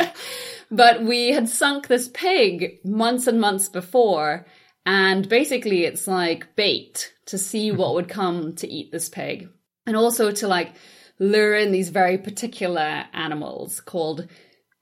but 0.70 1.02
we 1.02 1.32
had 1.32 1.48
sunk 1.48 1.86
this 1.86 2.08
pig 2.08 2.78
months 2.84 3.26
and 3.26 3.40
months 3.40 3.68
before, 3.68 4.46
and 4.86 5.28
basically 5.28 5.84
it's 5.84 6.06
like 6.06 6.54
bait 6.56 7.12
to 7.26 7.38
see 7.38 7.72
what 7.72 7.94
would 7.94 8.08
come 8.08 8.54
to 8.56 8.68
eat 8.68 8.90
this 8.90 9.08
pig. 9.08 9.48
And 9.86 9.96
also 9.96 10.30
to 10.30 10.48
like 10.48 10.72
lure 11.18 11.56
in 11.56 11.72
these 11.72 11.88
very 11.88 12.18
particular 12.18 13.04
animals 13.12 13.80
called 13.80 14.28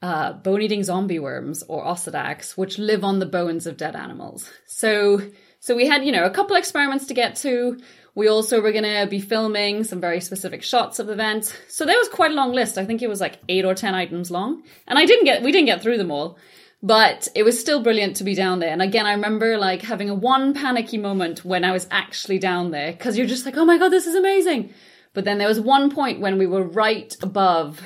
uh, 0.02 0.34
bone 0.34 0.62
eating 0.62 0.84
zombie 0.84 1.18
worms 1.18 1.62
or 1.68 1.84
Osedax, 1.84 2.56
which 2.56 2.78
live 2.78 3.02
on 3.02 3.18
the 3.18 3.26
bones 3.26 3.66
of 3.66 3.76
dead 3.76 3.96
animals. 3.96 4.50
So, 4.66 5.20
so 5.60 5.74
we 5.74 5.86
had, 5.86 6.04
you 6.04 6.12
know, 6.12 6.24
a 6.24 6.30
couple 6.30 6.56
experiments 6.56 7.06
to 7.06 7.14
get 7.14 7.36
to. 7.36 7.78
We 8.16 8.28
also 8.28 8.62
were 8.62 8.72
going 8.72 8.84
to 8.84 9.06
be 9.08 9.20
filming 9.20 9.84
some 9.84 10.00
very 10.00 10.22
specific 10.22 10.62
shots 10.62 10.98
of 10.98 11.06
the 11.06 11.12
event. 11.12 11.54
So 11.68 11.84
there 11.84 11.98
was 11.98 12.08
quite 12.08 12.30
a 12.30 12.34
long 12.34 12.52
list. 12.52 12.78
I 12.78 12.86
think 12.86 13.02
it 13.02 13.08
was 13.08 13.20
like 13.20 13.38
eight 13.46 13.66
or 13.66 13.74
10 13.74 13.94
items 13.94 14.30
long. 14.30 14.62
And 14.88 14.98
I 14.98 15.04
didn't 15.04 15.26
get, 15.26 15.42
we 15.42 15.52
didn't 15.52 15.66
get 15.66 15.82
through 15.82 15.98
them 15.98 16.10
all, 16.10 16.38
but 16.82 17.28
it 17.34 17.42
was 17.42 17.60
still 17.60 17.82
brilliant 17.82 18.16
to 18.16 18.24
be 18.24 18.34
down 18.34 18.58
there. 18.58 18.70
And 18.70 18.80
again, 18.80 19.04
I 19.04 19.12
remember 19.12 19.58
like 19.58 19.82
having 19.82 20.08
a 20.08 20.14
one 20.14 20.54
panicky 20.54 20.96
moment 20.96 21.44
when 21.44 21.62
I 21.62 21.72
was 21.72 21.86
actually 21.90 22.38
down 22.38 22.70
there 22.70 22.90
because 22.90 23.18
you're 23.18 23.26
just 23.26 23.44
like, 23.44 23.58
oh 23.58 23.66
my 23.66 23.76
God, 23.76 23.90
this 23.90 24.06
is 24.06 24.14
amazing. 24.14 24.72
But 25.12 25.26
then 25.26 25.36
there 25.36 25.48
was 25.48 25.60
one 25.60 25.90
point 25.90 26.20
when 26.20 26.38
we 26.38 26.46
were 26.46 26.62
right 26.62 27.14
above 27.22 27.82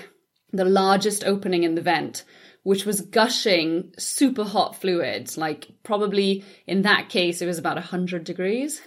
the 0.53 0.65
largest 0.65 1.25
opening 1.25 1.65
in 1.65 1.75
the 1.75 1.83
vent, 1.83 2.23
which 2.63 2.87
was 2.87 3.01
gushing 3.01 3.93
super 3.99 4.45
hot 4.45 4.81
fluids. 4.81 5.37
Like 5.37 5.67
probably 5.83 6.45
in 6.69 6.83
that 6.83 7.09
case, 7.09 7.43
it 7.43 7.47
was 7.47 7.59
about 7.59 7.75
100 7.75 8.23
degrees. 8.23 8.81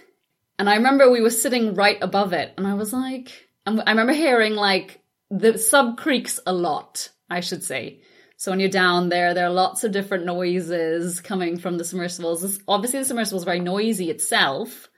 And 0.58 0.68
I 0.70 0.76
remember 0.76 1.10
we 1.10 1.20
were 1.20 1.30
sitting 1.30 1.74
right 1.74 1.98
above 2.00 2.32
it, 2.32 2.54
and 2.56 2.66
I 2.66 2.74
was 2.74 2.92
like, 2.92 3.48
I 3.66 3.72
remember 3.72 4.12
hearing 4.12 4.54
like 4.54 5.00
the 5.30 5.58
sub 5.58 5.96
creaks 5.96 6.38
a 6.46 6.52
lot, 6.52 7.08
I 7.28 7.40
should 7.40 7.64
say. 7.64 8.02
So 8.36 8.50
when 8.50 8.60
you're 8.60 8.68
down 8.68 9.08
there, 9.08 9.34
there 9.34 9.46
are 9.46 9.52
lots 9.52 9.84
of 9.84 9.92
different 9.92 10.26
noises 10.26 11.20
coming 11.20 11.58
from 11.58 11.78
the 11.78 11.84
submersibles. 11.84 12.60
Obviously, 12.68 12.98
the 12.98 13.04
submersible 13.06 13.38
is 13.38 13.44
very 13.44 13.60
noisy 13.60 14.10
itself, 14.10 14.88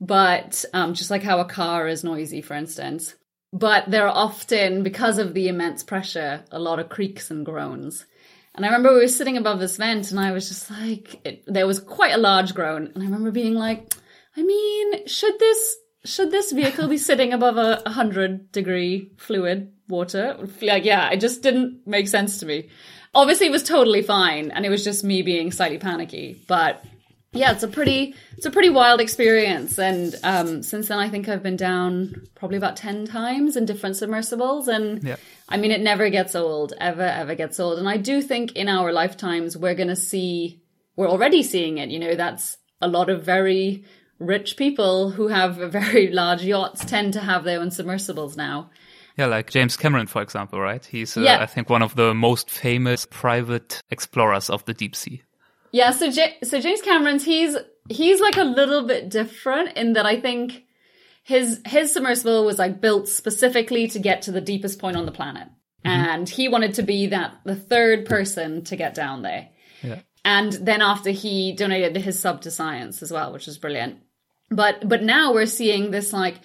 but 0.00 0.64
um, 0.72 0.94
just 0.94 1.10
like 1.10 1.22
how 1.22 1.40
a 1.40 1.44
car 1.44 1.88
is 1.88 2.04
noisy, 2.04 2.40
for 2.40 2.54
instance 2.54 3.14
but 3.54 3.88
there 3.88 4.08
are 4.08 4.16
often, 4.16 4.82
because 4.82 5.18
of 5.18 5.32
the 5.32 5.46
immense 5.46 5.84
pressure, 5.84 6.44
a 6.50 6.58
lot 6.58 6.80
of 6.80 6.88
creaks 6.88 7.30
and 7.30 7.46
groans. 7.46 8.04
And 8.52 8.64
I 8.64 8.68
remember 8.68 8.92
we 8.92 9.02
were 9.02 9.08
sitting 9.08 9.36
above 9.36 9.60
this 9.60 9.76
vent 9.76 10.10
and 10.10 10.18
I 10.18 10.32
was 10.32 10.48
just 10.48 10.68
like, 10.72 11.24
it, 11.24 11.44
there 11.46 11.66
was 11.66 11.78
quite 11.78 12.14
a 12.14 12.18
large 12.18 12.52
groan. 12.52 12.90
And 12.92 13.02
I 13.02 13.06
remember 13.06 13.30
being 13.30 13.54
like, 13.54 13.94
I 14.36 14.42
mean, 14.42 15.06
should 15.06 15.38
this, 15.38 15.76
should 16.04 16.30
this 16.30 16.52
vehicle 16.52 16.88
be 16.88 16.98
sitting 16.98 17.32
above 17.32 17.56
a 17.56 17.88
hundred 17.88 18.52
degree 18.52 19.12
fluid 19.16 19.72
water? 19.88 20.36
Like, 20.60 20.84
yeah, 20.84 21.10
it 21.10 21.20
just 21.20 21.42
didn't 21.42 21.86
make 21.86 22.08
sense 22.08 22.38
to 22.38 22.46
me. 22.46 22.68
Obviously 23.14 23.46
it 23.46 23.52
was 23.52 23.62
totally 23.62 24.02
fine 24.02 24.50
and 24.50 24.66
it 24.66 24.70
was 24.70 24.82
just 24.82 25.04
me 25.04 25.22
being 25.22 25.52
slightly 25.52 25.78
panicky, 25.78 26.42
but 26.48 26.84
yeah, 27.34 27.52
it's 27.52 27.62
a 27.62 27.68
pretty 27.68 28.14
it's 28.36 28.46
a 28.46 28.50
pretty 28.50 28.70
wild 28.70 29.00
experience. 29.00 29.78
And 29.78 30.14
um, 30.22 30.62
since 30.62 30.88
then, 30.88 30.98
I 30.98 31.08
think 31.08 31.28
I've 31.28 31.42
been 31.42 31.56
down 31.56 32.26
probably 32.34 32.56
about 32.56 32.76
ten 32.76 33.06
times 33.06 33.56
in 33.56 33.66
different 33.66 33.96
submersibles, 33.96 34.68
and 34.68 35.02
Yeah. 35.02 35.16
I 35.48 35.56
mean, 35.56 35.72
it 35.72 35.80
never 35.80 36.10
gets 36.10 36.34
old, 36.34 36.72
ever 36.80 37.02
ever 37.02 37.34
gets 37.34 37.58
old. 37.58 37.78
And 37.78 37.88
I 37.88 37.96
do 37.96 38.22
think 38.22 38.52
in 38.52 38.68
our 38.68 38.92
lifetimes 38.92 39.56
we're 39.56 39.74
going 39.74 39.88
to 39.88 39.96
see, 39.96 40.62
we're 40.96 41.10
already 41.10 41.42
seeing 41.42 41.78
it. 41.78 41.90
You 41.90 41.98
know, 41.98 42.14
that's 42.14 42.56
a 42.80 42.88
lot 42.88 43.10
of 43.10 43.24
very 43.24 43.84
rich 44.18 44.56
people 44.56 45.10
who 45.10 45.28
have 45.28 45.56
very 45.56 46.08
large 46.12 46.42
yachts 46.42 46.84
tend 46.84 47.12
to 47.14 47.20
have 47.20 47.44
their 47.44 47.60
own 47.60 47.70
submersibles 47.70 48.36
now. 48.36 48.70
Yeah, 49.16 49.26
like 49.26 49.50
James 49.50 49.76
Cameron, 49.76 50.06
for 50.08 50.22
example, 50.22 50.60
right? 50.60 50.84
He's, 50.84 51.16
uh, 51.16 51.20
Yeah. 51.20 51.38
I 51.40 51.46
think, 51.46 51.70
one 51.70 51.82
of 51.82 51.94
the 51.94 52.14
most 52.14 52.50
famous 52.50 53.06
private 53.08 53.80
explorers 53.90 54.50
of 54.50 54.64
the 54.64 54.74
deep 54.74 54.96
sea. 54.96 55.22
Yeah, 55.70 55.90
so 55.92 56.10
J- 56.10 56.36
so 56.42 56.60
James 56.60 56.82
Cameron's 56.82 57.24
he's 57.24 57.56
he's 57.88 58.20
like 58.20 58.36
a 58.36 58.44
little 58.44 58.86
bit 58.86 59.08
different 59.08 59.76
in 59.76 59.94
that 59.94 60.06
I 60.06 60.20
think 60.20 60.64
his 61.24 61.60
his 61.66 61.92
submersible 61.92 62.44
was 62.44 62.58
like 62.58 62.80
built 62.80 63.08
specifically 63.08 63.88
to 63.88 63.98
get 63.98 64.22
to 64.22 64.32
the 64.32 64.40
deepest 64.40 64.78
point 64.78 64.96
on 64.96 65.04
the 65.06 65.10
planet, 65.12 65.48
and 65.84 66.28
he 66.28 66.48
wanted 66.48 66.74
to 66.74 66.82
be 66.82 67.06
that 67.08 67.34
the 67.44 67.56
third 67.56 68.06
person 68.06 68.62
to 68.64 68.76
get 68.76 68.94
down 68.94 69.22
there. 69.22 69.48
Yeah. 69.82 70.00
And 70.24 70.52
then 70.52 70.80
after 70.80 71.10
he 71.10 71.52
donated 71.52 71.96
his 71.96 72.18
sub 72.20 72.40
to 72.42 72.50
science 72.50 73.02
as 73.02 73.10
well, 73.12 73.32
which 73.32 73.46
was 73.46 73.58
brilliant. 73.58 73.98
But 74.54 74.88
but 74.88 75.02
now 75.02 75.32
we're 75.32 75.46
seeing 75.46 75.90
this 75.90 76.12
like 76.12 76.36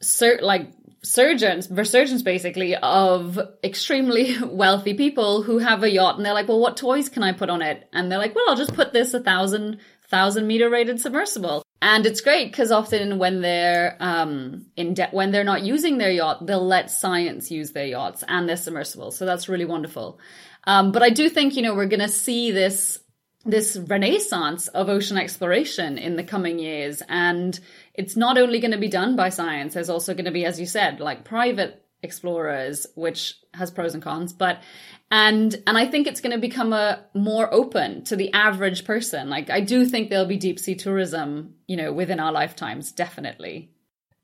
sur- 0.00 0.40
like 0.42 0.70
surgeons, 1.02 1.70
resurgence 1.70 2.22
basically 2.22 2.76
of 2.76 3.38
extremely 3.62 4.36
wealthy 4.42 4.94
people 4.94 5.42
who 5.42 5.58
have 5.58 5.82
a 5.82 5.90
yacht 5.90 6.16
and 6.16 6.24
they're 6.24 6.34
like, 6.34 6.48
well, 6.48 6.60
what 6.60 6.76
toys 6.76 7.08
can 7.08 7.22
I 7.22 7.32
put 7.32 7.50
on 7.50 7.62
it? 7.62 7.88
And 7.92 8.10
they're 8.10 8.18
like, 8.18 8.34
well, 8.34 8.44
I'll 8.48 8.56
just 8.56 8.74
put 8.74 8.92
this 8.92 9.14
a 9.14 9.20
thousand 9.20 9.78
thousand 10.08 10.46
meter 10.46 10.70
rated 10.70 11.00
submersible. 11.00 11.62
And 11.80 12.04
it's 12.06 12.22
great 12.22 12.50
because 12.50 12.72
often 12.72 13.18
when 13.18 13.40
they're 13.40 13.96
um 14.00 14.66
in 14.76 14.94
debt 14.94 15.14
when 15.14 15.30
they're 15.30 15.44
not 15.44 15.62
using 15.62 15.98
their 15.98 16.10
yacht, 16.10 16.46
they'll 16.46 16.66
let 16.66 16.90
science 16.90 17.50
use 17.50 17.72
their 17.72 17.86
yachts 17.86 18.24
and 18.26 18.48
their 18.48 18.56
submersibles. 18.56 19.16
So 19.16 19.26
that's 19.26 19.48
really 19.48 19.64
wonderful. 19.64 20.18
Um, 20.64 20.92
but 20.92 21.02
I 21.02 21.10
do 21.10 21.28
think 21.28 21.56
you 21.56 21.62
know 21.62 21.74
we're 21.74 21.86
going 21.86 22.00
to 22.00 22.08
see 22.08 22.50
this 22.50 23.00
this 23.44 23.76
renaissance 23.76 24.68
of 24.68 24.88
ocean 24.88 25.16
exploration 25.16 25.96
in 25.98 26.16
the 26.16 26.24
coming 26.24 26.58
years. 26.58 27.02
And 27.08 27.58
it's 27.94 28.16
not 28.16 28.38
only 28.38 28.60
going 28.60 28.72
to 28.72 28.78
be 28.78 28.88
done 28.88 29.16
by 29.16 29.28
science, 29.28 29.74
there's 29.74 29.90
also 29.90 30.14
going 30.14 30.26
to 30.26 30.30
be, 30.30 30.44
as 30.44 30.58
you 30.58 30.66
said, 30.66 31.00
like 31.00 31.24
private 31.24 31.84
explorers, 32.02 32.86
which 32.94 33.34
has 33.54 33.70
pros 33.70 33.94
and 33.94 34.02
cons, 34.02 34.32
but 34.32 34.62
and 35.10 35.60
and 35.66 35.76
I 35.76 35.86
think 35.86 36.06
it's 36.06 36.20
going 36.20 36.34
to 36.34 36.38
become 36.38 36.72
a 36.72 37.04
more 37.14 37.52
open 37.52 38.04
to 38.04 38.16
the 38.16 38.32
average 38.32 38.84
person. 38.84 39.28
Like 39.28 39.50
I 39.50 39.60
do 39.60 39.84
think 39.84 40.08
there'll 40.10 40.26
be 40.26 40.36
deep 40.36 40.58
sea 40.58 40.74
tourism, 40.74 41.54
you 41.66 41.76
know, 41.76 41.92
within 41.92 42.20
our 42.20 42.32
lifetimes, 42.32 42.92
definitely. 42.92 43.72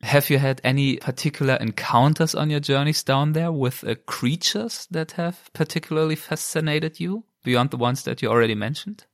Have 0.02 0.28
you 0.28 0.38
had 0.38 0.60
any 0.62 0.98
particular 0.98 1.56
encounters 1.56 2.34
on 2.34 2.50
your 2.50 2.60
journeys 2.60 3.02
down 3.02 3.32
there 3.32 3.50
with 3.50 3.82
uh, 3.82 3.94
creatures 4.06 4.86
that 4.90 5.12
have 5.12 5.50
particularly 5.54 6.14
fascinated 6.14 7.00
you 7.00 7.24
beyond 7.44 7.70
the 7.70 7.76
ones 7.76 8.02
that 8.02 8.20
you 8.22 8.28
already 8.28 8.56
mentioned? 8.56 9.04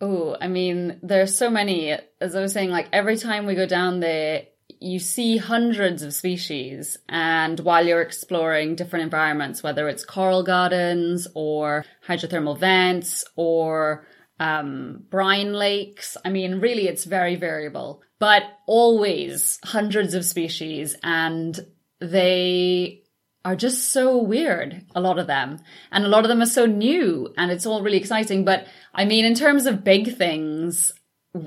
Oh, 0.00 0.36
I 0.40 0.48
mean, 0.48 1.00
there's 1.02 1.36
so 1.36 1.50
many. 1.50 1.96
As 2.20 2.34
I 2.34 2.40
was 2.40 2.52
saying, 2.52 2.70
like 2.70 2.88
every 2.92 3.16
time 3.16 3.46
we 3.46 3.54
go 3.54 3.66
down 3.66 4.00
there, 4.00 4.44
you 4.80 4.98
see 4.98 5.36
hundreds 5.36 6.02
of 6.02 6.14
species. 6.14 6.98
And 7.08 7.58
while 7.60 7.86
you're 7.86 8.02
exploring 8.02 8.76
different 8.76 9.04
environments, 9.04 9.62
whether 9.62 9.88
it's 9.88 10.04
coral 10.04 10.44
gardens 10.44 11.26
or 11.34 11.84
hydrothermal 12.06 12.58
vents 12.58 13.24
or 13.34 14.06
um, 14.38 15.04
brine 15.10 15.52
lakes, 15.52 16.16
I 16.24 16.30
mean, 16.30 16.60
really, 16.60 16.86
it's 16.86 17.04
very 17.04 17.34
variable, 17.34 18.02
but 18.20 18.42
always 18.66 19.58
hundreds 19.64 20.14
of 20.14 20.24
species. 20.24 20.94
And 21.02 21.58
they 22.00 23.02
are 23.48 23.56
just 23.56 23.92
so 23.92 24.18
weird, 24.18 24.84
a 24.94 25.00
lot 25.00 25.18
of 25.18 25.26
them. 25.26 25.58
And 25.90 26.04
a 26.04 26.08
lot 26.08 26.22
of 26.22 26.28
them 26.28 26.42
are 26.42 26.46
so 26.46 26.66
new 26.66 27.32
and 27.38 27.50
it's 27.50 27.64
all 27.64 27.82
really 27.82 27.96
exciting. 27.96 28.44
But 28.44 28.66
I 28.92 29.06
mean, 29.06 29.24
in 29.24 29.34
terms 29.34 29.64
of 29.64 29.82
big 29.82 30.18
things, 30.18 30.92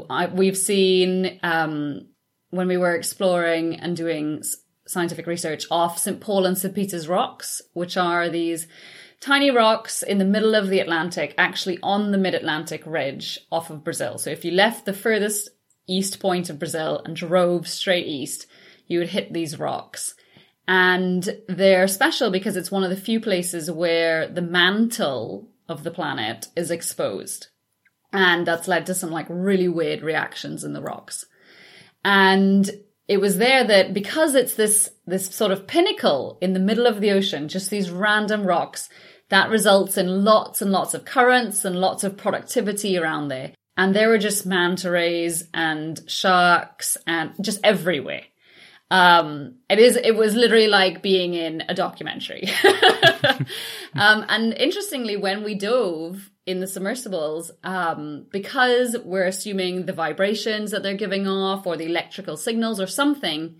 I, 0.09 0.25
we've 0.25 0.57
seen, 0.57 1.39
um, 1.43 2.07
when 2.49 2.67
we 2.67 2.77
were 2.77 2.95
exploring 2.95 3.75
and 3.75 3.95
doing 3.95 4.41
scientific 4.87 5.27
research 5.27 5.67
off 5.69 5.99
St. 5.99 6.19
Paul 6.19 6.47
and 6.47 6.57
St. 6.57 6.73
Peter's 6.73 7.07
rocks, 7.07 7.61
which 7.73 7.97
are 7.97 8.29
these 8.29 8.67
tiny 9.19 9.51
rocks 9.51 10.01
in 10.01 10.17
the 10.17 10.25
middle 10.25 10.55
of 10.55 10.69
the 10.69 10.79
Atlantic, 10.79 11.35
actually 11.37 11.77
on 11.83 12.11
the 12.11 12.17
mid-Atlantic 12.17 12.81
ridge 12.87 13.39
off 13.51 13.69
of 13.69 13.83
Brazil. 13.83 14.17
So 14.17 14.31
if 14.31 14.43
you 14.43 14.49
left 14.49 14.85
the 14.85 14.93
furthest 14.93 15.49
east 15.87 16.19
point 16.19 16.49
of 16.49 16.57
Brazil 16.57 16.99
and 17.05 17.15
drove 17.15 17.67
straight 17.67 18.07
east, 18.07 18.47
you 18.87 18.97
would 18.97 19.09
hit 19.09 19.31
these 19.31 19.59
rocks. 19.59 20.15
And 20.73 21.37
they're 21.49 21.85
special 21.89 22.31
because 22.31 22.55
it's 22.55 22.71
one 22.71 22.85
of 22.85 22.89
the 22.89 22.95
few 22.95 23.19
places 23.19 23.69
where 23.69 24.29
the 24.29 24.41
mantle 24.41 25.49
of 25.67 25.83
the 25.83 25.91
planet 25.91 26.47
is 26.55 26.71
exposed. 26.71 27.47
And 28.13 28.47
that's 28.47 28.69
led 28.69 28.85
to 28.85 28.93
some 28.93 29.11
like 29.11 29.25
really 29.27 29.67
weird 29.67 30.01
reactions 30.01 30.63
in 30.63 30.71
the 30.71 30.81
rocks. 30.81 31.25
And 32.05 32.71
it 33.09 33.17
was 33.17 33.37
there 33.37 33.65
that 33.65 33.93
because 33.93 34.33
it's 34.33 34.55
this, 34.55 34.89
this 35.05 35.35
sort 35.35 35.51
of 35.51 35.67
pinnacle 35.67 36.37
in 36.39 36.53
the 36.53 36.59
middle 36.61 36.87
of 36.87 37.01
the 37.01 37.11
ocean, 37.11 37.49
just 37.49 37.69
these 37.69 37.91
random 37.91 38.45
rocks, 38.45 38.87
that 39.27 39.49
results 39.49 39.97
in 39.97 40.23
lots 40.23 40.61
and 40.61 40.71
lots 40.71 40.93
of 40.93 41.03
currents 41.03 41.65
and 41.65 41.81
lots 41.81 42.05
of 42.05 42.15
productivity 42.15 42.97
around 42.97 43.27
there. 43.27 43.51
And 43.75 43.93
there 43.93 44.07
were 44.07 44.17
just 44.17 44.45
manta 44.45 44.89
rays 44.89 45.49
and 45.53 45.99
sharks 46.07 46.95
and 47.05 47.33
just 47.41 47.59
everywhere. 47.61 48.23
Um, 48.91 49.55
it 49.69 49.79
is, 49.79 49.95
it 49.95 50.17
was 50.17 50.35
literally 50.35 50.67
like 50.67 51.01
being 51.01 51.33
in 51.33 51.63
a 51.69 51.73
documentary. 51.73 52.49
um, 53.95 54.25
and 54.27 54.53
interestingly, 54.53 55.15
when 55.15 55.43
we 55.43 55.55
dove 55.55 56.29
in 56.45 56.59
the 56.59 56.67
submersibles, 56.67 57.51
um, 57.63 58.25
because 58.31 58.97
we're 59.05 59.27
assuming 59.27 59.85
the 59.85 59.93
vibrations 59.93 60.71
that 60.71 60.83
they're 60.83 60.97
giving 60.97 61.25
off 61.25 61.65
or 61.65 61.77
the 61.77 61.85
electrical 61.85 62.35
signals 62.35 62.81
or 62.81 62.87
something, 62.87 63.55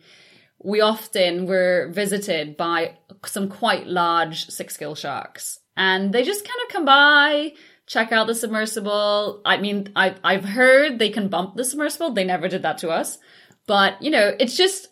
we 0.61 0.81
often 0.81 1.45
were 1.45 1.89
visited 1.93 2.57
by 2.57 2.97
some 3.25 3.47
quite 3.47 3.87
large 3.87 4.47
six 4.49 4.75
gill 4.75 4.95
sharks. 4.95 5.59
And 5.77 6.13
they 6.13 6.23
just 6.23 6.43
kind 6.43 6.59
of 6.65 6.73
come 6.73 6.83
by, 6.83 7.53
check 7.87 8.11
out 8.11 8.27
the 8.27 8.35
submersible. 8.35 9.41
I 9.45 9.57
mean, 9.57 9.93
I, 9.95 10.13
I've 10.25 10.43
heard 10.43 10.99
they 10.99 11.09
can 11.09 11.29
bump 11.29 11.55
the 11.55 11.63
submersible. 11.63 12.11
They 12.11 12.25
never 12.25 12.49
did 12.49 12.63
that 12.63 12.79
to 12.79 12.89
us. 12.89 13.17
But, 13.65 14.01
you 14.01 14.11
know, 14.11 14.35
it's 14.37 14.57
just, 14.57 14.89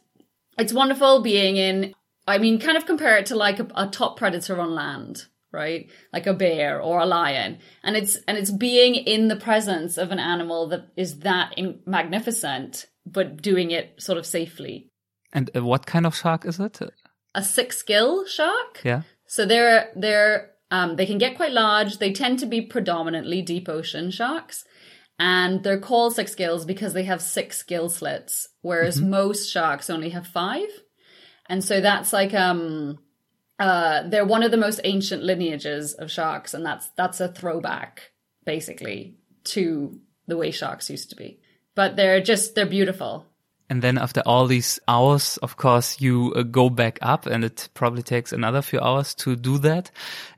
it's 0.60 0.74
wonderful 0.74 1.22
being 1.22 1.56
in, 1.56 1.94
I 2.28 2.38
mean, 2.38 2.60
kind 2.60 2.78
of 2.78 2.86
compare 2.86 3.18
it 3.18 3.28
to 3.28 3.36
like 3.36 3.60
a, 3.60 3.68
a 3.76 3.88
top 3.88 4.18
predator 4.18 4.60
on 4.60 4.76
land, 4.76 5.26
right? 5.52 5.90
Like 6.14 6.28
a 6.28 6.34
bear 6.34 6.82
or 6.82 7.00
a 7.00 7.06
lion. 7.06 7.60
And 7.84 7.96
it's, 7.96 8.18
and 8.28 8.38
it's 8.38 8.52
being 8.52 8.96
in 8.96 9.30
the 9.30 9.36
presence 9.36 9.98
of 9.98 10.12
an 10.12 10.20
animal 10.20 10.68
that 10.70 10.90
is 10.96 11.20
that 11.20 11.54
in, 11.58 11.80
magnificent, 11.86 12.86
but 13.06 13.42
doing 13.42 13.72
it 13.72 14.02
sort 14.02 14.18
of 14.18 14.26
safely. 14.26 14.90
And 15.34 15.50
uh, 15.56 15.64
what 15.64 15.86
kind 15.86 16.06
of 16.06 16.16
shark 16.16 16.46
is 16.46 16.60
it? 16.60 16.80
A 17.34 17.44
six 17.44 17.82
gill 17.84 18.26
shark? 18.26 18.82
Yeah. 18.84 19.04
So 19.28 19.46
they're, 19.46 19.92
they're, 19.96 20.52
um, 20.72 20.98
they 20.98 21.06
can 21.06 21.18
get 21.18 21.36
quite 21.36 21.52
large. 21.52 21.98
They 21.98 22.14
tend 22.14 22.40
to 22.40 22.46
be 22.46 22.62
predominantly 22.62 23.42
deep 23.42 23.70
ocean 23.70 24.12
sharks. 24.12 24.66
And 25.20 25.64
they're 25.64 25.80
called 25.80 26.16
six 26.16 26.34
gills 26.34 26.66
because 26.66 26.94
they 26.94 27.04
have 27.04 27.22
six 27.22 27.62
gill 27.64 27.90
slits, 27.90 28.48
whereas 28.62 29.02
most 29.02 29.52
sharks 29.52 29.90
only 29.90 30.12
have 30.12 30.26
five. 30.26 30.70
And 31.48 31.62
so 31.64 31.82
that's 31.82 32.14
like, 32.14 32.34
um, 32.34 33.00
uh, 33.60 34.08
they're 34.08 34.26
one 34.26 34.44
of 34.44 34.52
the 34.52 34.58
most 34.58 34.80
ancient 34.86 35.22
lineages 35.24 35.94
of 35.94 36.10
sharks. 36.10 36.54
And 36.54 36.66
that's, 36.66 36.88
that's 36.96 37.20
a 37.20 37.28
throwback 37.28 38.12
basically 38.46 39.18
to 39.44 40.00
the 40.28 40.38
way 40.38 40.52
sharks 40.52 40.90
used 40.90 41.10
to 41.10 41.18
be. 41.18 41.42
But 41.76 41.98
they're 41.98 42.22
just, 42.22 42.56
they're 42.56 42.66
beautiful. 42.66 43.26
And 43.70 43.84
then 43.84 44.00
after 44.00 44.22
all 44.26 44.48
these 44.48 44.80
hours, 44.88 45.38
of 45.38 45.58
course, 45.58 46.02
you 46.02 46.34
uh, 46.36 46.42
go 46.42 46.70
back 46.72 46.98
up 47.04 47.28
and 47.28 47.44
it 47.44 47.70
probably 47.76 48.02
takes 48.02 48.34
another 48.34 48.64
few 48.64 48.80
hours 48.80 49.14
to 49.16 49.36
do 49.36 49.60
that. 49.60 49.92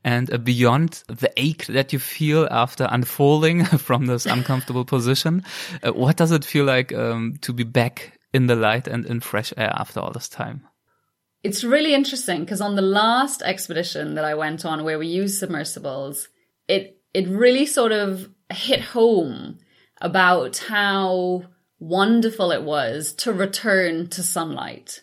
And 0.03 0.31
uh, 0.33 0.37
beyond 0.37 1.03
the 1.07 1.31
ache 1.37 1.65
that 1.67 1.93
you 1.93 1.99
feel 1.99 2.47
after 2.51 2.87
unfolding 2.91 3.63
from 3.87 4.07
this 4.07 4.25
uncomfortable 4.25 4.83
position, 4.83 5.45
uh, 5.81 5.93
what 5.93 6.17
does 6.17 6.31
it 6.31 6.43
feel 6.43 6.65
like 6.65 6.93
um, 6.93 7.35
to 7.41 7.53
be 7.53 7.63
back 7.63 8.19
in 8.33 8.47
the 8.47 8.55
light 8.55 8.87
and 8.87 9.05
in 9.05 9.21
fresh 9.21 9.53
air 9.55 9.71
after 9.75 10.01
all 10.01 10.11
this 10.11 10.27
time? 10.27 10.67
It's 11.43 11.63
really 11.63 11.93
interesting 11.93 12.41
because 12.41 12.61
on 12.61 12.75
the 12.75 12.81
last 12.81 13.41
expedition 13.41 14.15
that 14.15 14.25
I 14.25 14.35
went 14.35 14.65
on 14.65 14.83
where 14.83 14.99
we 14.99 15.07
used 15.07 15.39
submersibles, 15.39 16.27
it, 16.67 16.99
it 17.13 17.27
really 17.27 17.65
sort 17.65 17.93
of 17.93 18.29
hit 18.49 18.81
home 18.81 19.57
about 20.01 20.57
how 20.57 21.45
wonderful 21.81 22.51
it 22.51 22.63
was 22.63 23.11
to 23.11 23.33
return 23.33 24.07
to 24.07 24.21
sunlight. 24.23 25.01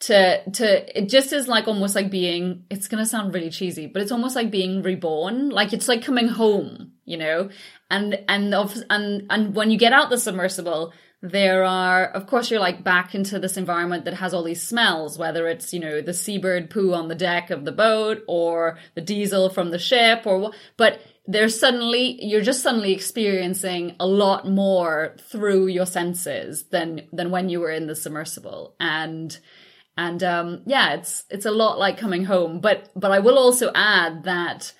to 0.00 0.50
to 0.50 0.98
it 0.98 1.08
just 1.08 1.32
is 1.32 1.48
like 1.48 1.66
almost 1.66 1.94
like 1.94 2.10
being 2.10 2.64
it's 2.70 2.88
going 2.88 3.02
to 3.02 3.08
sound 3.08 3.34
really 3.34 3.50
cheesy 3.50 3.86
but 3.86 4.00
it's 4.02 4.12
almost 4.12 4.36
like 4.36 4.50
being 4.50 4.82
reborn 4.82 5.50
like 5.50 5.72
it's 5.72 5.88
like 5.88 6.04
coming 6.04 6.28
home 6.28 6.92
you 7.04 7.16
know 7.16 7.48
and 7.90 8.18
and 8.28 8.54
of 8.54 8.76
and 8.90 9.26
and 9.30 9.54
when 9.54 9.70
you 9.70 9.78
get 9.78 9.92
out 9.92 10.10
the 10.10 10.18
submersible 10.18 10.92
there 11.22 11.64
are 11.64 12.04
of 12.06 12.26
course 12.26 12.50
you're 12.50 12.60
like 12.60 12.84
back 12.84 13.14
into 13.14 13.38
this 13.38 13.56
environment 13.56 14.04
that 14.04 14.14
has 14.14 14.34
all 14.34 14.42
these 14.42 14.62
smells 14.62 15.18
whether 15.18 15.48
it's 15.48 15.72
you 15.72 15.80
know 15.80 16.02
the 16.02 16.12
seabird 16.12 16.68
poo 16.70 16.92
on 16.92 17.08
the 17.08 17.14
deck 17.14 17.50
of 17.50 17.64
the 17.64 17.72
boat 17.72 18.22
or 18.28 18.78
the 18.94 19.00
diesel 19.00 19.48
from 19.48 19.70
the 19.70 19.78
ship 19.78 20.26
or 20.26 20.38
what 20.38 20.54
but 20.76 21.00
there's 21.26 21.58
suddenly 21.58 22.18
you're 22.24 22.42
just 22.42 22.62
suddenly 22.62 22.92
experiencing 22.92 23.96
a 23.98 24.06
lot 24.06 24.48
more 24.48 25.16
through 25.30 25.66
your 25.68 25.86
senses 25.86 26.64
than 26.64 27.08
than 27.12 27.30
when 27.30 27.48
you 27.48 27.60
were 27.60 27.70
in 27.70 27.86
the 27.86 27.96
submersible 27.96 28.74
and 28.78 29.38
and 29.96 30.22
um 30.22 30.62
yeah 30.66 30.94
it's 30.94 31.24
it's 31.30 31.46
a 31.46 31.50
lot 31.50 31.78
like 31.78 31.96
coming 31.96 32.24
home 32.24 32.60
but 32.60 32.90
but 32.94 33.10
i 33.10 33.18
will 33.18 33.38
also 33.38 33.70
add 33.74 34.24
that 34.24 34.72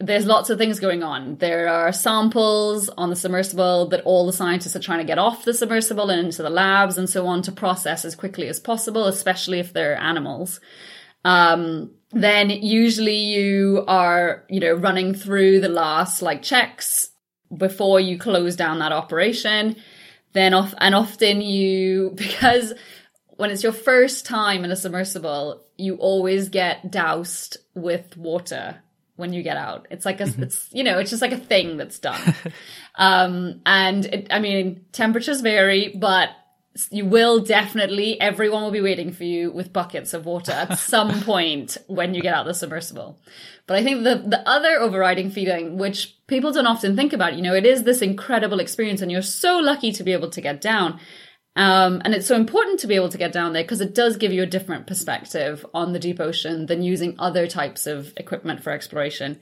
there's 0.00 0.26
lots 0.26 0.50
of 0.50 0.58
things 0.58 0.80
going 0.80 1.02
on. 1.02 1.36
There 1.36 1.68
are 1.68 1.92
samples 1.92 2.88
on 2.88 3.10
the 3.10 3.16
submersible 3.16 3.88
that 3.90 4.02
all 4.02 4.26
the 4.26 4.32
scientists 4.32 4.74
are 4.74 4.80
trying 4.80 4.98
to 4.98 5.04
get 5.04 5.18
off 5.18 5.44
the 5.44 5.54
submersible 5.54 6.10
and 6.10 6.26
into 6.26 6.42
the 6.42 6.50
labs 6.50 6.98
and 6.98 7.08
so 7.08 7.26
on 7.26 7.42
to 7.42 7.52
process 7.52 8.04
as 8.04 8.16
quickly 8.16 8.48
as 8.48 8.58
possible, 8.58 9.06
especially 9.06 9.60
if 9.60 9.72
they're 9.72 9.96
animals. 9.96 10.60
Um, 11.24 11.92
then 12.14 12.50
usually 12.50 13.16
you 13.16 13.84
are, 13.88 14.44
you 14.48 14.60
know, 14.60 14.74
running 14.74 15.14
through 15.14 15.60
the 15.60 15.68
last 15.68 16.22
like 16.22 16.42
checks 16.42 17.10
before 17.56 18.00
you 18.00 18.18
close 18.18 18.56
down 18.56 18.78
that 18.78 18.92
operation. 18.92 19.76
Then 20.32 20.54
off, 20.54 20.74
and 20.78 20.94
often 20.94 21.40
you, 21.40 22.12
because 22.16 22.72
when 23.36 23.50
it's 23.50 23.62
your 23.62 23.72
first 23.72 24.26
time 24.26 24.64
in 24.64 24.70
a 24.70 24.76
submersible, 24.76 25.64
you 25.76 25.96
always 25.96 26.48
get 26.48 26.90
doused 26.90 27.58
with 27.74 28.16
water 28.16 28.80
when 29.16 29.32
you 29.32 29.42
get 29.42 29.56
out. 29.56 29.86
It's 29.90 30.04
like 30.04 30.20
a, 30.20 30.24
mm-hmm. 30.24 30.44
it's, 30.44 30.68
you 30.72 30.84
know, 30.84 30.98
it's 30.98 31.10
just 31.10 31.22
like 31.22 31.32
a 31.32 31.36
thing 31.38 31.76
that's 31.76 31.98
done. 31.98 32.34
um, 32.94 33.60
and 33.66 34.04
it, 34.06 34.26
I 34.30 34.38
mean, 34.38 34.84
temperatures 34.92 35.40
vary, 35.40 35.94
but 35.96 36.30
you 36.90 37.04
will 37.04 37.40
definitely, 37.40 38.20
everyone 38.20 38.62
will 38.62 38.70
be 38.70 38.80
waiting 38.80 39.12
for 39.12 39.24
you 39.24 39.52
with 39.52 39.72
buckets 39.72 40.12
of 40.12 40.26
water 40.26 40.52
at 40.52 40.78
some 40.78 41.22
point 41.22 41.76
when 41.86 42.14
you 42.14 42.22
get 42.22 42.34
out 42.34 42.46
the 42.46 42.54
submersible. 42.54 43.18
But 43.66 43.76
I 43.76 43.84
think 43.84 44.04
the, 44.04 44.16
the 44.26 44.48
other 44.48 44.80
overriding 44.80 45.30
feeling, 45.30 45.78
which 45.78 46.16
people 46.26 46.52
don't 46.52 46.66
often 46.66 46.96
think 46.96 47.12
about, 47.12 47.34
you 47.34 47.42
know, 47.42 47.54
it 47.54 47.64
is 47.64 47.84
this 47.84 48.02
incredible 48.02 48.60
experience 48.60 49.02
and 49.02 49.10
you're 49.10 49.22
so 49.22 49.58
lucky 49.58 49.92
to 49.92 50.02
be 50.02 50.12
able 50.12 50.30
to 50.30 50.40
get 50.40 50.60
down. 50.60 50.98
Um, 51.56 52.02
and 52.04 52.12
it's 52.12 52.26
so 52.26 52.34
important 52.34 52.80
to 52.80 52.88
be 52.88 52.96
able 52.96 53.10
to 53.10 53.18
get 53.18 53.32
down 53.32 53.52
there 53.52 53.62
because 53.62 53.80
it 53.80 53.94
does 53.94 54.16
give 54.16 54.32
you 54.32 54.42
a 54.42 54.46
different 54.46 54.88
perspective 54.88 55.64
on 55.72 55.92
the 55.92 56.00
deep 56.00 56.18
ocean 56.18 56.66
than 56.66 56.82
using 56.82 57.14
other 57.18 57.46
types 57.46 57.86
of 57.86 58.12
equipment 58.16 58.62
for 58.62 58.70
exploration. 58.70 59.38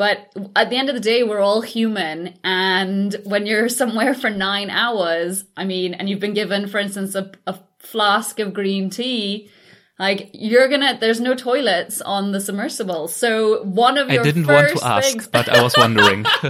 But 0.00 0.32
at 0.56 0.70
the 0.70 0.78
end 0.78 0.88
of 0.88 0.94
the 0.94 1.00
day, 1.02 1.24
we're 1.24 1.40
all 1.40 1.60
human. 1.60 2.32
And 2.42 3.14
when 3.24 3.44
you're 3.44 3.68
somewhere 3.82 4.14
for 4.14 4.30
nine 4.30 4.70
hours, 4.70 5.44
I 5.58 5.66
mean, 5.66 5.92
and 5.92 6.08
you've 6.08 6.20
been 6.20 6.32
given, 6.32 6.68
for 6.68 6.78
instance, 6.78 7.14
a, 7.14 7.30
a 7.46 7.58
flask 7.80 8.38
of 8.38 8.54
green 8.54 8.88
tea, 8.88 9.50
like 9.98 10.30
you're 10.32 10.68
gonna, 10.68 10.96
there's 10.98 11.20
no 11.20 11.34
toilets 11.34 12.00
on 12.00 12.32
the 12.32 12.40
submersible. 12.40 13.08
So 13.08 13.62
one 13.62 13.98
of 13.98 14.08
your 14.08 14.22
I 14.22 14.24
didn't 14.24 14.46
want 14.46 14.70
to 14.70 14.82
ask, 14.82 15.10
things, 15.10 15.28
but 15.28 15.50
I 15.50 15.62
was 15.62 15.74
wondering. 15.76 16.24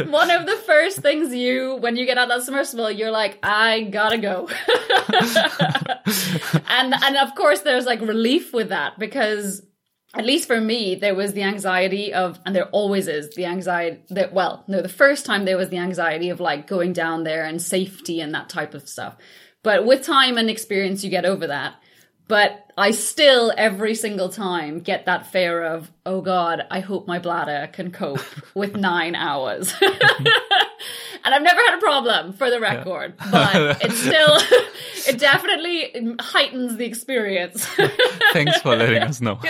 one 0.10 0.30
of 0.30 0.44
the 0.44 0.60
first 0.66 0.98
things 0.98 1.34
you, 1.34 1.76
when 1.76 1.96
you 1.96 2.04
get 2.04 2.18
out 2.18 2.24
of 2.30 2.36
that 2.36 2.42
submersible, 2.44 2.90
you're 2.90 3.10
like, 3.10 3.38
I 3.42 3.84
gotta 3.84 4.18
go. 4.18 4.50
and 6.68 6.92
and 6.92 7.16
of 7.16 7.34
course, 7.36 7.60
there's 7.60 7.86
like 7.86 8.02
relief 8.02 8.52
with 8.52 8.68
that 8.68 8.98
because 8.98 9.62
at 10.16 10.24
least 10.24 10.46
for 10.46 10.60
me, 10.60 10.94
there 10.94 11.14
was 11.14 11.34
the 11.34 11.42
anxiety 11.42 12.14
of, 12.14 12.40
and 12.46 12.56
there 12.56 12.68
always 12.70 13.06
is 13.06 13.34
the 13.34 13.44
anxiety 13.44 14.00
that, 14.10 14.32
well, 14.32 14.64
no, 14.66 14.80
the 14.80 14.88
first 14.88 15.26
time 15.26 15.44
there 15.44 15.58
was 15.58 15.68
the 15.68 15.76
anxiety 15.76 16.30
of 16.30 16.40
like 16.40 16.66
going 16.66 16.94
down 16.94 17.24
there 17.24 17.44
and 17.44 17.60
safety 17.60 18.20
and 18.20 18.34
that 18.34 18.48
type 18.48 18.72
of 18.72 18.88
stuff. 18.88 19.16
But 19.62 19.84
with 19.84 20.02
time 20.02 20.38
and 20.38 20.48
experience, 20.48 21.04
you 21.04 21.10
get 21.10 21.26
over 21.26 21.48
that. 21.48 21.74
But 22.28 22.72
I 22.78 22.90
still, 22.92 23.52
every 23.56 23.94
single 23.94 24.30
time, 24.30 24.80
get 24.80 25.06
that 25.06 25.26
fear 25.26 25.62
of, 25.62 25.92
oh 26.04 26.22
God, 26.22 26.62
I 26.70 26.80
hope 26.80 27.06
my 27.06 27.18
bladder 27.18 27.68
can 27.72 27.92
cope 27.92 28.24
with 28.54 28.74
nine 28.76 29.14
hours. 29.14 29.72
and 31.24 31.34
I've 31.34 31.42
never 31.42 31.60
had 31.60 31.74
a 31.76 31.80
problem 31.80 32.32
for 32.32 32.50
the 32.50 32.60
record, 32.60 33.14
yeah. 33.18 33.30
but 33.30 33.84
it's 33.84 33.98
still, 34.08 34.36
it 35.14 35.18
definitely 35.18 36.16
heightens 36.20 36.76
the 36.76 36.84
experience. 36.84 37.66
Thanks 38.32 38.60
for 38.60 38.76
letting 38.76 39.02
us 39.02 39.20
know. 39.20 39.40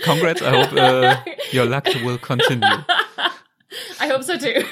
Congrats. 0.00 0.42
I 0.42 0.50
hope 0.50 0.72
uh, 0.72 1.16
your 1.52 1.66
luck 1.66 1.86
will 2.04 2.18
continue. 2.18 2.68
I 4.00 4.08
hope 4.08 4.24
so 4.24 4.36
too. 4.36 4.64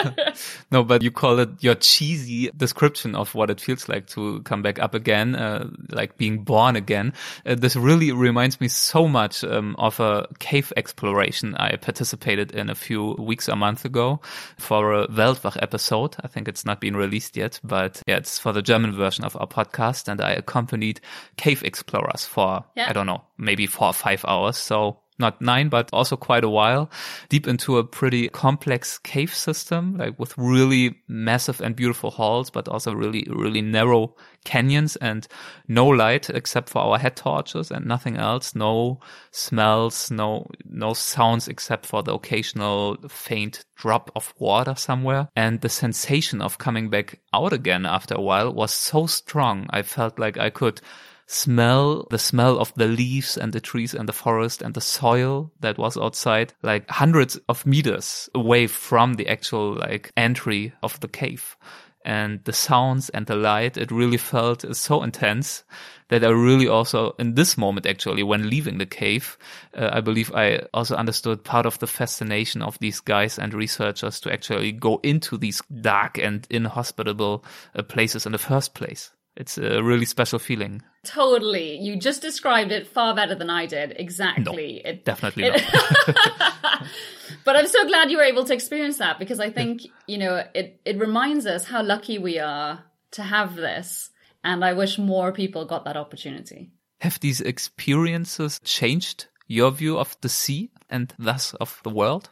no, 0.70 0.84
but 0.84 1.02
you 1.02 1.10
call 1.10 1.38
it 1.40 1.62
your 1.62 1.74
cheesy 1.74 2.50
description 2.56 3.14
of 3.14 3.34
what 3.34 3.50
it 3.50 3.60
feels 3.60 3.88
like 3.88 4.06
to 4.08 4.40
come 4.42 4.62
back 4.62 4.78
up 4.78 4.94
again, 4.94 5.34
uh, 5.34 5.68
like 5.90 6.16
being 6.16 6.44
born 6.44 6.76
again. 6.76 7.12
Uh, 7.44 7.56
this 7.56 7.74
really 7.74 8.12
reminds 8.12 8.60
me 8.60 8.68
so 8.68 9.08
much 9.08 9.42
um, 9.44 9.74
of 9.78 9.98
a 10.00 10.26
cave 10.38 10.72
exploration 10.76 11.56
I 11.56 11.76
participated 11.76 12.52
in 12.52 12.70
a 12.70 12.74
few 12.74 13.14
weeks 13.18 13.48
or 13.48 13.56
month 13.56 13.84
ago 13.84 14.20
for 14.56 14.94
a 14.94 15.08
Weltwach 15.08 15.58
episode. 15.60 16.16
I 16.22 16.28
think 16.28 16.46
it's 16.46 16.64
not 16.64 16.80
been 16.80 16.96
released 16.96 17.36
yet, 17.36 17.58
but 17.64 18.02
yeah, 18.06 18.18
it's 18.18 18.38
for 18.38 18.52
the 18.52 18.62
German 18.62 18.92
version 18.92 19.24
of 19.24 19.36
our 19.36 19.48
podcast. 19.48 20.08
And 20.08 20.20
I 20.20 20.32
accompanied 20.32 21.00
cave 21.36 21.64
explorers 21.64 22.24
for, 22.24 22.64
yeah. 22.76 22.88
I 22.88 22.92
don't 22.92 23.06
know, 23.06 23.24
maybe 23.36 23.66
four 23.66 23.88
or 23.88 23.94
five 23.94 24.24
hours. 24.26 24.56
So 24.56 25.00
not 25.18 25.40
nine, 25.40 25.68
but 25.68 25.90
also 25.92 26.16
quite 26.16 26.44
a 26.44 26.48
while, 26.48 26.90
deep 27.28 27.46
into 27.46 27.78
a 27.78 27.84
pretty 27.84 28.28
complex 28.28 28.98
cave 28.98 29.34
system, 29.34 29.96
like 29.96 30.18
with 30.18 30.36
really 30.38 30.96
massive 31.08 31.60
and 31.60 31.74
beautiful 31.74 32.10
halls, 32.10 32.50
but 32.50 32.68
also 32.68 32.94
really, 32.94 33.26
really 33.30 33.62
narrow 33.62 34.14
canyons 34.44 34.96
and 34.96 35.26
no 35.66 35.86
light 35.86 36.30
except 36.30 36.68
for 36.68 36.78
our 36.78 36.98
head 36.98 37.16
torches 37.16 37.70
and 37.70 37.86
nothing 37.86 38.16
else. 38.16 38.54
No 38.54 39.00
smells, 39.30 40.10
no, 40.10 40.46
no 40.64 40.94
sounds 40.94 41.48
except 41.48 41.84
for 41.86 42.02
the 42.02 42.14
occasional 42.14 42.96
faint 43.08 43.64
drop 43.76 44.10
of 44.14 44.32
water 44.38 44.74
somewhere. 44.74 45.28
And 45.36 45.60
the 45.60 45.68
sensation 45.68 46.40
of 46.40 46.58
coming 46.58 46.90
back 46.90 47.20
out 47.34 47.52
again 47.52 47.86
after 47.86 48.14
a 48.14 48.22
while 48.22 48.52
was 48.52 48.72
so 48.72 49.06
strong. 49.06 49.66
I 49.70 49.82
felt 49.82 50.18
like 50.18 50.38
I 50.38 50.50
could 50.50 50.80
smell 51.28 52.06
the 52.08 52.18
smell 52.18 52.58
of 52.58 52.72
the 52.74 52.88
leaves 52.88 53.36
and 53.36 53.52
the 53.52 53.60
trees 53.60 53.92
and 53.94 54.08
the 54.08 54.14
forest 54.14 54.62
and 54.62 54.72
the 54.72 54.80
soil 54.80 55.52
that 55.60 55.76
was 55.76 55.98
outside 55.98 56.54
like 56.62 56.88
hundreds 56.88 57.36
of 57.50 57.66
meters 57.66 58.30
away 58.34 58.66
from 58.66 59.14
the 59.14 59.28
actual 59.28 59.74
like 59.74 60.10
entry 60.16 60.72
of 60.82 60.98
the 61.00 61.08
cave. 61.08 61.56
And 62.02 62.42
the 62.44 62.54
sounds 62.54 63.10
and 63.10 63.26
the 63.26 63.36
light 63.36 63.76
it 63.76 63.90
really 63.90 64.16
felt 64.16 64.64
so 64.74 65.02
intense 65.02 65.64
that 66.08 66.24
i 66.24 66.28
really 66.28 66.68
also 66.68 67.14
in 67.18 67.34
this 67.34 67.58
moment 67.58 67.84
actually 67.84 68.22
when 68.22 68.48
leaving 68.48 68.78
the 68.78 68.86
cave 68.86 69.36
uh, 69.76 69.90
i 69.92 70.00
believe 70.00 70.32
i 70.34 70.58
also 70.72 70.94
understood 70.96 71.44
part 71.44 71.66
of 71.66 71.78
the 71.80 71.86
fascination 71.86 72.62
of 72.62 72.78
these 72.78 73.00
guys 73.00 73.38
and 73.38 73.52
researchers 73.52 74.20
to 74.20 74.32
actually 74.32 74.72
go 74.72 75.00
into 75.02 75.36
these 75.36 75.60
dark 75.82 76.16
and 76.16 76.46
inhospitable 76.48 77.44
uh, 77.74 77.82
places 77.82 78.24
in 78.24 78.32
the 78.32 78.38
first 78.38 78.72
place 78.72 79.10
it's 79.38 79.56
a 79.56 79.82
really 79.84 80.04
special 80.04 80.40
feeling. 80.40 80.82
Totally. 81.04 81.78
You 81.78 81.96
just 81.96 82.20
described 82.20 82.72
it 82.72 82.88
far 82.88 83.14
better 83.14 83.36
than 83.36 83.48
I 83.48 83.66
did. 83.66 83.94
Exactly. 83.96 84.82
No, 84.84 84.90
it, 84.90 85.04
definitely 85.04 85.44
it, 85.44 85.62
not. 85.72 86.84
but 87.44 87.54
I'm 87.54 87.68
so 87.68 87.86
glad 87.86 88.10
you 88.10 88.16
were 88.16 88.24
able 88.24 88.44
to 88.44 88.52
experience 88.52 88.98
that 88.98 89.20
because 89.20 89.38
I 89.38 89.50
think, 89.50 89.82
you 90.08 90.18
know, 90.18 90.42
it, 90.54 90.80
it 90.84 90.98
reminds 90.98 91.46
us 91.46 91.64
how 91.64 91.84
lucky 91.84 92.18
we 92.18 92.40
are 92.40 92.82
to 93.12 93.22
have 93.22 93.54
this. 93.54 94.10
And 94.42 94.64
I 94.64 94.72
wish 94.72 94.98
more 94.98 95.30
people 95.30 95.64
got 95.64 95.84
that 95.84 95.96
opportunity. 95.96 96.72
Have 97.00 97.20
these 97.20 97.40
experiences 97.40 98.60
changed 98.64 99.28
your 99.46 99.70
view 99.70 99.98
of 99.98 100.16
the 100.20 100.28
sea 100.28 100.72
and 100.90 101.14
thus 101.16 101.54
of 101.54 101.80
the 101.84 101.90
world? 101.90 102.30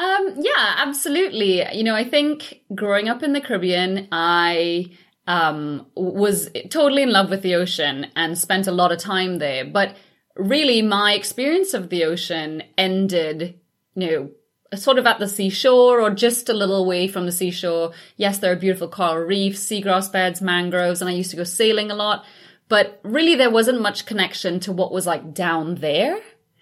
Um, 0.00 0.34
yeah, 0.36 0.74
absolutely. 0.78 1.62
You 1.76 1.84
know, 1.84 1.94
I 1.94 2.04
think 2.04 2.62
growing 2.74 3.08
up 3.08 3.22
in 3.22 3.34
the 3.34 3.40
Caribbean, 3.40 4.08
I 4.10 4.86
um, 5.26 5.86
was 5.94 6.50
totally 6.70 7.02
in 7.02 7.12
love 7.12 7.30
with 7.30 7.42
the 7.42 7.54
ocean 7.54 8.06
and 8.16 8.36
spent 8.36 8.66
a 8.66 8.72
lot 8.72 8.92
of 8.92 8.98
time 8.98 9.38
there. 9.38 9.64
But 9.64 9.96
really, 10.36 10.82
my 10.82 11.14
experience 11.14 11.74
of 11.74 11.88
the 11.88 12.04
ocean 12.04 12.62
ended, 12.76 13.60
you 13.94 14.10
know, 14.10 14.30
sort 14.76 14.98
of 14.98 15.06
at 15.06 15.18
the 15.18 15.28
seashore 15.28 16.00
or 16.00 16.10
just 16.10 16.48
a 16.48 16.54
little 16.54 16.86
way 16.86 17.08
from 17.08 17.26
the 17.26 17.32
seashore. 17.32 17.92
Yes, 18.16 18.38
there 18.38 18.52
are 18.52 18.56
beautiful 18.56 18.88
coral 18.88 19.24
reefs, 19.24 19.60
seagrass 19.60 20.10
beds, 20.10 20.40
mangroves, 20.40 21.00
and 21.00 21.10
I 21.10 21.14
used 21.14 21.30
to 21.30 21.36
go 21.36 21.44
sailing 21.44 21.90
a 21.90 21.96
lot. 21.96 22.24
But 22.68 23.00
really, 23.02 23.34
there 23.34 23.50
wasn't 23.50 23.80
much 23.80 24.06
connection 24.06 24.60
to 24.60 24.72
what 24.72 24.92
was 24.92 25.06
like 25.06 25.34
down 25.34 25.76
there 25.76 26.20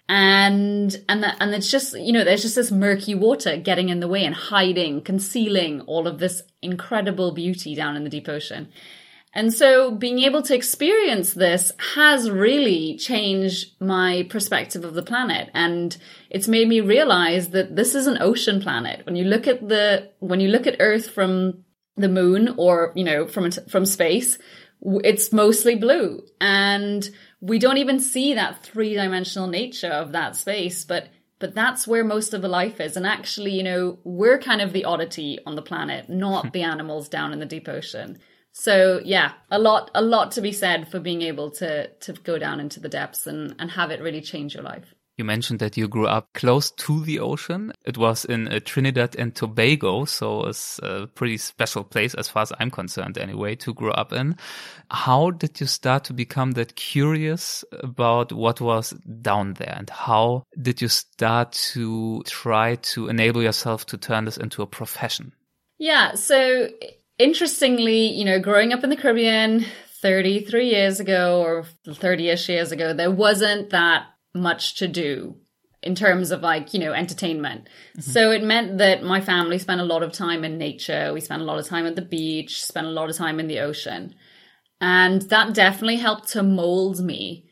and 0.09 0.99
and 1.07 1.23
that, 1.23 1.37
and 1.39 1.53
it's 1.53 1.71
just 1.71 1.97
you 1.97 2.11
know 2.11 2.23
there's 2.25 2.41
just 2.41 2.55
this 2.55 2.71
murky 2.71 3.15
water 3.15 3.55
getting 3.57 3.89
in 3.89 4.01
the 4.01 4.07
way 4.07 4.25
and 4.25 4.35
hiding 4.35 5.01
concealing 5.01 5.81
all 5.81 6.07
of 6.07 6.19
this 6.19 6.41
incredible 6.61 7.31
beauty 7.31 7.75
down 7.75 7.95
in 7.95 8.03
the 8.03 8.09
deep 8.09 8.27
ocean 8.27 8.67
And 9.33 9.53
so 9.53 9.91
being 9.91 10.19
able 10.19 10.41
to 10.43 10.55
experience 10.55 11.33
this 11.33 11.71
has 11.93 12.31
really 12.31 12.97
changed 12.97 13.79
my 13.79 14.25
perspective 14.29 14.83
of 14.83 14.95
the 14.95 15.03
planet. 15.03 15.51
And 15.53 15.95
it's 16.31 16.47
made 16.47 16.67
me 16.67 16.81
realize 16.81 17.49
that 17.49 17.75
this 17.75 17.93
is 17.93 18.07
an 18.07 18.17
ocean 18.21 18.59
planet. 18.61 19.05
When 19.05 19.15
you 19.15 19.25
look 19.25 19.47
at 19.47 19.67
the, 19.67 20.09
when 20.19 20.39
you 20.39 20.49
look 20.49 20.65
at 20.65 20.77
Earth 20.79 21.11
from 21.11 21.63
the 21.95 22.09
moon 22.09 22.55
or, 22.57 22.91
you 22.95 23.03
know, 23.03 23.27
from, 23.27 23.51
from 23.51 23.85
space, 23.85 24.39
it's 24.81 25.31
mostly 25.31 25.75
blue. 25.75 26.23
And 26.41 27.07
we 27.41 27.59
don't 27.59 27.77
even 27.77 27.99
see 27.99 28.33
that 28.33 28.63
three 28.63 28.93
dimensional 28.95 29.47
nature 29.47 29.87
of 29.87 30.11
that 30.11 30.35
space, 30.35 30.83
but 30.83 31.09
but 31.39 31.55
that's 31.55 31.87
where 31.87 32.03
most 32.03 32.33
of 32.33 32.41
the 32.41 32.49
life 32.49 32.81
is. 32.81 32.97
And 32.97 33.07
actually, 33.07 33.51
you 33.51 33.63
know, 33.63 33.97
we're 34.03 34.39
kind 34.39 34.61
of 34.61 34.73
the 34.73 34.83
oddity 34.83 35.39
on 35.45 35.55
the 35.55 35.61
planet, 35.61 36.09
not 36.09 36.47
hmm. 36.47 36.51
the 36.51 36.63
animals 36.63 37.07
down 37.07 37.31
in 37.31 37.39
the 37.39 37.45
deep 37.45 37.69
ocean. 37.69 38.19
So 38.51 38.99
yeah, 39.05 39.33
a 39.49 39.57
lot, 39.57 39.89
a 39.95 40.01
lot 40.01 40.31
to 40.33 40.41
be 40.41 40.51
said 40.51 40.89
for 40.89 40.99
being 40.99 41.21
able 41.21 41.49
to, 41.51 41.87
to 41.87 42.13
go 42.13 42.37
down 42.37 42.59
into 42.59 42.81
the 42.81 42.89
depths 42.89 43.25
and, 43.25 43.55
and 43.57 43.71
have 43.71 43.91
it 43.91 44.01
really 44.01 44.21
change 44.21 44.53
your 44.53 44.63
life. 44.63 44.93
You 45.19 45.25
mentioned 45.25 45.59
that 45.59 45.75
you 45.75 45.89
grew 45.89 46.07
up 46.07 46.29
close 46.33 46.71
to 46.71 47.03
the 47.03 47.19
ocean. 47.19 47.73
It 47.83 47.97
was 47.97 48.23
in 48.23 48.47
uh, 48.47 48.61
Trinidad 48.63 49.17
and 49.17 49.35
Tobago, 49.35 50.05
so 50.05 50.45
it's 50.45 50.79
a 50.81 51.09
pretty 51.13 51.35
special 51.35 51.83
place 51.83 52.13
as 52.13 52.29
far 52.29 52.43
as 52.43 52.53
I'm 52.57 52.71
concerned 52.71 53.17
anyway 53.17 53.55
to 53.55 53.73
grow 53.73 53.91
up 53.91 54.13
in. 54.13 54.37
How 54.89 55.31
did 55.31 55.59
you 55.59 55.67
start 55.67 56.05
to 56.05 56.13
become 56.13 56.51
that 56.51 56.77
curious 56.77 57.65
about 57.83 58.31
what 58.31 58.61
was 58.61 58.91
down 59.21 59.55
there 59.55 59.75
and 59.77 59.89
how 59.89 60.43
did 60.61 60.81
you 60.81 60.87
start 60.87 61.51
to 61.73 62.23
try 62.25 62.75
to 62.75 63.09
enable 63.09 63.43
yourself 63.43 63.85
to 63.87 63.97
turn 63.97 64.23
this 64.23 64.37
into 64.37 64.61
a 64.61 64.67
profession? 64.67 65.33
Yeah, 65.79 66.15
so 66.15 66.69
interestingly, 67.17 68.07
you 68.07 68.23
know, 68.23 68.39
growing 68.39 68.71
up 68.71 68.85
in 68.85 68.89
the 68.89 68.95
Caribbean 68.95 69.65
33 70.01 70.69
years 70.69 71.01
ago 71.01 71.41
or 71.41 71.65
30ish 71.85 72.47
years 72.47 72.71
ago, 72.71 72.93
there 72.93 73.11
wasn't 73.11 73.71
that 73.71 74.05
much 74.33 74.75
to 74.75 74.87
do 74.87 75.35
in 75.81 75.95
terms 75.95 76.31
of 76.31 76.41
like, 76.41 76.73
you 76.73 76.79
know, 76.79 76.93
entertainment. 76.93 77.67
Mm-hmm. 77.97 78.01
So 78.01 78.31
it 78.31 78.43
meant 78.43 78.79
that 78.79 79.03
my 79.03 79.21
family 79.21 79.59
spent 79.59 79.81
a 79.81 79.85
lot 79.85 80.03
of 80.03 80.11
time 80.11 80.43
in 80.43 80.57
nature. 80.57 81.13
We 81.13 81.21
spent 81.21 81.41
a 81.41 81.45
lot 81.45 81.59
of 81.59 81.67
time 81.67 81.85
at 81.85 81.95
the 81.95 82.01
beach, 82.01 82.63
spent 82.63 82.87
a 82.87 82.91
lot 82.91 83.09
of 83.09 83.15
time 83.15 83.39
in 83.39 83.47
the 83.47 83.59
ocean. 83.59 84.15
And 84.81 85.21
that 85.23 85.53
definitely 85.53 85.97
helped 85.97 86.29
to 86.29 86.43
mold 86.43 86.99
me. 86.99 87.45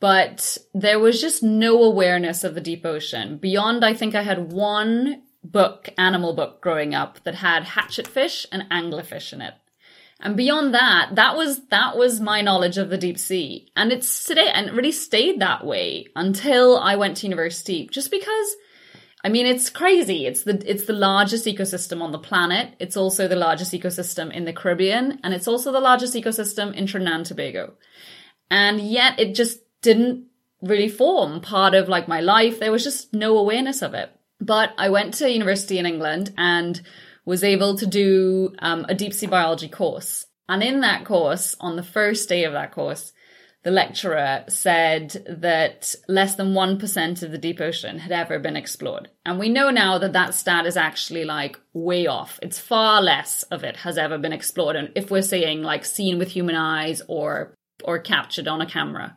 But 0.00 0.58
there 0.74 0.98
was 0.98 1.20
just 1.20 1.42
no 1.42 1.82
awareness 1.82 2.44
of 2.44 2.54
the 2.54 2.60
deep 2.60 2.84
ocean. 2.84 3.38
Beyond, 3.38 3.84
I 3.84 3.94
think 3.94 4.14
I 4.14 4.22
had 4.22 4.52
one 4.52 5.22
book, 5.42 5.88
animal 5.96 6.34
book 6.34 6.60
growing 6.60 6.94
up 6.94 7.22
that 7.24 7.36
had 7.36 7.64
hatchetfish 7.64 8.46
and 8.50 8.68
anglerfish 8.70 9.32
in 9.32 9.40
it. 9.40 9.54
And 10.24 10.36
beyond 10.38 10.72
that, 10.72 11.10
that 11.16 11.36
was, 11.36 11.66
that 11.66 11.98
was 11.98 12.18
my 12.18 12.40
knowledge 12.40 12.78
of 12.78 12.88
the 12.88 12.96
deep 12.96 13.18
sea. 13.18 13.70
And 13.76 13.92
it's 13.92 14.24
today, 14.24 14.48
and 14.52 14.68
it 14.68 14.72
really 14.72 14.90
stayed 14.90 15.40
that 15.40 15.66
way 15.66 16.06
until 16.16 16.78
I 16.78 16.96
went 16.96 17.18
to 17.18 17.26
university, 17.26 17.86
just 17.92 18.10
because, 18.10 18.56
I 19.22 19.28
mean, 19.28 19.44
it's 19.44 19.68
crazy. 19.68 20.26
It's 20.26 20.44
the, 20.44 20.62
it's 20.64 20.86
the 20.86 20.94
largest 20.94 21.44
ecosystem 21.44 22.00
on 22.00 22.10
the 22.10 22.18
planet. 22.18 22.74
It's 22.80 22.96
also 22.96 23.28
the 23.28 23.36
largest 23.36 23.72
ecosystem 23.72 24.32
in 24.32 24.46
the 24.46 24.54
Caribbean, 24.54 25.20
and 25.22 25.34
it's 25.34 25.46
also 25.46 25.70
the 25.70 25.80
largest 25.80 26.14
ecosystem 26.14 26.74
in 26.74 26.86
Trinidad 26.86 27.16
and 27.16 27.26
Tobago. 27.26 27.74
And 28.50 28.80
yet 28.80 29.20
it 29.20 29.34
just 29.34 29.60
didn't 29.82 30.28
really 30.62 30.88
form 30.88 31.42
part 31.42 31.74
of 31.74 31.90
like 31.90 32.08
my 32.08 32.22
life. 32.22 32.58
There 32.58 32.72
was 32.72 32.84
just 32.84 33.12
no 33.12 33.36
awareness 33.36 33.82
of 33.82 33.92
it. 33.92 34.10
But 34.40 34.70
I 34.78 34.88
went 34.88 35.14
to 35.14 35.30
university 35.30 35.78
in 35.78 35.86
England 35.86 36.32
and 36.38 36.80
was 37.24 37.44
able 37.44 37.76
to 37.76 37.86
do 37.86 38.54
um, 38.58 38.86
a 38.88 38.94
deep 38.94 39.14
sea 39.14 39.26
biology 39.26 39.68
course. 39.68 40.26
And 40.48 40.62
in 40.62 40.80
that 40.80 41.04
course, 41.04 41.56
on 41.60 41.76
the 41.76 41.82
first 41.82 42.28
day 42.28 42.44
of 42.44 42.52
that 42.52 42.72
course, 42.72 43.12
the 43.64 43.70
lecturer 43.70 44.44
said 44.48 45.24
that 45.40 45.94
less 46.06 46.34
than 46.34 46.52
1% 46.52 47.22
of 47.22 47.30
the 47.30 47.38
deep 47.38 47.62
ocean 47.62 47.98
had 47.98 48.12
ever 48.12 48.38
been 48.38 48.56
explored. 48.56 49.08
And 49.24 49.38
we 49.38 49.48
know 49.48 49.70
now 49.70 49.96
that 49.98 50.12
that 50.12 50.34
stat 50.34 50.66
is 50.66 50.76
actually 50.76 51.24
like 51.24 51.58
way 51.72 52.06
off. 52.06 52.38
It's 52.42 52.58
far 52.58 53.00
less 53.00 53.42
of 53.44 53.64
it 53.64 53.76
has 53.76 53.96
ever 53.96 54.18
been 54.18 54.34
explored. 54.34 54.76
And 54.76 54.90
if 54.94 55.10
we're 55.10 55.22
saying 55.22 55.62
like 55.62 55.86
seen 55.86 56.18
with 56.18 56.28
human 56.28 56.56
eyes 56.56 57.00
or, 57.08 57.54
or 57.82 57.98
captured 58.00 58.48
on 58.48 58.60
a 58.60 58.66
camera. 58.66 59.16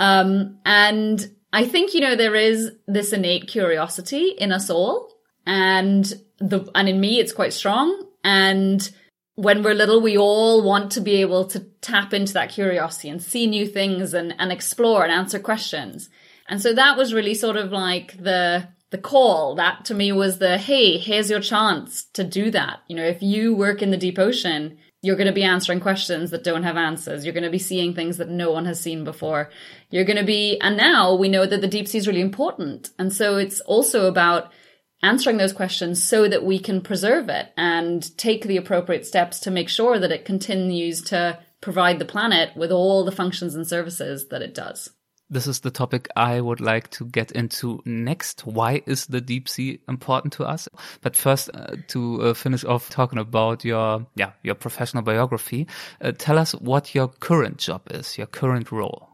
Um, 0.00 0.58
and 0.64 1.30
I 1.52 1.64
think, 1.64 1.94
you 1.94 2.00
know, 2.00 2.16
there 2.16 2.34
is 2.34 2.72
this 2.88 3.12
innate 3.12 3.46
curiosity 3.46 4.34
in 4.36 4.50
us 4.50 4.68
all 4.68 5.12
and 5.46 6.12
the 6.38 6.68
and 6.74 6.88
in 6.88 7.00
me 7.00 7.18
it's 7.18 7.32
quite 7.32 7.52
strong 7.52 8.06
and 8.24 8.90
when 9.34 9.62
we're 9.62 9.74
little 9.74 10.00
we 10.00 10.16
all 10.16 10.62
want 10.62 10.92
to 10.92 11.00
be 11.00 11.16
able 11.16 11.44
to 11.46 11.60
tap 11.80 12.12
into 12.12 12.32
that 12.32 12.50
curiosity 12.50 13.08
and 13.08 13.22
see 13.22 13.46
new 13.46 13.66
things 13.66 14.14
and 14.14 14.34
and 14.38 14.52
explore 14.52 15.02
and 15.02 15.12
answer 15.12 15.38
questions 15.38 16.08
and 16.48 16.60
so 16.60 16.72
that 16.74 16.96
was 16.96 17.14
really 17.14 17.34
sort 17.34 17.56
of 17.56 17.72
like 17.72 18.16
the 18.22 18.68
the 18.90 18.98
call 18.98 19.54
that 19.54 19.84
to 19.84 19.94
me 19.94 20.12
was 20.12 20.38
the 20.38 20.58
hey 20.58 20.98
here's 20.98 21.30
your 21.30 21.40
chance 21.40 22.04
to 22.04 22.24
do 22.24 22.50
that 22.50 22.80
you 22.88 22.96
know 22.96 23.04
if 23.04 23.22
you 23.22 23.54
work 23.54 23.82
in 23.82 23.90
the 23.90 23.96
deep 23.96 24.18
ocean 24.18 24.76
you're 25.02 25.16
going 25.16 25.26
to 25.26 25.32
be 25.32 25.44
answering 25.44 25.80
questions 25.80 26.30
that 26.30 26.44
don't 26.44 26.62
have 26.62 26.76
answers. 26.76 27.24
You're 27.24 27.32
going 27.32 27.44
to 27.44 27.50
be 27.50 27.58
seeing 27.58 27.94
things 27.94 28.18
that 28.18 28.28
no 28.28 28.52
one 28.52 28.66
has 28.66 28.80
seen 28.80 29.02
before. 29.02 29.50
You're 29.90 30.04
going 30.04 30.18
to 30.18 30.24
be, 30.24 30.58
and 30.60 30.76
now 30.76 31.14
we 31.14 31.28
know 31.28 31.46
that 31.46 31.60
the 31.62 31.68
deep 31.68 31.88
sea 31.88 31.98
is 31.98 32.06
really 32.06 32.20
important. 32.20 32.90
And 32.98 33.12
so 33.12 33.38
it's 33.38 33.60
also 33.60 34.06
about 34.06 34.52
answering 35.02 35.36
those 35.36 35.52
questions 35.52 36.02
so 36.02 36.28
that 36.28 36.44
we 36.44 36.58
can 36.58 36.80
preserve 36.80 37.28
it 37.28 37.52
and 37.56 38.16
take 38.18 38.44
the 38.44 38.56
appropriate 38.56 39.06
steps 39.06 39.40
to 39.40 39.50
make 39.50 39.68
sure 39.68 39.98
that 39.98 40.12
it 40.12 40.24
continues 40.24 41.02
to 41.02 41.38
provide 41.60 41.98
the 41.98 42.04
planet 42.04 42.56
with 42.56 42.72
all 42.72 43.04
the 43.04 43.12
functions 43.12 43.54
and 43.54 43.66
services 43.66 44.28
that 44.28 44.42
it 44.42 44.54
does. 44.54 44.90
This 45.32 45.46
is 45.46 45.60
the 45.60 45.70
topic 45.70 46.08
I 46.16 46.40
would 46.40 46.60
like 46.60 46.90
to 46.90 47.04
get 47.04 47.30
into 47.30 47.80
next. 47.84 48.44
Why 48.44 48.82
is 48.86 49.06
the 49.06 49.20
deep 49.20 49.48
sea 49.48 49.78
important 49.88 50.32
to 50.34 50.44
us? 50.44 50.68
But 51.02 51.14
first, 51.14 51.50
uh, 51.54 51.76
to 51.88 52.22
uh, 52.22 52.34
finish 52.34 52.64
off 52.64 52.90
talking 52.90 53.20
about 53.20 53.64
your, 53.64 54.06
yeah, 54.16 54.32
your 54.42 54.56
professional 54.56 55.04
biography, 55.04 55.68
uh, 56.00 56.10
tell 56.18 56.36
us 56.36 56.52
what 56.52 56.96
your 56.96 57.06
current 57.06 57.58
job 57.58 57.82
is, 57.92 58.18
your 58.18 58.26
current 58.26 58.72
role. 58.72 59.09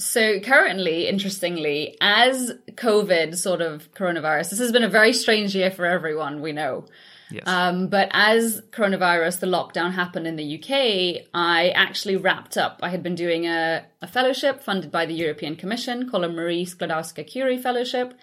So 0.00 0.40
currently, 0.40 1.08
interestingly, 1.08 1.96
as 2.00 2.52
COVID 2.72 3.36
sort 3.36 3.60
of 3.60 3.92
coronavirus, 3.92 4.50
this 4.50 4.58
has 4.58 4.72
been 4.72 4.82
a 4.82 4.88
very 4.88 5.12
strange 5.12 5.54
year 5.54 5.70
for 5.70 5.84
everyone, 5.84 6.40
we 6.40 6.52
know. 6.52 6.86
Yes. 7.30 7.46
Um, 7.46 7.88
but 7.88 8.08
as 8.12 8.62
coronavirus, 8.70 9.40
the 9.40 9.46
lockdown 9.46 9.92
happened 9.92 10.26
in 10.26 10.36
the 10.36 10.58
UK, 10.58 11.26
I 11.34 11.68
actually 11.70 12.16
wrapped 12.16 12.56
up. 12.56 12.80
I 12.82 12.88
had 12.88 13.02
been 13.02 13.14
doing 13.14 13.46
a, 13.46 13.84
a 14.00 14.06
fellowship 14.06 14.62
funded 14.62 14.90
by 14.90 15.04
the 15.04 15.14
European 15.14 15.54
Commission 15.54 16.08
called 16.10 16.24
a 16.24 16.28
Marie 16.28 16.64
Sklodowska 16.64 17.26
Curie 17.26 17.58
Fellowship. 17.58 18.14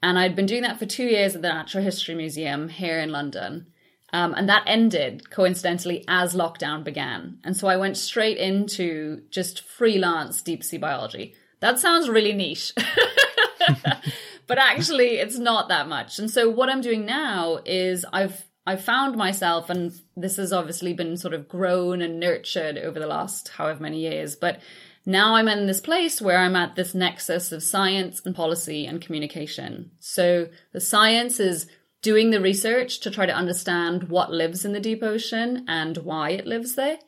And 0.00 0.18
I'd 0.18 0.36
been 0.36 0.46
doing 0.46 0.62
that 0.62 0.78
for 0.78 0.86
two 0.86 1.04
years 1.04 1.34
at 1.34 1.42
the 1.42 1.48
Natural 1.48 1.82
History 1.82 2.14
Museum 2.14 2.68
here 2.68 3.00
in 3.00 3.10
London. 3.10 3.66
Um, 4.12 4.34
and 4.34 4.48
that 4.48 4.64
ended 4.66 5.30
coincidentally 5.30 6.04
as 6.08 6.34
lockdown 6.34 6.82
began. 6.82 7.38
And 7.44 7.56
so 7.56 7.68
I 7.68 7.76
went 7.76 7.96
straight 7.96 8.38
into 8.38 9.22
just 9.30 9.60
freelance 9.60 10.40
deep 10.40 10.64
sea 10.64 10.78
biology. 10.78 11.34
That 11.60 11.78
sounds 11.78 12.08
really 12.08 12.32
niche. 12.32 12.72
but 14.46 14.58
actually 14.58 15.18
it's 15.18 15.38
not 15.38 15.68
that 15.68 15.88
much. 15.88 16.18
And 16.18 16.30
so 16.30 16.48
what 16.48 16.70
I'm 16.70 16.80
doing 16.80 17.04
now 17.04 17.60
is 17.64 18.04
I've 18.12 18.44
I've 18.66 18.84
found 18.84 19.16
myself 19.16 19.70
and 19.70 19.92
this 20.14 20.36
has 20.36 20.52
obviously 20.52 20.92
been 20.92 21.16
sort 21.16 21.32
of 21.32 21.48
grown 21.48 22.02
and 22.02 22.20
nurtured 22.20 22.76
over 22.76 22.98
the 22.98 23.06
last 23.06 23.48
however 23.48 23.82
many 23.82 24.00
years, 24.00 24.36
but 24.36 24.60
now 25.06 25.36
I'm 25.36 25.48
in 25.48 25.66
this 25.66 25.80
place 25.80 26.20
where 26.20 26.36
I'm 26.36 26.54
at 26.54 26.76
this 26.76 26.94
nexus 26.94 27.50
of 27.50 27.62
science 27.62 28.20
and 28.26 28.36
policy 28.36 28.84
and 28.84 29.00
communication. 29.00 29.92
So 30.00 30.48
the 30.72 30.82
science 30.82 31.40
is 31.40 31.66
doing 32.02 32.30
the 32.30 32.40
research 32.40 33.00
to 33.00 33.10
try 33.10 33.26
to 33.26 33.34
understand 33.34 34.04
what 34.04 34.30
lives 34.30 34.64
in 34.64 34.72
the 34.72 34.80
deep 34.80 35.02
ocean 35.02 35.64
and 35.68 35.98
why 35.98 36.30
it 36.30 36.46
lives 36.46 36.74
there. 36.74 36.98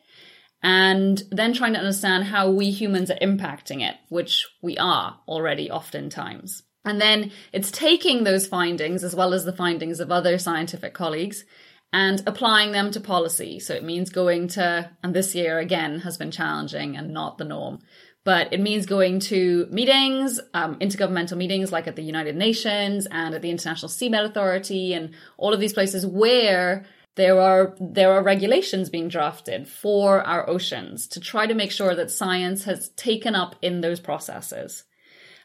And 0.62 1.22
then 1.30 1.54
trying 1.54 1.72
to 1.72 1.78
understand 1.78 2.24
how 2.24 2.50
we 2.50 2.70
humans 2.70 3.10
are 3.10 3.18
impacting 3.22 3.80
it, 3.88 3.96
which 4.08 4.46
we 4.60 4.76
are 4.76 5.18
already 5.26 5.70
oftentimes. 5.70 6.64
And 6.84 7.00
then 7.00 7.30
it's 7.52 7.70
taking 7.70 8.24
those 8.24 8.46
findings 8.46 9.04
as 9.04 9.14
well 9.14 9.32
as 9.32 9.44
the 9.44 9.52
findings 9.52 10.00
of 10.00 10.10
other 10.10 10.38
scientific 10.38 10.94
colleagues 10.94 11.44
and 11.92 12.22
applying 12.26 12.72
them 12.72 12.90
to 12.92 13.00
policy. 13.00 13.58
So 13.58 13.74
it 13.74 13.84
means 13.84 14.10
going 14.10 14.48
to, 14.48 14.90
and 15.02 15.14
this 15.14 15.34
year 15.34 15.58
again 15.58 16.00
has 16.00 16.16
been 16.16 16.30
challenging 16.30 16.96
and 16.96 17.12
not 17.12 17.38
the 17.38 17.44
norm, 17.44 17.80
but 18.24 18.52
it 18.52 18.60
means 18.60 18.86
going 18.86 19.20
to 19.20 19.66
meetings, 19.70 20.40
um, 20.52 20.76
intergovernmental 20.78 21.36
meetings 21.36 21.72
like 21.72 21.86
at 21.86 21.96
the 21.96 22.02
United 22.02 22.36
Nations 22.36 23.06
and 23.10 23.34
at 23.34 23.42
the 23.42 23.50
International 23.50 23.88
Seabed 23.88 24.24
Authority 24.24 24.92
and 24.92 25.14
all 25.38 25.54
of 25.54 25.60
these 25.60 25.72
places 25.72 26.06
where 26.06 26.84
there 27.16 27.40
are 27.40 27.74
there 27.80 28.12
are 28.12 28.22
regulations 28.22 28.88
being 28.88 29.08
drafted 29.08 29.66
for 29.66 30.22
our 30.22 30.48
oceans 30.48 31.08
to 31.08 31.20
try 31.20 31.46
to 31.46 31.54
make 31.54 31.72
sure 31.72 31.94
that 31.94 32.10
science 32.10 32.64
has 32.64 32.90
taken 32.90 33.34
up 33.34 33.56
in 33.62 33.80
those 33.80 34.00
processes. 34.00 34.84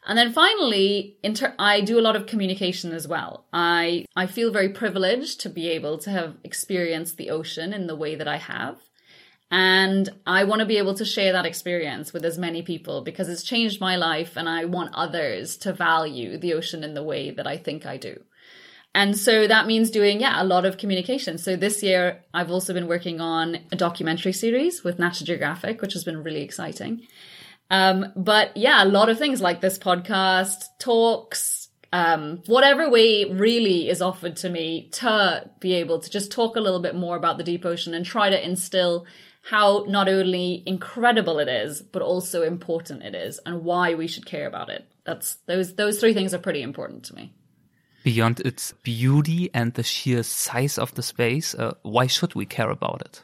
And 0.07 0.17
then 0.17 0.31
finally, 0.31 1.17
inter- 1.23 1.55
I 1.57 1.81
do 1.81 1.99
a 1.99 2.05
lot 2.07 2.15
of 2.15 2.27
communication 2.27 2.91
as 2.91 3.07
well. 3.07 3.45
I 3.51 4.05
I 4.15 4.27
feel 4.27 4.51
very 4.51 4.69
privileged 4.69 5.41
to 5.41 5.49
be 5.49 5.69
able 5.69 5.97
to 5.99 6.11
have 6.11 6.37
experienced 6.43 7.17
the 7.17 7.31
ocean 7.31 7.73
in 7.73 7.87
the 7.87 7.95
way 7.95 8.15
that 8.15 8.27
I 8.27 8.37
have. 8.37 8.77
And 9.51 10.09
I 10.25 10.43
want 10.43 10.61
to 10.61 10.65
be 10.65 10.77
able 10.77 10.95
to 10.95 11.05
share 11.05 11.31
that 11.33 11.45
experience 11.45 12.11
with 12.11 12.25
as 12.25 12.37
many 12.37 12.61
people 12.61 13.01
because 13.01 13.29
it's 13.29 13.43
changed 13.43 13.79
my 13.79 13.95
life 13.95 14.35
and 14.35 14.49
I 14.49 14.65
want 14.65 14.95
others 14.95 15.55
to 15.57 15.73
value 15.73 16.37
the 16.37 16.53
ocean 16.53 16.83
in 16.83 16.93
the 16.93 17.03
way 17.03 17.31
that 17.31 17.45
I 17.45 17.57
think 17.57 17.85
I 17.85 17.97
do. 17.97 18.21
And 18.95 19.17
so 19.17 19.45
that 19.45 19.67
means 19.67 19.91
doing, 19.91 20.21
yeah, 20.21 20.41
a 20.41 20.45
lot 20.45 20.65
of 20.65 20.77
communication. 20.77 21.37
So 21.37 21.57
this 21.57 21.83
year, 21.83 22.23
I've 22.33 22.49
also 22.49 22.73
been 22.73 22.87
working 22.87 23.19
on 23.19 23.59
a 23.71 23.75
documentary 23.75 24.31
series 24.31 24.85
with 24.85 24.99
National 24.99 25.27
Geographic, 25.27 25.81
which 25.81 25.93
has 25.93 26.05
been 26.05 26.23
really 26.23 26.41
exciting. 26.41 27.05
Um, 27.69 28.13
but 28.15 28.55
yeah, 28.55 28.83
a 28.83 28.85
lot 28.85 29.09
of 29.09 29.17
things 29.17 29.41
like 29.41 29.59
this 29.59 29.77
podcast, 29.77 30.63
talks, 30.79 31.67
um, 31.91 32.41
whatever 32.45 32.89
way 32.89 33.25
really 33.25 33.89
is 33.89 34.01
offered 34.01 34.37
to 34.37 34.49
me 34.49 34.89
to 34.93 35.49
be 35.59 35.73
able 35.73 35.99
to 35.99 36.09
just 36.09 36.31
talk 36.31 36.55
a 36.55 36.61
little 36.61 36.81
bit 36.81 36.95
more 36.95 37.17
about 37.17 37.37
the 37.37 37.43
deep 37.43 37.65
ocean 37.65 37.93
and 37.93 38.05
try 38.05 38.29
to 38.29 38.45
instill 38.45 39.05
how 39.45 39.85
not 39.87 40.09
only 40.09 40.63
incredible 40.65 41.37
it 41.37 41.47
is, 41.47 41.81
but 41.81 42.01
also 42.01 42.41
important 42.41 43.03
it 43.03 43.13
is 43.13 43.39
and 43.45 43.63
why 43.63 43.93
we 43.93 44.07
should 44.07 44.25
care 44.25 44.47
about 44.47 44.69
it. 44.69 44.87
That's 45.05 45.35
those 45.45 45.75
those 45.75 45.99
three 45.99 46.15
things 46.15 46.33
are 46.33 46.39
pretty 46.39 46.63
important 46.63 47.03
to 47.05 47.15
me. 47.15 47.33
Beyond 48.03 48.39
its 48.39 48.73
beauty 48.81 49.51
and 49.53 49.73
the 49.73 49.83
sheer 49.83 50.23
size 50.23 50.79
of 50.79 50.95
the 50.95 51.03
space, 51.03 51.53
uh, 51.53 51.75
why 51.83 52.07
should 52.07 52.33
we 52.33 52.45
care 52.45 52.71
about 52.71 53.01
it? 53.01 53.23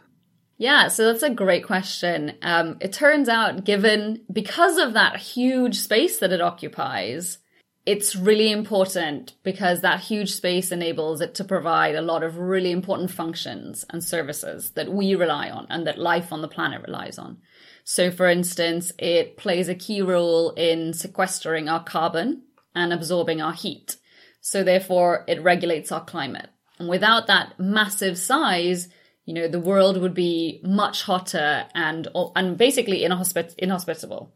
Yeah, 0.58 0.90
so 0.90 1.06
that's 1.06 1.24
a 1.24 1.30
great 1.32 1.66
question. 1.66 2.34
Um, 2.44 2.78
it 2.82 2.94
turns 2.94 3.28
out, 3.28 3.64
given 3.64 4.22
because 4.32 4.78
of 4.78 4.94
that 4.94 5.18
huge 5.18 5.80
space 5.80 6.20
that 6.20 6.32
it 6.32 6.42
occupies, 6.42 7.40
it's 7.86 8.16
really 8.16 8.52
important 8.52 9.34
because 9.44 9.82
that 9.82 10.02
huge 10.02 10.32
space 10.32 10.72
enables 10.72 11.20
it 11.20 11.34
to 11.36 11.44
provide 11.44 11.96
a 11.96 12.02
lot 12.02 12.24
of 12.24 12.38
really 12.38 12.72
important 12.72 13.10
functions 13.10 13.86
and 13.90 14.04
services 14.04 14.72
that 14.72 14.92
we 14.92 15.16
rely 15.16 15.50
on 15.50 15.66
and 15.70 15.88
that 15.88 15.98
life 15.98 16.32
on 16.32 16.42
the 16.42 16.48
planet 16.48 16.84
relies 16.84 17.18
on. 17.18 17.38
So, 17.84 18.12
for 18.12 18.28
instance, 18.28 18.92
it 19.00 19.38
plays 19.38 19.68
a 19.68 19.76
key 19.76 20.02
role 20.02 20.52
in 20.52 20.94
sequestering 20.94 21.68
our 21.68 21.84
carbon 21.84 22.44
and 22.76 22.94
absorbing 22.94 23.42
our 23.42 23.54
heat. 23.54 23.96
So, 24.42 24.64
therefore, 24.64 25.26
it 25.28 25.42
regulates 25.42 25.92
our 25.92 26.06
climate. 26.06 26.50
And 26.78 26.88
without 26.88 27.28
that 27.28 27.60
massive 27.60 28.18
size, 28.18 28.90
you 29.26 29.34
know, 29.34 29.48
the 29.48 29.60
world 29.60 30.00
would 30.00 30.14
be 30.14 30.62
much 30.64 31.04
hotter 31.04 31.66
and 31.74 32.08
and 32.36 32.58
basically 32.58 33.02
inhospit- 33.02 33.56
inhospitable. 33.58 34.32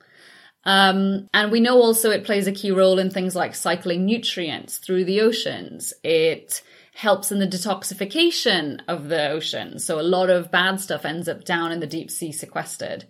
Um, 0.65 1.27
and 1.33 1.51
we 1.51 1.59
know 1.59 1.79
also 1.79 2.09
it 2.09 2.23
plays 2.23 2.47
a 2.47 2.51
key 2.51 2.71
role 2.71 2.97
in 2.97 3.09
things 3.09 3.35
like 3.35 3.53
cycling 3.53 4.05
nutrients 4.05 4.77
through 4.77 5.05
the 5.05 5.21
oceans. 5.21 5.93
It 6.03 6.63
helps 6.93 7.31
in 7.31 7.39
the 7.39 7.47
detoxification 7.47 8.79
of 8.87 9.09
the 9.09 9.29
ocean. 9.29 9.79
So 9.79 9.99
a 9.99 10.01
lot 10.01 10.29
of 10.29 10.49
bad 10.49 10.79
stuff 10.79 11.05
ends 11.05 11.27
up 11.27 11.43
down 11.43 11.71
in 11.71 11.81
the 11.81 11.87
deep 11.87 12.09
sea 12.09 12.31
sequestered. 12.31 13.05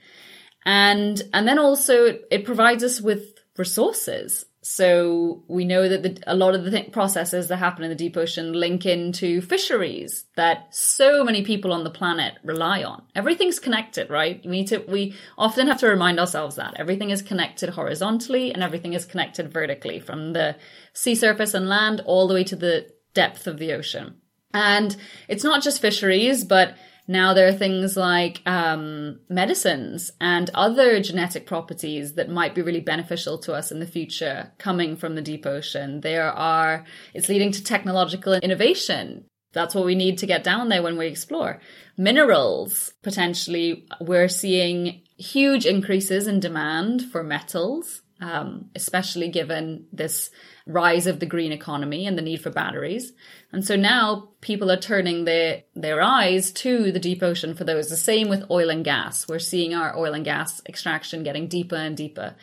And, 0.66 1.22
and 1.34 1.48
then 1.48 1.60
also 1.60 2.06
it, 2.06 2.26
it 2.32 2.46
provides 2.46 2.84
us 2.84 3.00
with 3.00 3.36
resources. 3.58 4.46
So 4.68 5.44
we 5.48 5.64
know 5.64 5.88
that 5.88 6.02
the, 6.02 6.18
a 6.26 6.36
lot 6.36 6.56
of 6.56 6.64
the 6.64 6.72
th- 6.72 6.92
processes 6.92 7.50
that 7.50 7.58
happen 7.58 7.84
in 7.84 7.90
the 7.92 7.96
deep 7.96 8.18
ocean 8.18 8.52
link 8.52 8.84
into 8.84 9.40
fisheries 9.42 10.26
that 10.38 10.74
so 10.74 11.24
many 11.24 11.44
people 11.44 11.72
on 11.72 11.84
the 11.84 11.92
planet 11.92 12.34
rely 12.44 12.82
on. 12.82 13.04
Everything's 13.14 13.60
connected, 13.60 14.10
right? 14.10 14.42
We 14.44 14.50
need 14.50 14.68
to, 14.70 14.80
we 14.88 15.14
often 15.38 15.68
have 15.68 15.82
to 15.82 15.88
remind 15.88 16.20
ourselves 16.20 16.56
that 16.56 16.74
everything 16.78 17.12
is 17.12 17.22
connected 17.22 17.70
horizontally 17.70 18.52
and 18.56 18.64
everything 18.64 18.94
is 18.94 19.06
connected 19.06 19.54
vertically 19.54 20.00
from 20.00 20.34
the 20.34 20.56
sea 20.94 21.14
surface 21.14 21.54
and 21.54 21.70
land 21.70 22.02
all 22.04 22.28
the 22.28 22.34
way 22.34 22.44
to 22.46 22.56
the 22.56 22.88
depth 23.14 23.46
of 23.46 23.60
the 23.60 23.72
ocean. 23.72 24.16
And 24.52 24.98
it's 25.28 25.44
not 25.44 25.62
just 25.62 25.80
fisheries, 25.80 26.44
but 26.44 26.76
now 27.08 27.34
there 27.34 27.48
are 27.48 27.54
things 27.54 27.96
like 27.96 28.42
um, 28.46 29.20
medicines 29.30 30.12
and 30.20 30.50
other 30.54 31.00
genetic 31.02 31.46
properties 31.46 32.14
that 32.14 32.30
might 32.30 32.56
be 32.56 32.62
really 32.62 32.82
beneficial 32.82 33.38
to 33.40 33.54
us 33.54 33.72
in 33.72 33.80
the 33.80 33.86
future 33.86 34.52
coming 34.58 34.96
from 34.96 35.16
the 35.16 35.22
deep 35.22 35.46
ocean. 35.46 36.02
There 36.02 36.32
are, 36.32 36.84
it's 37.14 37.30
leading 37.30 37.52
to 37.52 37.64
technological 37.64 38.34
innovation. 38.34 39.26
That's 39.54 39.76
what 39.76 39.86
we 39.86 39.96
need 39.96 40.18
to 40.18 40.26
get 40.26 40.44
down 40.44 40.70
there 40.70 40.84
when 40.84 40.98
we 40.98 41.08
explore. 41.08 41.62
Minerals, 41.96 42.94
potentially, 43.04 43.88
we're 44.02 44.28
seeing 44.28 45.04
huge 45.18 45.66
increases 45.66 46.28
in 46.28 46.40
demand 46.40 47.04
for 47.04 47.24
metals, 47.24 48.02
um, 48.22 48.70
especially 48.76 49.28
given 49.28 49.88
this 49.92 50.32
rise 50.66 51.06
of 51.06 51.20
the 51.20 51.26
green 51.26 51.52
economy 51.52 52.06
and 52.06 52.18
the 52.18 52.22
need 52.22 52.42
for 52.42 52.50
batteries. 52.50 53.14
And 53.52 53.66
so 53.66 53.76
now 53.76 54.30
people 54.42 54.72
are 54.72 54.78
turning 54.78 55.26
their, 55.26 55.64
their 55.76 56.02
eyes 56.02 56.52
to 56.54 56.92
the 56.92 57.00
deep 57.00 57.22
ocean 57.22 57.56
for 57.56 57.64
those. 57.64 57.90
The 57.90 57.98
same 57.98 58.30
with 58.30 58.50
oil 58.50 58.70
and 58.70 58.86
gas. 58.86 59.28
We're 59.28 59.40
seeing 59.40 59.74
our 59.74 59.98
oil 59.98 60.14
and 60.14 60.26
gas 60.26 60.62
extraction 60.68 61.24
getting 61.24 61.48
deeper 61.48 61.76
and 61.76 61.96
deeper. 61.96 62.36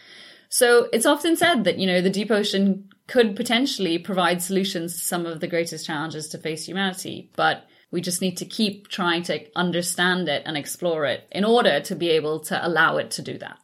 So 0.48 0.88
it's 0.92 1.06
often 1.06 1.36
said 1.36 1.64
that, 1.64 1.78
you 1.78 1.86
know, 1.86 2.02
the 2.02 2.10
deep 2.10 2.30
ocean 2.30 2.90
could 3.08 3.34
potentially 3.34 3.98
provide 3.98 4.42
solutions 4.42 4.94
to 4.94 5.00
some 5.00 5.26
of 5.26 5.40
the 5.40 5.48
greatest 5.48 5.86
challenges 5.86 6.28
to 6.28 6.38
face 6.38 6.66
humanity. 6.66 7.30
But 7.36 7.66
we 7.90 8.00
just 8.00 8.20
need 8.20 8.36
to 8.38 8.44
keep 8.44 8.88
trying 8.88 9.22
to 9.24 9.46
understand 9.56 10.28
it 10.28 10.42
and 10.44 10.56
explore 10.56 11.06
it 11.06 11.26
in 11.30 11.44
order 11.44 11.80
to 11.80 11.94
be 11.94 12.10
able 12.10 12.40
to 12.40 12.66
allow 12.66 12.98
it 12.98 13.12
to 13.12 13.22
do 13.22 13.38
that. 13.38 13.58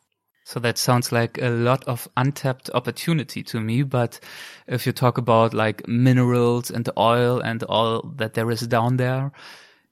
So 0.49 0.59
that 0.61 0.79
sounds 0.79 1.13
like 1.13 1.37
a 1.43 1.51
lot 1.51 1.85
of 1.85 2.09
untapped 2.17 2.71
opportunity 2.73 3.43
to 3.43 3.61
me. 3.61 3.83
But 3.83 4.19
if 4.67 4.87
you 4.87 4.93
talk 4.95 5.19
about 5.19 5.53
like 5.53 5.87
minerals 5.87 6.71
and 6.71 6.89
oil 6.97 7.39
and 7.41 7.63
all 7.65 8.01
that 8.17 8.33
there 8.33 8.51
is 8.51 8.67
down 8.67 8.97
there, 8.97 9.31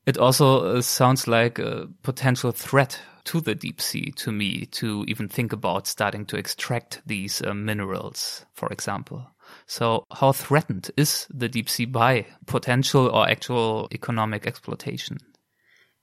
it 0.07 0.17
also 0.17 0.79
uh, 0.79 0.81
sounds 0.81 1.29
like 1.29 1.59
a 1.59 1.89
potential 2.03 2.53
threat 2.53 2.99
to 3.25 3.43
the 3.43 3.55
deep 3.55 3.83
sea 3.83 4.13
to 4.13 4.33
me 4.33 4.65
to 4.71 5.05
even 5.07 5.29
think 5.29 5.53
about 5.53 5.87
starting 5.87 6.25
to 6.25 6.39
extract 6.39 7.03
these 7.05 7.43
uh, 7.43 7.53
minerals, 7.53 8.47
for 8.55 8.71
example. 8.71 9.27
So 9.67 10.05
how 10.11 10.33
threatened 10.33 10.91
is 10.97 11.27
the 11.29 11.51
deep 11.51 11.69
sea 11.69 11.85
by 11.85 12.25
potential 12.47 13.09
or 13.09 13.29
actual 13.29 13.89
economic 13.93 14.47
exploitation? 14.47 15.19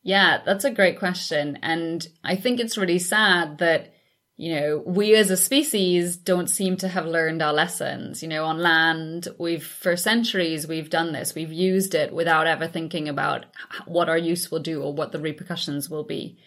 Yeah, 0.03 0.41
that's 0.45 0.63
a 0.63 0.69
great 0.69 0.99
question. 0.99 1.57
And 1.63 2.05
I 2.23 2.35
think 2.35 2.59
it's 2.59 2.77
really 2.77 2.99
sad 2.99 3.57
that 3.57 3.93
you 4.35 4.55
know, 4.55 4.83
we 4.85 5.13
as 5.15 5.29
a 5.29 5.37
species 5.37 6.17
don't 6.17 6.49
seem 6.49 6.75
to 6.77 6.87
have 6.87 7.05
learned 7.05 7.43
our 7.43 7.53
lessons. 7.53 8.23
You 8.23 8.29
know, 8.29 8.45
on 8.45 8.57
land, 8.57 9.27
we've, 9.37 9.65
for 9.65 9.95
centuries, 9.95 10.67
we've 10.67 10.89
done 10.89 11.13
this. 11.13 11.35
We've 11.35 11.51
used 11.51 11.93
it 11.93 12.11
without 12.11 12.47
ever 12.47 12.67
thinking 12.67 13.07
about 13.07 13.45
what 13.85 14.09
our 14.09 14.17
use 14.17 14.49
will 14.49 14.59
do 14.59 14.81
or 14.81 14.93
what 14.93 15.11
the 15.11 15.19
repercussions 15.19 15.89
will 15.89 16.03
be. 16.03 16.39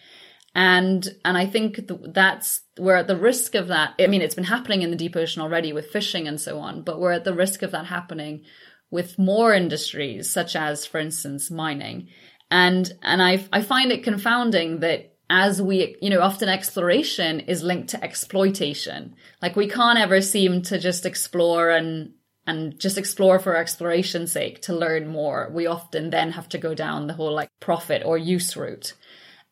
And, 0.53 1.07
and 1.23 1.37
I 1.37 1.45
think 1.45 1.81
that's, 2.13 2.61
we're 2.77 2.95
at 2.95 3.07
the 3.07 3.15
risk 3.15 3.55
of 3.55 3.67
that. 3.67 3.93
I 3.99 4.07
mean, 4.07 4.21
it's 4.21 4.35
been 4.35 4.43
happening 4.43 4.81
in 4.81 4.89
the 4.89 4.97
deep 4.97 5.15
ocean 5.15 5.41
already 5.41 5.71
with 5.71 5.91
fishing 5.91 6.27
and 6.27 6.41
so 6.41 6.59
on, 6.59 6.81
but 6.81 6.99
we're 6.99 7.11
at 7.11 7.23
the 7.23 7.33
risk 7.33 7.61
of 7.61 7.71
that 7.71 7.85
happening 7.85 8.43
with 8.89 9.19
more 9.19 9.53
industries, 9.53 10.29
such 10.29 10.55
as, 10.55 10.85
for 10.85 10.97
instance, 10.99 11.51
mining. 11.51 12.09
And, 12.49 12.91
and 13.01 13.21
I, 13.21 13.45
I 13.53 13.61
find 13.61 13.91
it 13.91 14.03
confounding 14.03 14.79
that 14.79 15.16
as 15.29 15.61
we, 15.61 15.97
you 16.01 16.09
know, 16.09 16.21
often 16.21 16.49
exploration 16.49 17.41
is 17.41 17.63
linked 17.63 17.89
to 17.89 18.03
exploitation. 18.03 19.15
Like 19.41 19.55
we 19.55 19.67
can't 19.67 19.99
ever 19.99 20.21
seem 20.21 20.61
to 20.63 20.79
just 20.79 21.05
explore 21.05 21.69
and, 21.69 22.13
and 22.45 22.79
just 22.79 22.97
explore 22.97 23.39
for 23.39 23.55
exploration's 23.55 24.31
sake 24.31 24.61
to 24.63 24.75
learn 24.75 25.07
more. 25.07 25.49
We 25.53 25.67
often 25.67 26.09
then 26.11 26.31
have 26.31 26.47
to 26.49 26.57
go 26.57 26.73
down 26.73 27.07
the 27.07 27.13
whole 27.13 27.33
like 27.33 27.49
profit 27.59 28.03
or 28.05 28.17
use 28.17 28.55
route. 28.55 28.93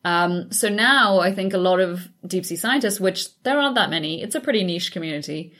Um, 0.05 0.51
so 0.51 0.69
now 0.69 1.19
I 1.19 1.33
think 1.33 1.53
a 1.53 1.57
lot 1.57 1.79
of 1.79 2.07
deep 2.25 2.45
sea 2.45 2.55
scientists, 2.55 2.99
which 2.99 3.41
there 3.41 3.59
aren't 3.59 3.75
that 3.75 3.89
many, 3.89 4.21
it's 4.21 4.35
a 4.35 4.41
pretty 4.41 4.63
niche 4.63 4.93
community. 4.93 5.53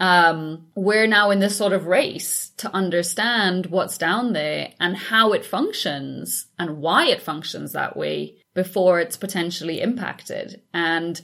Um, 0.00 0.68
we're 0.74 1.06
now 1.06 1.30
in 1.30 1.40
this 1.40 1.56
sort 1.56 1.74
of 1.74 1.86
race 1.86 2.52
to 2.56 2.74
understand 2.74 3.66
what's 3.66 3.98
down 3.98 4.32
there 4.32 4.72
and 4.80 4.96
how 4.96 5.34
it 5.34 5.44
functions 5.44 6.46
and 6.58 6.78
why 6.78 7.08
it 7.08 7.20
functions 7.20 7.72
that 7.72 7.98
way 7.98 8.39
before 8.54 9.00
it's 9.00 9.16
potentially 9.16 9.80
impacted. 9.80 10.62
And 10.74 11.20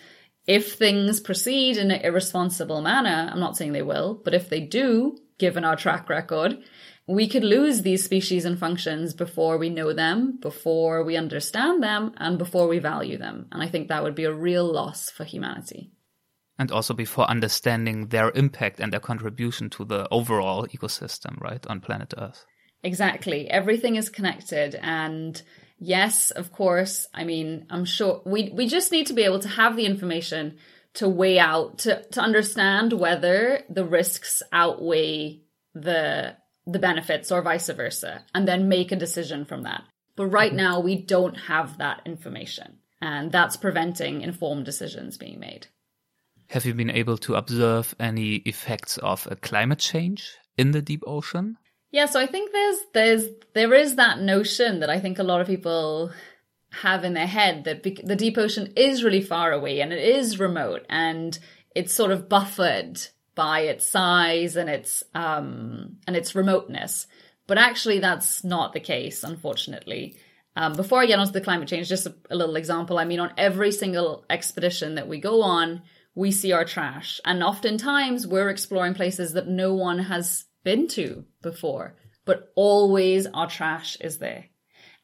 if 0.47 0.75
things 0.75 1.21
proceed 1.21 1.77
in 1.77 1.91
an 1.91 2.03
irresponsible 2.03 2.81
manner, 2.81 3.31
I'm 3.33 3.41
not 3.41 3.57
saying 3.57 3.73
they 3.73 3.83
will, 3.83 4.21
but 4.25 4.35
if 4.35 4.49
they 4.49 4.61
do, 4.61 5.19
given 5.39 5.65
our 5.65 5.77
track 5.77 6.09
record, 6.09 6.59
we 7.09 7.29
could 7.29 7.45
lose 7.45 7.83
these 7.83 8.05
species 8.05 8.45
and 8.45 8.59
functions 8.59 9.15
before 9.15 9.59
we 9.59 9.71
know 9.71 9.93
them, 9.93 10.39
before 10.41 11.05
we 11.05 11.17
understand 11.17 11.83
them, 11.83 12.13
and 12.17 12.39
before 12.39 12.67
we 12.67 12.79
value 12.79 13.17
them. 13.17 13.47
And 13.53 13.63
I 13.63 13.69
think 13.69 13.89
that 13.89 14.03
would 14.03 14.15
be 14.15 14.25
a 14.25 14.33
real 14.33 14.65
loss 14.65 15.11
for 15.11 15.25
humanity. 15.25 15.93
And 16.59 16.73
also 16.73 16.95
before 16.95 17.31
understanding 17.31 18.09
their 18.09 18.31
impact 18.35 18.81
and 18.81 18.93
their 18.93 19.01
contribution 19.01 19.69
to 19.71 19.85
the 19.85 20.09
overall 20.11 20.67
ecosystem, 20.67 21.41
right, 21.41 21.65
on 21.67 21.81
planet 21.81 22.15
Earth. 22.17 22.45
Exactly. 22.83 23.49
Everything 23.51 23.97
is 23.97 24.09
connected 24.09 24.77
and 24.81 25.43
yes, 25.79 26.31
of 26.31 26.53
course. 26.53 27.07
I 27.13 27.25
mean, 27.25 27.67
I'm 27.71 27.85
sure 27.85 28.23
we 28.25 28.51
we 28.51 28.67
just 28.67 28.93
need 28.93 29.07
to 29.09 29.15
be 29.15 29.25
able 29.25 29.41
to 29.41 29.49
have 29.49 29.77
the 29.77 29.87
information 29.87 30.59
to 30.95 31.09
weigh 31.09 31.39
out 31.39 31.79
to 31.79 32.03
to 32.03 32.21
understand 32.21 32.93
whether 32.93 33.63
the 33.69 33.85
risks 33.85 34.43
outweigh 34.53 35.43
the 35.75 36.37
the 36.67 36.79
benefits 36.79 37.31
or 37.31 37.43
vice 37.43 37.69
versa 37.69 38.25
and 38.35 38.49
then 38.49 38.69
make 38.69 38.93
a 38.93 38.97
decision 38.97 39.45
from 39.45 39.63
that. 39.63 39.83
But 40.17 40.27
right 40.27 40.51
mm-hmm. 40.51 40.57
now 40.57 40.81
we 40.81 40.97
don't 40.97 41.37
have 41.37 41.79
that 41.79 42.03
information. 42.07 42.79
And 43.01 43.31
that's 43.31 43.57
preventing 43.57 44.23
informed 44.23 44.65
decisions 44.65 45.19
being 45.19 45.39
made. 45.39 45.69
Have 46.49 46.65
you 46.65 46.75
been 46.75 46.91
able 46.91 47.19
to 47.19 47.35
observe 47.35 47.95
any 48.01 48.37
effects 48.37 48.99
of 48.99 49.29
a 49.31 49.37
climate 49.37 49.79
change 49.79 50.37
in 50.57 50.71
the 50.71 50.81
deep 50.81 51.03
ocean? 51.07 51.59
Yeah, 51.97 52.05
so 52.05 52.21
I 52.21 52.27
think 52.27 52.53
there's 52.53 52.79
there's 52.93 53.25
there 53.55 53.73
is 53.73 53.97
that 53.97 54.21
notion 54.21 54.81
that 54.81 54.91
I 54.91 55.01
think 55.01 55.19
a 55.19 55.23
lot 55.23 55.41
of 55.41 55.47
people 55.47 56.13
have 56.83 57.05
in 57.05 57.15
their 57.15 57.27
head 57.27 57.65
that 57.65 57.83
the 57.83 58.15
deep 58.15 58.37
ocean 58.37 58.75
is 58.77 59.03
really 59.03 59.23
far 59.23 59.51
away 59.51 59.81
and 59.81 59.95
it 59.95 60.05
is 60.05 60.39
remote 60.39 60.85
and 60.91 61.39
it's 61.75 61.95
sort 61.95 62.11
of 62.11 62.29
buffered 62.29 63.01
by 63.35 63.61
its 63.61 63.87
size 63.87 64.57
and 64.57 64.69
its 64.69 65.05
um 65.15 65.97
and 66.07 66.17
its 66.17 66.35
remoteness. 66.35 67.07
But 67.47 67.57
actually 67.57 68.01
that's 68.01 68.45
not 68.45 68.75
the 68.75 68.81
case, 68.81 69.25
unfortunately. 69.25 70.19
Um, 70.55 70.75
before 70.75 71.01
I 71.01 71.07
get 71.07 71.19
onto 71.19 71.33
the 71.33 71.41
climate 71.41 71.69
change, 71.69 71.89
just 71.89 72.07
a, 72.07 72.15
a 72.29 72.37
little 72.37 72.57
example. 72.57 72.99
I 72.99 73.07
mean, 73.07 73.21
on 73.21 73.33
every 73.39 73.73
single 73.73 74.27
expedition 74.29 74.97
that 74.97 75.09
we 75.09 75.19
go 75.19 75.41
on, 75.41 75.81
we 76.15 76.31
see 76.31 76.53
our 76.53 76.67
trash. 76.67 77.23
And 77.25 77.43
oftentimes 77.43 78.27
we're 78.27 78.51
exploring 78.51 78.93
places 78.93 79.33
that 79.33 79.49
no 79.49 79.73
one 79.73 79.99
has 79.99 80.45
been 80.67 80.89
to 80.89 81.25
before, 81.43 81.95
but 82.25 82.53
always 82.57 83.25
our 83.29 83.49
trash 83.49 83.97
is 84.01 84.19
there. 84.19 84.47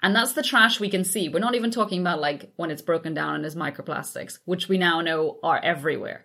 And 0.02 0.14
that's 0.14 0.32
the 0.32 0.42
trash 0.42 0.80
we 0.80 0.90
can 0.90 1.04
see. 1.04 1.28
We're 1.28 1.38
not 1.38 1.54
even 1.54 1.70
talking 1.70 2.00
about 2.00 2.20
like 2.20 2.52
when 2.56 2.72
it's 2.72 2.82
broken 2.82 3.14
down 3.14 3.36
and 3.36 3.44
there's 3.44 3.54
microplastics, 3.54 4.40
which 4.44 4.68
we 4.68 4.76
now 4.76 5.00
know 5.02 5.38
are 5.40 5.60
everywhere. 5.62 6.24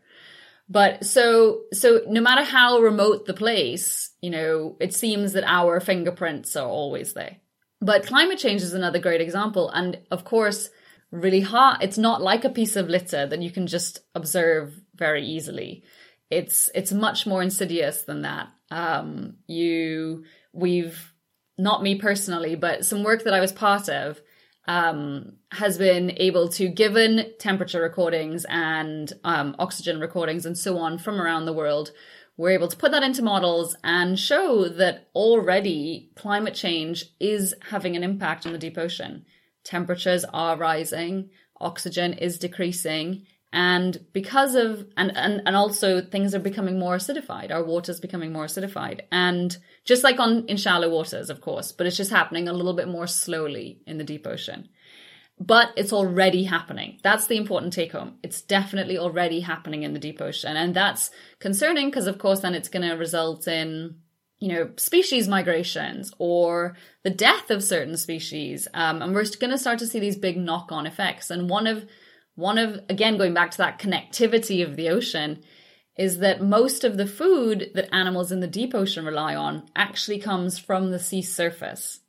But 0.67 1.05
so, 1.05 1.61
so 1.71 2.01
no 2.07 2.19
matter 2.19 2.43
how 2.43 2.79
remote 2.79 3.27
the 3.27 3.35
place, 3.35 4.09
you 4.21 4.31
know, 4.31 4.75
it 4.79 4.95
seems 4.95 5.33
that 5.33 5.43
our 5.43 5.79
fingerprints 5.79 6.55
are 6.55 6.67
always 6.67 7.13
there. 7.13 7.38
But 7.79 8.07
climate 8.07 8.39
change 8.39 8.63
is 8.63 8.73
another 8.73 8.97
great 8.97 9.21
example. 9.21 9.69
And 9.69 9.99
of 10.09 10.25
course, 10.25 10.71
really 11.11 11.41
hard. 11.41 11.83
It's 11.83 11.99
not 11.99 12.23
like 12.23 12.43
a 12.43 12.49
piece 12.49 12.75
of 12.75 12.89
litter 12.89 13.27
that 13.27 13.43
you 13.43 13.51
can 13.51 13.67
just 13.67 13.99
observe 14.15 14.81
very 14.95 15.23
easily. 15.23 15.83
It's 16.31 16.71
it's 16.73 16.91
much 16.91 17.27
more 17.27 17.43
insidious 17.43 18.01
than 18.01 18.23
that. 18.23 18.49
Um, 18.72 19.38
you 19.47 20.26
we've 20.53 21.13
not 21.57 21.82
me 21.82 21.95
personally, 21.95 22.55
but 22.55 22.86
some 22.86 23.03
work 23.03 23.24
that 23.24 23.34
I 23.34 23.39
was 23.39 23.51
part 23.51 23.89
of 23.89 24.22
um, 24.68 25.38
has 25.51 25.78
been 25.78 26.11
able 26.18 26.49
to, 26.49 26.68
given 26.68 27.32
temperature 27.39 27.82
recordings 27.82 28.45
and 28.49 29.11
um, 29.24 29.55
oxygen 29.59 29.99
recordings 29.99 30.45
and 30.45 30.57
so 30.57 30.78
on 30.78 30.97
from 30.97 31.22
around 31.22 31.45
the 31.45 31.53
world, 31.53 31.91
we're 32.36 32.51
able 32.51 32.68
to 32.68 32.78
put 32.78 32.91
that 32.91 33.01
into 33.01 33.24
models 33.24 33.76
and 33.84 34.20
show 34.20 34.68
that 34.68 35.07
already 35.15 36.11
climate 36.15 36.53
change 36.53 37.05
is 37.20 37.55
having 37.70 37.95
an 37.95 38.03
impact 38.03 38.45
on 38.45 38.51
the 38.51 38.59
deep 38.59 38.78
ocean. 38.78 39.26
Temperatures 39.63 40.24
are 40.34 40.57
rising, 40.57 41.30
oxygen 41.59 42.13
is 42.13 42.38
decreasing, 42.38 43.26
and 43.54 44.06
because 44.12 44.56
of 44.56 44.86
and, 44.98 45.16
and 45.16 45.41
and 45.45 45.56
also 45.56 46.02
things 46.02 46.36
are 46.36 46.39
becoming 46.39 46.78
more 46.78 46.98
acidified 46.98 47.52
our 47.52 47.64
water's 47.64 48.00
becoming 48.00 48.32
more 48.32 48.45
acidified 48.45 49.02
and 49.12 49.58
just 49.86 50.04
like 50.04 50.20
on 50.20 50.45
in 50.48 50.58
shallow 50.58 50.89
waters 50.89 51.30
of 51.30 51.39
course 51.39 51.72
but 51.72 51.88
it's 51.88 51.98
just 51.98 52.12
happening 52.12 52.48
a 52.48 52.54
little 52.54 52.74
bit 52.74 52.89
more 52.89 53.08
slowly 53.08 53.80
in 53.88 53.98
the 53.98 54.04
deep 54.04 54.28
ocean 54.28 54.68
but 55.39 55.70
it's 55.76 55.93
already 55.93 56.43
happening. 56.45 57.00
That's 57.04 57.28
the 57.28 57.38
important 57.38 57.74
take 57.74 57.91
home. 57.91 58.16
It's 58.24 58.41
definitely 58.41 58.98
already 58.98 59.41
happening 59.41 59.84
in 59.84 59.93
the 59.93 60.00
deep 60.00 60.20
ocean. 60.20 60.58
And 60.58 60.76
that's 60.76 61.12
concerning 61.39 61.88
because, 61.88 62.08
of 62.08 62.18
course, 62.18 62.39
then 62.39 62.56
it's 62.56 62.70
going 62.70 62.88
to 62.88 62.95
result 62.95 63.48
in, 63.48 63.98
you 64.39 64.48
know, 64.50 64.72
species 64.78 65.28
migrations 65.28 66.12
or 66.18 66.76
the 67.04 67.12
death 67.12 67.52
of 67.52 67.64
certain 67.64 67.98
species. 67.98 68.68
Um, 68.74 69.04
and 69.04 69.14
we're 69.14 69.26
going 69.39 69.52
to 69.52 69.60
start 69.60 69.78
to 69.80 69.88
see 69.88 70.00
these 70.00 70.18
big 70.18 70.38
knock 70.38 70.72
on 70.72 70.88
effects. 70.88 71.30
And 71.30 71.50
one 71.50 71.68
of, 71.68 71.86
one 72.38 72.59
of, 72.59 72.79
again, 72.88 73.17
going 73.17 73.33
back 73.33 73.49
to 73.49 73.57
that 73.57 73.79
connectivity 73.79 74.63
of 74.63 74.75
the 74.75 74.89
ocean 74.89 75.43
is 75.97 76.19
that 76.19 76.39
most 76.39 76.83
of 76.83 76.95
the 76.95 77.07
food 77.07 77.71
that 77.73 77.91
animals 77.91 78.31
in 78.31 78.41
the 78.41 78.47
deep 78.47 78.75
ocean 78.75 79.03
rely 79.03 79.35
on 79.35 79.67
actually 79.75 80.19
comes 80.19 80.59
from 80.59 80.91
the 80.91 80.99
sea 80.99 81.23
surface. 81.23 81.99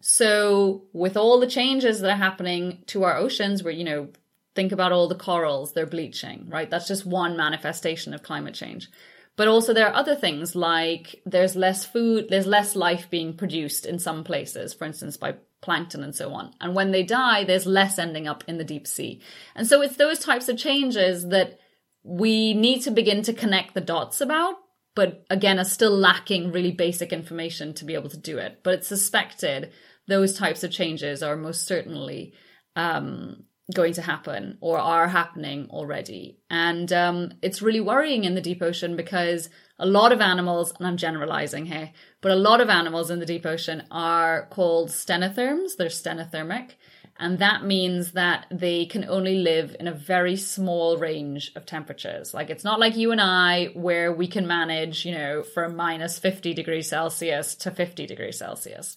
So, 0.00 0.84
with 0.94 1.18
all 1.18 1.38
the 1.38 1.46
changes 1.46 2.00
that 2.00 2.10
are 2.10 2.16
happening 2.16 2.84
to 2.86 3.04
our 3.04 3.18
oceans, 3.18 3.62
where, 3.62 3.72
you 3.72 3.84
know, 3.84 4.08
think 4.54 4.72
about 4.72 4.92
all 4.92 5.08
the 5.08 5.14
corals, 5.14 5.74
they're 5.74 5.84
bleaching, 5.84 6.48
right? 6.48 6.70
That's 6.70 6.88
just 6.88 7.04
one 7.04 7.36
manifestation 7.36 8.14
of 8.14 8.22
climate 8.22 8.54
change. 8.54 8.88
But 9.36 9.48
also, 9.48 9.74
there 9.74 9.86
are 9.88 9.94
other 9.94 10.14
things 10.14 10.56
like 10.56 11.20
there's 11.26 11.54
less 11.54 11.84
food, 11.84 12.28
there's 12.30 12.46
less 12.46 12.76
life 12.76 13.10
being 13.10 13.36
produced 13.36 13.84
in 13.84 13.98
some 13.98 14.24
places, 14.24 14.72
for 14.72 14.86
instance, 14.86 15.18
by 15.18 15.34
plankton 15.66 16.02
and 16.02 16.14
so 16.14 16.32
on. 16.32 16.54
And 16.62 16.74
when 16.74 16.92
they 16.92 17.02
die, 17.02 17.44
there's 17.44 17.66
less 17.66 17.98
ending 17.98 18.26
up 18.26 18.42
in 18.48 18.56
the 18.56 18.64
deep 18.64 18.86
sea. 18.86 19.20
And 19.54 19.66
so, 19.66 19.82
it's 19.82 19.96
those 19.96 20.18
types 20.18 20.48
of 20.48 20.56
changes 20.56 21.28
that 21.28 21.58
we 22.02 22.54
need 22.54 22.80
to 22.82 22.90
begin 22.90 23.20
to 23.24 23.34
connect 23.34 23.74
the 23.74 23.80
dots 23.82 24.22
about 24.22 24.54
but 24.96 25.24
again 25.30 25.60
are 25.60 25.64
still 25.64 25.96
lacking 25.96 26.50
really 26.50 26.72
basic 26.72 27.12
information 27.12 27.74
to 27.74 27.84
be 27.84 27.94
able 27.94 28.08
to 28.08 28.16
do 28.16 28.38
it. 28.38 28.60
But 28.64 28.74
it's 28.74 28.88
suspected 28.88 29.70
those 30.08 30.36
types 30.36 30.64
of 30.64 30.72
changes 30.72 31.22
are 31.22 31.36
most 31.36 31.66
certainly 31.66 32.32
um, 32.74 33.44
going 33.74 33.92
to 33.94 34.02
happen 34.02 34.58
or 34.60 34.78
are 34.78 35.06
happening 35.06 35.68
already. 35.70 36.40
And 36.50 36.92
um, 36.92 37.32
it's 37.42 37.62
really 37.62 37.80
worrying 37.80 38.24
in 38.24 38.34
the 38.34 38.40
deep 38.40 38.62
ocean 38.62 38.96
because 38.96 39.48
a 39.78 39.86
lot 39.86 40.12
of 40.12 40.20
animals, 40.20 40.72
and 40.78 40.86
I'm 40.86 40.96
generalizing 40.96 41.66
here, 41.66 41.90
but 42.20 42.32
a 42.32 42.36
lot 42.36 42.60
of 42.60 42.70
animals 42.70 43.10
in 43.10 43.18
the 43.18 43.26
deep 43.26 43.44
ocean 43.44 43.84
are 43.90 44.46
called 44.50 44.90
stenotherms. 44.90 45.76
They're 45.76 45.88
stenothermic. 45.88 46.72
And 47.18 47.38
that 47.38 47.64
means 47.64 48.12
that 48.12 48.46
they 48.50 48.84
can 48.84 49.04
only 49.04 49.36
live 49.36 49.74
in 49.80 49.88
a 49.88 49.92
very 49.92 50.36
small 50.36 50.98
range 50.98 51.50
of 51.56 51.64
temperatures. 51.64 52.34
Like 52.34 52.50
it's 52.50 52.64
not 52.64 52.78
like 52.78 52.96
you 52.96 53.10
and 53.10 53.20
I, 53.20 53.66
where 53.74 54.12
we 54.12 54.26
can 54.26 54.46
manage, 54.46 55.06
you 55.06 55.12
know, 55.12 55.42
from 55.42 55.76
minus 55.76 56.18
50 56.18 56.52
degrees 56.52 56.88
Celsius 56.88 57.54
to 57.56 57.70
50 57.70 58.06
degrees 58.06 58.38
Celsius 58.38 58.96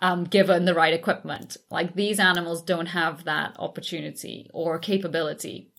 um, 0.00 0.24
given 0.24 0.64
the 0.64 0.74
right 0.74 0.94
equipment. 0.94 1.56
Like 1.70 1.94
these 1.94 2.20
animals 2.20 2.62
don't 2.62 2.86
have 2.86 3.24
that 3.24 3.56
opportunity 3.58 4.50
or 4.52 4.78
capability. 4.78 5.70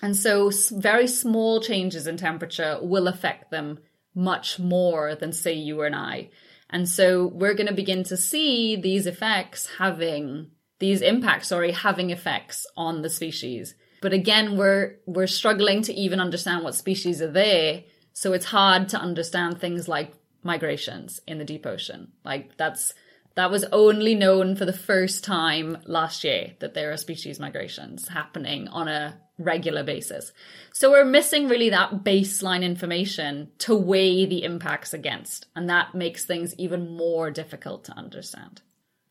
And 0.00 0.16
so 0.16 0.50
very 0.72 1.06
small 1.06 1.60
changes 1.60 2.06
in 2.06 2.16
temperature 2.16 2.78
will 2.80 3.08
affect 3.08 3.50
them 3.50 3.80
much 4.18 4.58
more 4.58 5.14
than 5.14 5.32
say 5.32 5.54
you 5.54 5.82
and 5.82 5.94
I. 5.94 6.28
And 6.68 6.88
so 6.88 7.26
we're 7.28 7.54
going 7.54 7.68
to 7.68 7.72
begin 7.72 8.02
to 8.04 8.16
see 8.16 8.74
these 8.74 9.06
effects 9.06 9.68
having 9.78 10.50
these 10.80 11.02
impacts, 11.02 11.48
sorry, 11.48 11.70
having 11.70 12.10
effects 12.10 12.66
on 12.76 13.02
the 13.02 13.10
species. 13.10 13.74
But 14.02 14.12
again, 14.12 14.56
we're, 14.56 14.96
we're 15.06 15.28
struggling 15.28 15.82
to 15.82 15.94
even 15.94 16.20
understand 16.20 16.64
what 16.64 16.74
species 16.74 17.22
are 17.22 17.30
there. 17.30 17.84
So 18.12 18.32
it's 18.32 18.44
hard 18.44 18.88
to 18.90 18.98
understand 18.98 19.60
things 19.60 19.88
like 19.88 20.12
migrations 20.42 21.20
in 21.26 21.38
the 21.38 21.44
deep 21.44 21.64
ocean. 21.64 22.12
Like 22.24 22.56
that's, 22.56 22.94
that 23.38 23.52
was 23.52 23.64
only 23.70 24.16
known 24.16 24.56
for 24.56 24.64
the 24.64 24.72
first 24.72 25.22
time 25.22 25.78
last 25.86 26.24
year 26.24 26.54
that 26.58 26.74
there 26.74 26.90
are 26.90 26.96
species 26.96 27.38
migrations 27.38 28.08
happening 28.08 28.66
on 28.66 28.88
a 28.88 29.16
regular 29.38 29.84
basis. 29.84 30.32
So 30.72 30.90
we're 30.90 31.04
missing 31.04 31.46
really 31.46 31.70
that 31.70 32.02
baseline 32.02 32.64
information 32.64 33.52
to 33.58 33.76
weigh 33.76 34.26
the 34.26 34.42
impacts 34.42 34.92
against, 34.92 35.46
and 35.54 35.70
that 35.70 35.94
makes 35.94 36.24
things 36.24 36.52
even 36.58 36.96
more 36.96 37.30
difficult 37.30 37.84
to 37.84 37.92
understand. 37.96 38.60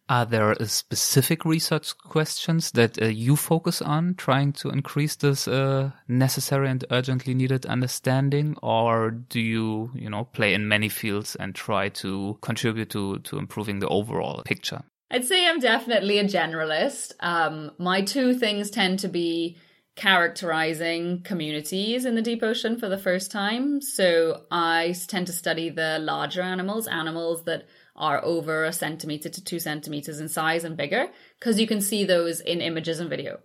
Are 0.09 0.25
there 0.25 0.55
specific 0.65 1.43
research 1.43 1.97
questions 1.97 2.71
that 2.71 3.01
uh, 3.01 3.07
you 3.07 3.35
focus 3.35 3.81
on 3.81 4.15
trying 4.15 4.53
to 4.53 4.69
increase 4.69 5.17
this 5.17 5.47
uh, 5.47 5.91
necessary 6.07 6.69
and 6.69 6.85
urgently 6.91 7.33
needed 7.33 7.65
understanding, 7.65 8.55
or 8.63 9.11
do 9.11 9.41
you, 9.41 9.91
you 9.93 10.09
know, 10.09 10.23
play 10.23 10.53
in 10.53 10.67
many 10.67 10.87
fields 10.87 11.35
and 11.35 11.53
try 11.53 11.89
to 11.89 12.37
contribute 12.41 12.89
to 12.91 13.19
to 13.19 13.37
improving 13.37 13.79
the 13.79 13.87
overall 13.89 14.43
picture? 14.43 14.81
I'd 15.11 15.25
say 15.25 15.47
I'm 15.47 15.59
definitely 15.59 16.19
a 16.19 16.25
generalist. 16.25 17.13
Um, 17.19 17.71
my 17.77 18.01
two 18.01 18.33
things 18.33 18.69
tend 18.69 18.99
to 18.99 19.07
be 19.07 19.57
characterizing 19.95 21.23
communities 21.23 22.05
in 22.05 22.15
the 22.15 22.21
deep 22.21 22.43
ocean 22.43 22.77
for 22.77 22.87
the 22.87 22.97
first 22.97 23.31
time. 23.31 23.81
So 23.81 24.43
I 24.51 24.95
tend 25.07 25.27
to 25.27 25.33
study 25.33 25.69
the 25.69 25.97
larger 25.99 26.41
animals, 26.41 26.87
animals 26.87 27.43
that 27.45 27.65
are 27.97 28.23
over 28.23 28.63
a 28.63 28.73
centimeter 28.73 29.29
to 29.29 29.43
two 29.43 29.59
centimeters 29.59 30.19
in 30.19 30.29
size 30.29 30.63
and 30.63 30.77
bigger 30.77 31.07
because 31.39 31.59
you 31.59 31.67
can 31.67 31.81
see 31.81 32.03
those 32.03 32.39
in 32.39 32.61
images 32.61 32.99
and 32.99 33.09
video. 33.09 33.39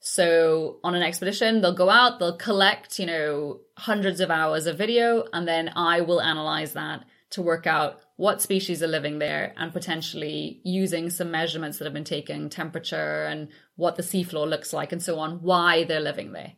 So 0.00 0.80
on 0.84 0.94
an 0.94 1.02
expedition, 1.02 1.62
they'll 1.62 1.74
go 1.74 1.88
out, 1.88 2.18
they'll 2.18 2.36
collect, 2.36 2.98
you 2.98 3.06
know, 3.06 3.60
hundreds 3.78 4.20
of 4.20 4.30
hours 4.30 4.66
of 4.66 4.76
video, 4.76 5.24
and 5.32 5.48
then 5.48 5.70
I 5.74 6.02
will 6.02 6.20
analyze 6.20 6.74
that 6.74 7.04
to 7.30 7.42
work 7.42 7.66
out 7.66 8.00
what 8.16 8.42
species 8.42 8.82
are 8.82 8.86
living 8.86 9.18
there 9.18 9.54
and 9.56 9.72
potentially 9.72 10.60
using 10.62 11.08
some 11.08 11.30
measurements 11.30 11.78
that 11.78 11.84
have 11.84 11.94
been 11.94 12.04
taken, 12.04 12.50
temperature 12.50 13.24
and 13.24 13.48
what 13.76 13.96
the 13.96 14.02
seafloor 14.02 14.48
looks 14.48 14.72
like 14.72 14.92
and 14.92 15.02
so 15.02 15.18
on, 15.18 15.42
why 15.42 15.84
they're 15.84 16.00
living 16.00 16.32
there. 16.32 16.52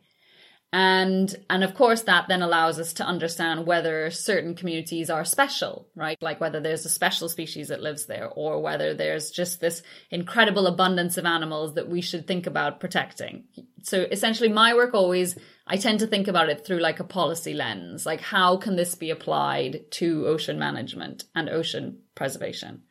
And 0.73 1.33
and 1.49 1.63
of 1.63 1.75
course 1.75 2.01
that 2.03 2.27
then 2.27 2.41
allows 2.41 2.77
us 2.77 2.91
to 2.93 3.05
understand 3.05 3.65
whether 3.65 4.11
certain 4.11 4.53
communities 4.53 5.09
are 5.09 5.23
special, 5.23 5.87
right? 5.95 6.17
Like 6.21 6.41
whether 6.41 6.59
there's 6.59 6.85
a 6.85 6.89
special 6.89 7.29
species 7.29 7.69
that 7.69 7.81
lives 7.81 8.05
there 8.05 8.27
or 8.27 8.61
whether 8.61 8.93
there's 8.93 9.31
just 9.31 9.61
this 9.61 9.81
incredible 10.11 10.67
abundance 10.67 11.17
of 11.17 11.25
animals 11.25 11.75
that 11.75 11.87
we 11.87 12.01
should 12.01 12.27
think 12.27 12.47
about 12.47 12.81
protecting. 12.81 13.45
So 13.83 14.05
essentially 14.11 14.49
my 14.49 14.73
work 14.73 14.93
always 14.93 15.37
I 15.65 15.77
tend 15.77 15.99
to 15.99 16.07
think 16.07 16.27
about 16.27 16.49
it 16.49 16.65
through 16.65 16.79
like 16.79 16.99
a 16.99 17.05
policy 17.05 17.53
lens. 17.53 18.05
Like 18.05 18.19
how 18.19 18.57
can 18.57 18.75
this 18.75 18.93
be 18.93 19.09
applied 19.09 19.89
to 19.91 20.27
ocean 20.27 20.59
management 20.59 21.23
and 21.33 21.47
ocean 21.49 21.99
preservation? 22.13 22.83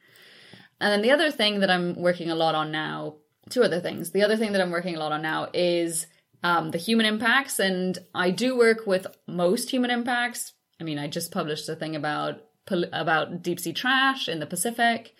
And 0.81 0.93
then 0.93 1.03
the 1.03 1.11
other 1.11 1.31
thing 1.31 1.61
that 1.61 1.71
I'm 1.71 1.95
working 2.01 2.31
a 2.31 2.35
lot 2.35 2.55
on 2.55 2.73
now, 2.73 3.17
two 3.51 3.63
other 3.63 3.81
things. 3.81 4.13
The 4.13 4.23
other 4.23 4.37
thing 4.39 4.53
that 4.53 4.63
I'm 4.63 4.71
working 4.71 4.97
a 4.97 4.99
lot 4.99 5.13
on 5.13 5.21
now 5.23 5.49
is 5.53 6.07
um, 6.43 6.71
the 6.71 6.79
human 6.79 7.07
impacts. 7.07 7.59
And 7.59 7.99
I 8.15 8.31
do 8.31 8.57
work 8.57 8.87
with 8.87 9.07
most 9.27 9.71
human 9.71 9.91
impacts. 9.91 10.53
I 10.81 10.85
mean, 10.85 10.99
I 10.99 11.09
just 11.09 11.33
published 11.33 11.69
a 11.69 11.77
thing 11.77 11.97
about 11.97 12.43
about 12.93 13.43
deep 13.43 13.61
sea 13.61 13.73
trash 13.73 14.29
in 14.29 14.41
the 14.41 14.47
Pacific. 14.47 15.15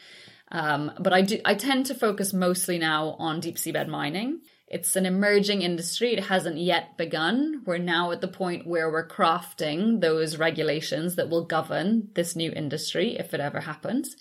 Um, 0.51 0.93
but 0.99 1.13
I 1.13 1.23
do 1.23 1.41
I 1.45 1.55
tend 1.55 1.87
to 1.87 1.95
focus 1.95 2.33
mostly 2.33 2.79
now 2.79 3.17
on 3.19 3.41
deep 3.41 3.57
seabed 3.57 3.89
mining. 3.89 4.41
It's 4.69 4.97
an 4.97 5.07
emerging 5.07 5.63
industry. 5.63 6.13
It 6.13 6.25
hasn't 6.25 6.59
yet 6.59 6.97
begun. 6.97 7.63
We're 7.65 7.79
now 7.79 8.11
at 8.11 8.21
the 8.21 8.29
point 8.29 8.67
where 8.67 8.91
we're 8.91 9.07
crafting 9.07 10.01
those 10.01 10.39
regulations 10.39 11.15
that 11.15 11.29
will 11.29 11.45
govern 11.45 12.09
this 12.15 12.35
new 12.35 12.51
industry 12.51 13.17
if 13.17 13.33
it 13.33 13.39
ever 13.41 13.61
happens. 13.61 14.17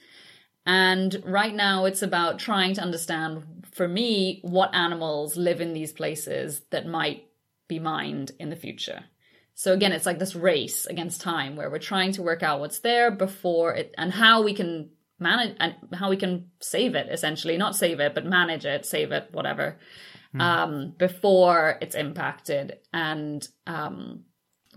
And 0.65 1.21
right 1.25 1.53
now 1.53 1.85
it's 1.85 2.03
about 2.03 2.39
trying 2.39 2.75
to 2.75 2.81
understand 2.81 3.64
for 3.75 3.87
me 3.87 4.39
what 4.41 4.73
animals 4.73 5.35
live 5.35 5.59
in 5.59 5.73
these 5.73 5.91
places 5.91 6.61
that 6.71 6.87
might 6.87 7.25
be 7.67 7.77
mined 7.77 8.31
in 8.39 8.49
the 8.49 8.55
future. 8.55 9.03
So 9.53 9.73
again, 9.73 9.91
it's 9.91 10.05
like 10.05 10.17
this 10.17 10.35
race 10.35 10.85
against 10.85 11.19
time 11.19 11.57
where 11.57 11.69
we're 11.69 11.79
trying 11.79 12.13
to 12.13 12.23
work 12.23 12.41
out 12.41 12.61
what's 12.61 12.79
there 12.79 13.11
before 13.11 13.73
it 13.73 13.93
and 13.97 14.13
how 14.13 14.43
we 14.43 14.53
can 14.53 14.91
manage 15.19 15.57
and 15.59 15.75
how 15.93 16.09
we 16.09 16.15
can 16.15 16.51
save 16.61 16.95
it 16.95 17.07
essentially, 17.11 17.57
not 17.57 17.75
save 17.75 17.99
it, 17.99 18.15
but 18.15 18.25
manage 18.25 18.65
it, 18.65 18.85
save 18.85 19.11
it, 19.11 19.27
whatever, 19.31 19.77
mm. 20.33 20.41
um, 20.41 20.93
before 20.97 21.77
it's 21.81 21.95
impacted. 21.95 22.77
And, 22.93 23.45
um, 23.67 24.23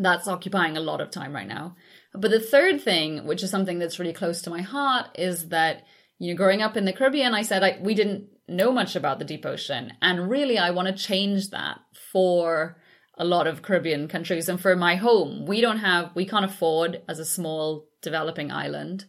that's 0.00 0.28
occupying 0.28 0.76
a 0.76 0.80
lot 0.80 1.00
of 1.00 1.10
time 1.10 1.34
right 1.34 1.46
now. 1.46 1.76
But 2.14 2.30
the 2.30 2.40
third 2.40 2.80
thing, 2.80 3.26
which 3.26 3.42
is 3.42 3.50
something 3.50 3.78
that's 3.78 3.98
really 3.98 4.12
close 4.12 4.42
to 4.42 4.50
my 4.50 4.62
heart, 4.62 5.06
is 5.16 5.48
that, 5.48 5.84
you 6.18 6.32
know, 6.32 6.36
growing 6.36 6.62
up 6.62 6.76
in 6.76 6.84
the 6.84 6.92
Caribbean, 6.92 7.34
I 7.34 7.42
said 7.42 7.64
I, 7.64 7.78
we 7.80 7.94
didn't 7.94 8.28
know 8.48 8.72
much 8.72 8.96
about 8.96 9.18
the 9.18 9.24
deep 9.24 9.44
ocean. 9.44 9.92
And 10.00 10.30
really, 10.30 10.58
I 10.58 10.70
want 10.70 10.88
to 10.88 10.94
change 10.94 11.50
that 11.50 11.78
for 12.12 12.78
a 13.18 13.24
lot 13.24 13.46
of 13.46 13.62
Caribbean 13.62 14.08
countries 14.08 14.48
and 14.48 14.60
for 14.60 14.76
my 14.76 14.96
home. 14.96 15.44
We 15.46 15.60
don't 15.60 15.78
have, 15.78 16.14
we 16.14 16.24
can't 16.24 16.44
afford 16.44 17.02
as 17.08 17.18
a 17.18 17.24
small 17.24 17.88
developing 18.00 18.50
island. 18.52 19.06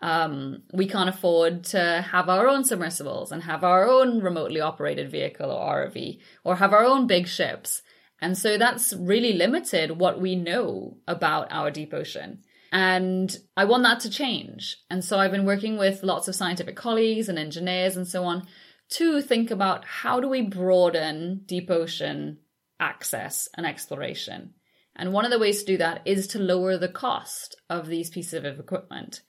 Um, 0.00 0.62
we 0.72 0.86
can't 0.86 1.08
afford 1.08 1.64
to 1.64 2.06
have 2.12 2.28
our 2.28 2.48
own 2.48 2.64
submersibles 2.64 3.32
and 3.32 3.42
have 3.42 3.64
our 3.64 3.88
own 3.88 4.20
remotely 4.20 4.60
operated 4.60 5.10
vehicle 5.10 5.50
or 5.50 5.88
ROV 5.88 6.20
or 6.44 6.56
have 6.56 6.72
our 6.72 6.84
own 6.84 7.08
big 7.08 7.26
ships. 7.26 7.82
And 8.20 8.38
so 8.38 8.58
that's 8.58 8.92
really 8.92 9.32
limited 9.32 9.98
what 9.98 10.20
we 10.20 10.36
know 10.36 10.98
about 11.08 11.48
our 11.50 11.70
deep 11.70 11.92
ocean. 11.92 12.44
And 12.70 13.36
I 13.56 13.64
want 13.64 13.82
that 13.84 14.00
to 14.00 14.10
change. 14.10 14.76
And 14.90 15.04
so 15.04 15.18
I've 15.18 15.30
been 15.32 15.46
working 15.46 15.78
with 15.78 16.02
lots 16.02 16.28
of 16.28 16.34
scientific 16.34 16.76
colleagues 16.76 17.28
and 17.28 17.38
engineers 17.38 17.96
and 17.96 18.06
so 18.06 18.24
on 18.24 18.46
to 18.90 19.20
think 19.20 19.50
about 19.50 19.84
how 19.84 20.20
do 20.20 20.28
we 20.28 20.42
broaden 20.42 21.42
deep 21.46 21.70
ocean 21.70 22.38
access 22.80 23.48
and 23.54 23.66
exploration. 23.66 24.54
And 24.96 25.12
one 25.12 25.24
of 25.24 25.30
the 25.30 25.38
ways 25.38 25.60
to 25.60 25.72
do 25.72 25.76
that 25.78 26.02
is 26.04 26.28
to 26.28 26.38
lower 26.38 26.76
the 26.76 26.88
cost 26.88 27.56
of 27.70 27.86
these 27.86 28.10
pieces 28.10 28.44
of 28.44 28.58
equipment. 28.58 29.22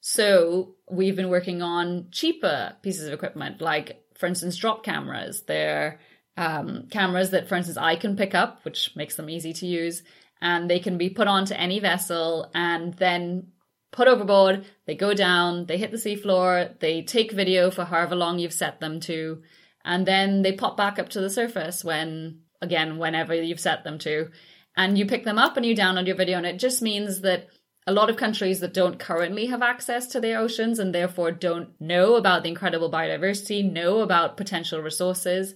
So 0.00 0.76
we've 0.88 1.16
been 1.16 1.30
working 1.30 1.62
on 1.62 2.08
cheaper 2.12 2.76
pieces 2.82 3.08
of 3.08 3.12
equipment, 3.12 3.60
like, 3.60 4.04
for 4.14 4.26
instance, 4.26 4.56
drop 4.56 4.84
cameras. 4.84 5.42
They're 5.42 5.98
um, 6.36 6.86
cameras 6.90 7.30
that, 7.30 7.48
for 7.48 7.56
instance, 7.56 7.76
I 7.76 7.96
can 7.96 8.16
pick 8.16 8.34
up, 8.34 8.64
which 8.64 8.94
makes 8.94 9.16
them 9.16 9.28
easy 9.28 9.52
to 9.54 9.66
use, 9.66 10.02
and 10.40 10.70
they 10.70 10.78
can 10.78 10.98
be 10.98 11.10
put 11.10 11.26
onto 11.26 11.54
any 11.54 11.80
vessel 11.80 12.50
and 12.54 12.94
then 12.94 13.48
put 13.96 14.08
overboard. 14.08 14.66
They 14.86 14.94
go 14.94 15.14
down, 15.14 15.66
they 15.66 15.78
hit 15.78 15.90
the 15.90 15.96
seafloor, 15.96 16.78
they 16.78 17.02
take 17.02 17.32
video 17.32 17.70
for 17.70 17.84
however 17.84 18.14
long 18.14 18.38
you've 18.38 18.52
set 18.52 18.78
them 18.78 19.00
to, 19.00 19.42
and 19.84 20.06
then 20.06 20.42
they 20.42 20.52
pop 20.52 20.76
back 20.76 20.98
up 20.98 21.08
to 21.10 21.20
the 21.20 21.30
surface 21.30 21.82
when, 21.82 22.42
again, 22.60 22.98
whenever 22.98 23.34
you've 23.34 23.58
set 23.58 23.84
them 23.84 23.98
to. 24.00 24.28
And 24.76 24.98
you 24.98 25.06
pick 25.06 25.24
them 25.24 25.38
up 25.38 25.56
and 25.56 25.64
you 25.64 25.74
download 25.74 26.06
your 26.06 26.16
video, 26.16 26.36
and 26.36 26.46
it 26.46 26.58
just 26.58 26.82
means 26.82 27.22
that 27.22 27.48
a 27.86 27.92
lot 27.92 28.10
of 28.10 28.16
countries 28.16 28.60
that 28.60 28.74
don't 28.74 28.98
currently 28.98 29.46
have 29.46 29.62
access 29.62 30.08
to 30.08 30.20
their 30.20 30.40
oceans 30.40 30.78
and 30.78 30.94
therefore 30.94 31.30
don't 31.32 31.70
know 31.80 32.16
about 32.16 32.42
the 32.42 32.50
incredible 32.50 32.90
biodiversity, 32.90 33.72
know 33.72 34.00
about 34.00 34.36
potential 34.36 34.82
resources, 34.82 35.54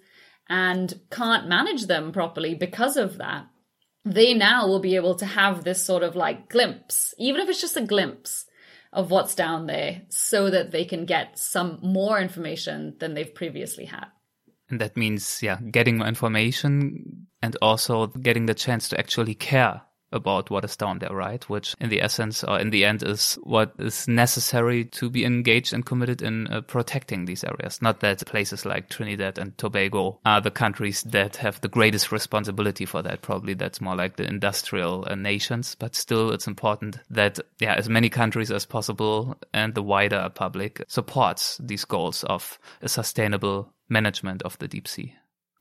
and 0.49 0.99
can't 1.11 1.49
manage 1.49 1.87
them 1.87 2.11
properly 2.11 2.55
because 2.55 2.97
of 2.97 3.19
that, 3.19 3.47
they 4.05 4.35
now 4.35 4.67
will 4.67 4.81
be 4.81 4.97
able 4.97 5.15
to 5.17 5.27
have 5.27 5.65
this 5.65 5.83
sort 5.83 6.03
of 6.03 6.17
like 6.17 6.49
glimpse, 6.49 7.15
even 7.19 7.41
if 7.41 7.49
it's 7.49 7.61
just 7.61 7.77
a 7.77 7.83
glimpse 7.83 8.47
of 8.93 9.11
what's 9.11 9.35
down 9.35 9.67
there, 9.67 10.03
so 10.09 10.51
that 10.51 10.71
they 10.71 10.85
can 10.85 11.05
get 11.05 11.39
some 11.39 11.79
more 11.83 12.19
information 12.19 12.97
than 12.99 13.15
they've 13.15 13.35
previously 13.35 13.85
had. 13.85 14.07
And 14.69 14.81
that 14.81 14.97
means, 14.97 15.43
yeah, 15.43 15.59
getting 15.71 15.99
more 15.99 16.09
information 16.09 17.27
and 17.43 17.57
also 17.61 18.07
getting 18.07 18.47
the 18.47 18.55
chance 18.55 18.89
to 18.89 18.99
actually 18.99 19.35
care 19.35 19.83
about 20.13 20.51
what 20.51 20.65
is 20.65 20.77
down 20.77 20.99
there, 20.99 21.15
right? 21.15 21.49
Which 21.49 21.75
in 21.81 21.89
the 21.89 22.03
essence 22.03 22.45
or 22.45 22.59
in 22.59 22.71
the 22.71 22.85
end 22.85 23.03
is 23.03 23.35
what 23.43 23.73
is 23.79 24.09
necessary 24.09 24.85
to 24.87 25.11
be 25.11 25.25
engaged 25.25 25.73
and 25.73 25.85
committed 25.85 26.23
in 26.23 26.47
uh, 26.49 26.61
protecting 26.63 27.25
these 27.25 27.45
areas. 27.45 27.81
Not 27.81 28.01
that 28.01 28.27
places 28.27 28.65
like 28.65 28.89
Trinidad 28.89 29.39
and 29.39 29.57
Tobago 29.59 30.19
are 30.25 30.41
the 30.41 30.51
countries 30.51 31.03
that 31.03 31.37
have 31.37 31.61
the 31.61 31.69
greatest 31.69 32.13
responsibility 32.13 32.87
for 32.87 33.03
that. 33.03 33.23
Probably 33.23 33.55
that's 33.55 33.81
more 33.81 33.97
like 33.97 34.17
the 34.17 34.27
industrial 34.27 35.05
uh, 35.09 35.15
nations, 35.15 35.77
but 35.79 35.95
still 35.95 36.31
it's 36.31 36.47
important 36.47 36.99
that, 37.11 37.39
yeah, 37.59 37.75
as 37.75 37.89
many 37.89 38.09
countries 38.09 38.51
as 38.51 38.67
possible 38.67 39.37
and 39.53 39.75
the 39.75 39.83
wider 39.83 40.31
public 40.35 40.83
supports 40.89 41.59
these 41.63 41.85
goals 41.85 42.25
of 42.25 42.59
a 42.83 42.89
sustainable 42.89 43.73
management 43.89 44.43
of 44.43 44.59
the 44.59 44.69
deep 44.69 44.89
sea. 44.89 45.15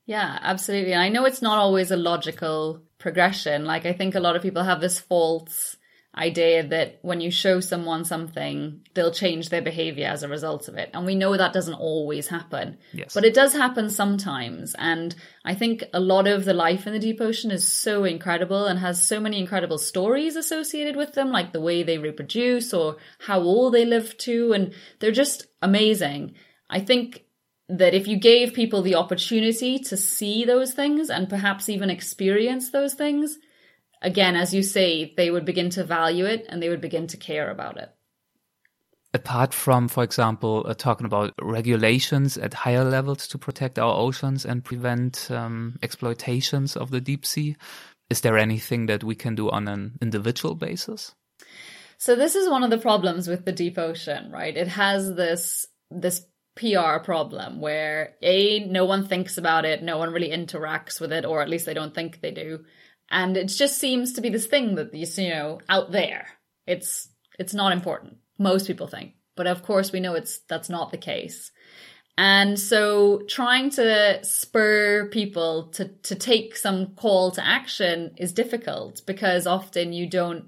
Yeah, 0.06 0.38
absolutely. 0.42 0.94
I 0.94 1.08
know 1.08 1.24
it's 1.24 1.42
not 1.42 1.58
always 1.58 1.90
a 1.90 1.96
logical 1.96 2.82
progression. 2.98 3.64
Like, 3.64 3.86
I 3.86 3.92
think 3.92 4.14
a 4.14 4.20
lot 4.20 4.36
of 4.36 4.42
people 4.42 4.64
have 4.64 4.80
this 4.80 4.98
false 4.98 5.76
idea 6.16 6.66
that 6.66 6.98
when 7.02 7.20
you 7.20 7.30
show 7.30 7.60
someone 7.60 8.04
something, 8.04 8.80
they'll 8.94 9.12
change 9.12 9.48
their 9.48 9.62
behavior 9.62 10.08
as 10.08 10.22
a 10.22 10.28
result 10.28 10.66
of 10.66 10.76
it. 10.76 10.90
And 10.92 11.06
we 11.06 11.14
know 11.14 11.36
that 11.36 11.52
doesn't 11.52 11.74
always 11.74 12.26
happen. 12.26 12.78
Yes. 12.92 13.14
But 13.14 13.24
it 13.24 13.32
does 13.32 13.52
happen 13.52 13.88
sometimes. 13.88 14.74
And 14.76 15.14
I 15.44 15.54
think 15.54 15.84
a 15.94 16.00
lot 16.00 16.26
of 16.26 16.44
the 16.44 16.54
life 16.54 16.86
in 16.86 16.92
the 16.92 16.98
deep 16.98 17.20
ocean 17.20 17.52
is 17.52 17.66
so 17.66 18.04
incredible 18.04 18.66
and 18.66 18.78
has 18.80 19.00
so 19.00 19.20
many 19.20 19.38
incredible 19.38 19.78
stories 19.78 20.34
associated 20.34 20.96
with 20.96 21.12
them, 21.12 21.30
like 21.30 21.52
the 21.52 21.60
way 21.60 21.84
they 21.84 21.98
reproduce 21.98 22.74
or 22.74 22.96
how 23.20 23.40
old 23.40 23.74
they 23.74 23.84
live 23.84 24.16
to. 24.18 24.52
And 24.52 24.74
they're 24.98 25.12
just 25.12 25.46
amazing. 25.62 26.34
I 26.68 26.80
think 26.80 27.24
that 27.70 27.94
if 27.94 28.08
you 28.08 28.16
gave 28.16 28.52
people 28.52 28.82
the 28.82 28.96
opportunity 28.96 29.78
to 29.78 29.96
see 29.96 30.44
those 30.44 30.72
things 30.72 31.08
and 31.08 31.28
perhaps 31.28 31.68
even 31.68 31.88
experience 31.88 32.70
those 32.70 32.94
things, 32.94 33.38
again, 34.02 34.34
as 34.34 34.52
you 34.52 34.62
say, 34.62 35.14
they 35.16 35.30
would 35.30 35.44
begin 35.44 35.70
to 35.70 35.84
value 35.84 36.24
it 36.24 36.46
and 36.48 36.60
they 36.60 36.68
would 36.68 36.80
begin 36.80 37.06
to 37.08 37.16
care 37.16 37.50
about 37.50 37.76
it. 37.76 37.90
Apart 39.12 39.54
from, 39.54 39.88
for 39.88 40.04
example, 40.04 40.64
uh, 40.68 40.74
talking 40.74 41.06
about 41.06 41.34
regulations 41.42 42.36
at 42.36 42.54
higher 42.54 42.84
levels 42.84 43.26
to 43.28 43.38
protect 43.38 43.78
our 43.78 43.96
oceans 43.96 44.44
and 44.44 44.64
prevent 44.64 45.28
um, 45.30 45.78
exploitations 45.82 46.76
of 46.76 46.90
the 46.90 47.00
deep 47.00 47.26
sea, 47.26 47.56
is 48.08 48.20
there 48.20 48.38
anything 48.38 48.86
that 48.86 49.02
we 49.02 49.14
can 49.14 49.34
do 49.34 49.50
on 49.50 49.66
an 49.68 49.98
individual 50.00 50.54
basis? 50.54 51.14
So 51.98 52.16
this 52.16 52.34
is 52.34 52.48
one 52.48 52.62
of 52.62 52.70
the 52.70 52.78
problems 52.78 53.28
with 53.28 53.44
the 53.44 53.52
deep 53.52 53.78
ocean, 53.78 54.30
right? 54.30 54.56
It 54.56 54.68
has 54.68 55.14
this 55.14 55.66
this 55.90 56.24
PR 56.60 56.98
problem 57.02 57.60
where 57.60 58.16
A, 58.20 58.60
no 58.66 58.84
one 58.84 59.06
thinks 59.06 59.38
about 59.38 59.64
it, 59.64 59.82
no 59.82 59.96
one 59.96 60.12
really 60.12 60.30
interacts 60.30 61.00
with 61.00 61.10
it, 61.10 61.24
or 61.24 61.40
at 61.40 61.48
least 61.48 61.64
they 61.64 61.74
don't 61.74 61.94
think 61.94 62.20
they 62.20 62.30
do. 62.30 62.64
And 63.10 63.36
it 63.36 63.46
just 63.46 63.78
seems 63.78 64.12
to 64.12 64.20
be 64.20 64.28
this 64.28 64.46
thing 64.46 64.74
that 64.74 64.94
you 64.94 65.30
know 65.30 65.60
out 65.68 65.90
there. 65.90 66.26
It's 66.66 67.08
it's 67.38 67.54
not 67.54 67.72
important. 67.72 68.18
Most 68.38 68.66
people 68.66 68.86
think. 68.86 69.14
But 69.36 69.46
of 69.46 69.62
course 69.62 69.90
we 69.90 70.00
know 70.00 70.14
it's 70.14 70.40
that's 70.48 70.68
not 70.68 70.90
the 70.90 70.98
case. 70.98 71.50
And 72.18 72.60
so 72.60 73.22
trying 73.28 73.70
to 73.70 74.22
spur 74.22 75.08
people 75.08 75.68
to, 75.68 75.88
to 75.88 76.14
take 76.14 76.54
some 76.54 76.88
call 76.94 77.30
to 77.30 77.46
action 77.46 78.12
is 78.18 78.34
difficult 78.34 79.00
because 79.06 79.46
often 79.46 79.94
you 79.94 80.06
don't 80.06 80.44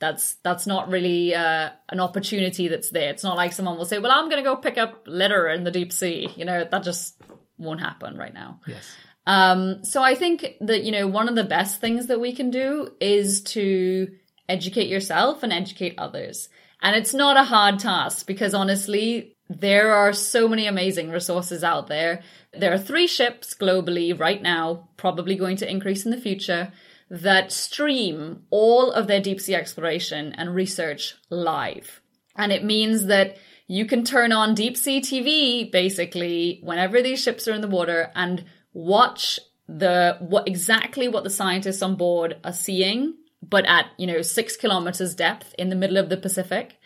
that's 0.00 0.36
that's 0.44 0.66
not 0.66 0.88
really 0.88 1.34
uh, 1.34 1.70
an 1.88 2.00
opportunity 2.00 2.68
that's 2.68 2.90
there. 2.90 3.10
It's 3.10 3.24
not 3.24 3.36
like 3.36 3.52
someone 3.52 3.76
will 3.76 3.84
say, 3.84 3.98
"Well, 3.98 4.12
I'm 4.12 4.28
going 4.28 4.42
to 4.42 4.48
go 4.48 4.56
pick 4.56 4.78
up 4.78 5.02
litter 5.06 5.48
in 5.48 5.64
the 5.64 5.70
deep 5.70 5.92
sea." 5.92 6.28
You 6.36 6.44
know, 6.44 6.66
that 6.70 6.82
just 6.82 7.20
won't 7.58 7.80
happen 7.80 8.16
right 8.16 8.34
now. 8.34 8.60
Yes. 8.66 8.84
Um, 9.26 9.84
so 9.84 10.02
I 10.02 10.14
think 10.14 10.54
that, 10.62 10.84
you 10.84 10.92
know, 10.92 11.06
one 11.06 11.28
of 11.28 11.34
the 11.34 11.44
best 11.44 11.82
things 11.82 12.06
that 12.06 12.18
we 12.18 12.32
can 12.32 12.50
do 12.50 12.88
is 12.98 13.42
to 13.42 14.08
educate 14.48 14.88
yourself 14.88 15.42
and 15.42 15.52
educate 15.52 15.96
others. 15.98 16.48
And 16.80 16.96
it's 16.96 17.12
not 17.12 17.36
a 17.36 17.44
hard 17.44 17.78
task 17.78 18.26
because 18.26 18.54
honestly, 18.54 19.36
there 19.50 19.92
are 19.92 20.14
so 20.14 20.48
many 20.48 20.66
amazing 20.66 21.10
resources 21.10 21.62
out 21.62 21.88
there. 21.88 22.22
There 22.54 22.72
are 22.72 22.78
three 22.78 23.06
ships 23.06 23.54
globally 23.54 24.18
right 24.18 24.40
now, 24.40 24.88
probably 24.96 25.36
going 25.36 25.56
to 25.58 25.70
increase 25.70 26.06
in 26.06 26.10
the 26.10 26.20
future, 26.20 26.72
that 27.10 27.52
stream 27.52 28.42
all 28.50 28.92
of 28.92 29.06
their 29.06 29.20
deep 29.20 29.40
sea 29.40 29.54
exploration 29.54 30.32
and 30.36 30.54
research 30.54 31.14
live. 31.30 32.00
And 32.36 32.52
it 32.52 32.64
means 32.64 33.06
that 33.06 33.36
you 33.66 33.86
can 33.86 34.04
turn 34.04 34.32
on 34.32 34.54
deep 34.54 34.76
sea 34.76 35.00
TV 35.00 35.70
basically 35.70 36.60
whenever 36.62 37.02
these 37.02 37.22
ships 37.22 37.48
are 37.48 37.52
in 37.52 37.60
the 37.60 37.68
water 37.68 38.10
and 38.14 38.44
watch 38.72 39.38
the 39.68 40.16
what 40.20 40.48
exactly 40.48 41.08
what 41.08 41.24
the 41.24 41.30
scientists 41.30 41.82
on 41.82 41.96
board 41.96 42.38
are 42.44 42.52
seeing, 42.52 43.14
but 43.42 43.66
at 43.66 43.86
you 43.98 44.06
know 44.06 44.22
six 44.22 44.56
kilometers 44.56 45.14
depth 45.14 45.54
in 45.58 45.68
the 45.68 45.76
middle 45.76 45.98
of 45.98 46.08
the 46.08 46.16
Pacific. 46.16 46.76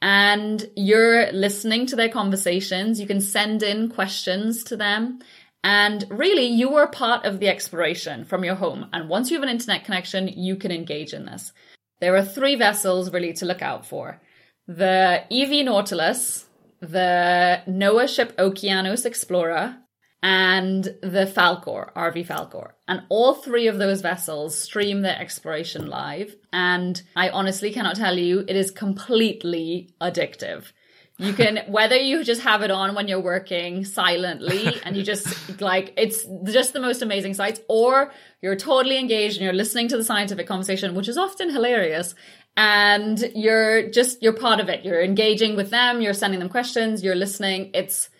And 0.00 0.68
you're 0.76 1.32
listening 1.32 1.86
to 1.86 1.96
their 1.96 2.08
conversations. 2.10 3.00
You 3.00 3.06
can 3.06 3.20
send 3.20 3.62
in 3.62 3.88
questions 3.88 4.64
to 4.64 4.76
them. 4.76 5.20
And 5.64 6.04
really, 6.10 6.44
you 6.44 6.74
are 6.74 6.86
part 6.86 7.24
of 7.24 7.40
the 7.40 7.48
exploration 7.48 8.26
from 8.26 8.44
your 8.44 8.54
home. 8.54 8.90
And 8.92 9.08
once 9.08 9.30
you 9.30 9.36
have 9.36 9.42
an 9.42 9.48
internet 9.48 9.86
connection, 9.86 10.28
you 10.28 10.56
can 10.56 10.70
engage 10.70 11.14
in 11.14 11.24
this. 11.24 11.52
There 12.00 12.14
are 12.16 12.24
three 12.24 12.54
vessels 12.54 13.10
really 13.10 13.32
to 13.32 13.46
look 13.46 13.62
out 13.62 13.86
for 13.86 14.20
the 14.68 15.24
EV 15.30 15.64
Nautilus, 15.64 16.44
the 16.80 17.62
NOAA 17.66 18.14
ship 18.14 18.36
Okeanos 18.36 19.06
Explorer, 19.06 19.78
and 20.22 20.84
the 20.84 21.32
Falkor, 21.34 21.92
RV 21.94 22.26
Falkor. 22.26 22.72
And 22.86 23.02
all 23.08 23.34
three 23.34 23.66
of 23.66 23.78
those 23.78 24.02
vessels 24.02 24.58
stream 24.58 25.00
their 25.00 25.18
exploration 25.18 25.86
live. 25.86 26.34
And 26.52 27.00
I 27.16 27.30
honestly 27.30 27.72
cannot 27.72 27.96
tell 27.96 28.18
you, 28.18 28.44
it 28.46 28.56
is 28.56 28.70
completely 28.70 29.94
addictive. 30.00 30.72
You 31.16 31.32
can, 31.32 31.58
whether 31.68 31.96
you 31.96 32.24
just 32.24 32.42
have 32.42 32.62
it 32.62 32.72
on 32.72 32.94
when 32.96 33.06
you're 33.06 33.20
working 33.20 33.84
silently 33.84 34.80
and 34.82 34.96
you 34.96 35.04
just 35.04 35.60
like, 35.60 35.94
it's 35.96 36.26
just 36.44 36.72
the 36.72 36.80
most 36.80 37.02
amazing 37.02 37.34
sights, 37.34 37.60
or 37.68 38.12
you're 38.42 38.56
totally 38.56 38.98
engaged 38.98 39.36
and 39.36 39.44
you're 39.44 39.52
listening 39.52 39.88
to 39.88 39.96
the 39.96 40.04
scientific 40.04 40.46
conversation, 40.46 40.94
which 40.94 41.08
is 41.08 41.16
often 41.16 41.50
hilarious. 41.50 42.14
And 42.56 43.18
you're 43.34 43.90
just, 43.90 44.22
you're 44.22 44.32
part 44.32 44.60
of 44.60 44.68
it. 44.68 44.84
You're 44.84 45.02
engaging 45.02 45.56
with 45.56 45.70
them. 45.70 46.00
You're 46.00 46.14
sending 46.14 46.40
them 46.40 46.48
questions. 46.48 47.02
You're 47.02 47.16
listening. 47.16 47.70
It's, 47.74 48.10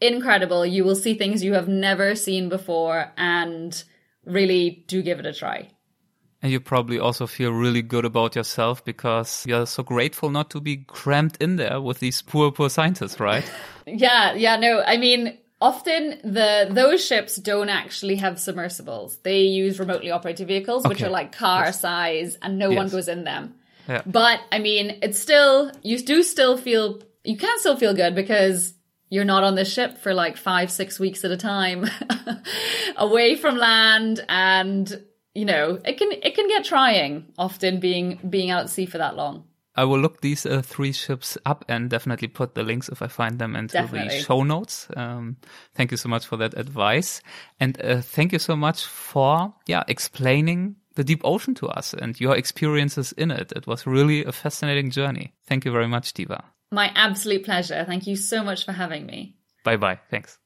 incredible. 0.00 0.64
You 0.64 0.84
will 0.84 0.94
see 0.94 1.14
things 1.14 1.42
you 1.42 1.54
have 1.54 1.68
never 1.68 2.14
seen 2.14 2.48
before 2.48 3.12
and 3.16 3.82
really 4.24 4.84
do 4.86 5.02
give 5.02 5.18
it 5.18 5.26
a 5.26 5.32
try. 5.32 5.70
And 6.40 6.52
you 6.52 6.60
probably 6.60 7.00
also 7.00 7.26
feel 7.26 7.50
really 7.50 7.82
good 7.82 8.04
about 8.04 8.36
yourself 8.36 8.84
because 8.84 9.44
you're 9.46 9.66
so 9.66 9.82
grateful 9.82 10.30
not 10.30 10.50
to 10.50 10.60
be 10.60 10.78
cramped 10.86 11.42
in 11.42 11.56
there 11.56 11.80
with 11.80 11.98
these 11.98 12.22
poor, 12.22 12.52
poor 12.52 12.70
scientists, 12.70 13.18
right? 13.18 13.44
yeah, 13.86 14.34
yeah, 14.34 14.56
no. 14.56 14.82
I 14.86 14.98
mean, 14.98 15.36
often 15.60 16.20
the 16.22 16.68
those 16.70 17.04
ships 17.04 17.36
don't 17.36 17.68
actually 17.68 18.16
have 18.16 18.38
submersibles. 18.38 19.16
They 19.24 19.40
use 19.40 19.80
remotely 19.80 20.12
operated 20.12 20.46
vehicles, 20.46 20.84
okay. 20.84 20.90
which 20.90 21.02
are 21.02 21.10
like 21.10 21.32
car 21.32 21.66
yes. 21.66 21.80
size, 21.80 22.38
and 22.40 22.56
no 22.56 22.70
yes. 22.70 22.76
one 22.76 22.88
goes 22.88 23.08
in 23.08 23.24
them. 23.24 23.54
Yeah. 23.88 24.02
But 24.06 24.40
I 24.52 24.60
mean, 24.60 24.98
it's 25.02 25.18
still 25.18 25.72
you 25.82 25.98
do 25.98 26.22
still 26.22 26.56
feel 26.56 27.00
you 27.24 27.36
can 27.36 27.58
still 27.58 27.76
feel 27.76 27.94
good 27.94 28.14
because 28.14 28.74
you're 29.10 29.24
not 29.24 29.44
on 29.44 29.54
the 29.54 29.64
ship 29.64 29.98
for 29.98 30.14
like 30.14 30.36
five, 30.36 30.70
six 30.70 31.00
weeks 31.00 31.24
at 31.24 31.30
a 31.30 31.36
time 31.36 31.86
away 32.96 33.36
from 33.36 33.56
land. 33.56 34.24
And, 34.28 35.04
you 35.34 35.44
know, 35.44 35.80
it 35.84 35.98
can, 35.98 36.10
it 36.12 36.34
can 36.34 36.48
get 36.48 36.64
trying 36.64 37.32
often 37.38 37.80
being, 37.80 38.18
being 38.28 38.50
out 38.50 38.64
at 38.64 38.70
sea 38.70 38.86
for 38.86 38.98
that 38.98 39.16
long. 39.16 39.44
I 39.78 39.84
will 39.84 40.00
look 40.00 40.20
these 40.20 40.44
uh, 40.44 40.60
three 40.60 40.90
ships 40.90 41.38
up 41.46 41.64
and 41.68 41.88
definitely 41.88 42.26
put 42.26 42.56
the 42.56 42.64
links 42.64 42.88
if 42.88 43.00
I 43.00 43.06
find 43.06 43.38
them 43.38 43.54
into 43.54 43.74
definitely. 43.74 44.18
the 44.18 44.24
show 44.24 44.42
notes. 44.42 44.88
Um, 44.96 45.36
thank 45.76 45.92
you 45.92 45.96
so 45.96 46.08
much 46.08 46.26
for 46.26 46.36
that 46.38 46.58
advice. 46.58 47.20
And 47.60 47.80
uh, 47.80 48.00
thank 48.00 48.32
you 48.32 48.40
so 48.40 48.56
much 48.56 48.84
for, 48.84 49.54
yeah, 49.66 49.84
explaining 49.86 50.74
the 50.96 51.04
deep 51.04 51.20
ocean 51.22 51.54
to 51.54 51.68
us 51.68 51.94
and 51.94 52.20
your 52.20 52.34
experiences 52.36 53.12
in 53.12 53.30
it. 53.30 53.52
It 53.54 53.68
was 53.68 53.86
really 53.86 54.24
a 54.24 54.32
fascinating 54.32 54.90
journey. 54.90 55.34
Thank 55.46 55.64
you 55.64 55.70
very 55.70 55.86
much, 55.86 56.12
Diva. 56.12 56.42
My 56.72 56.90
absolute 56.96 57.44
pleasure. 57.44 57.84
Thank 57.86 58.08
you 58.08 58.16
so 58.16 58.42
much 58.42 58.64
for 58.64 58.72
having 58.72 59.06
me. 59.06 59.36
Bye 59.62 59.76
bye. 59.76 60.00
Thanks. 60.10 60.40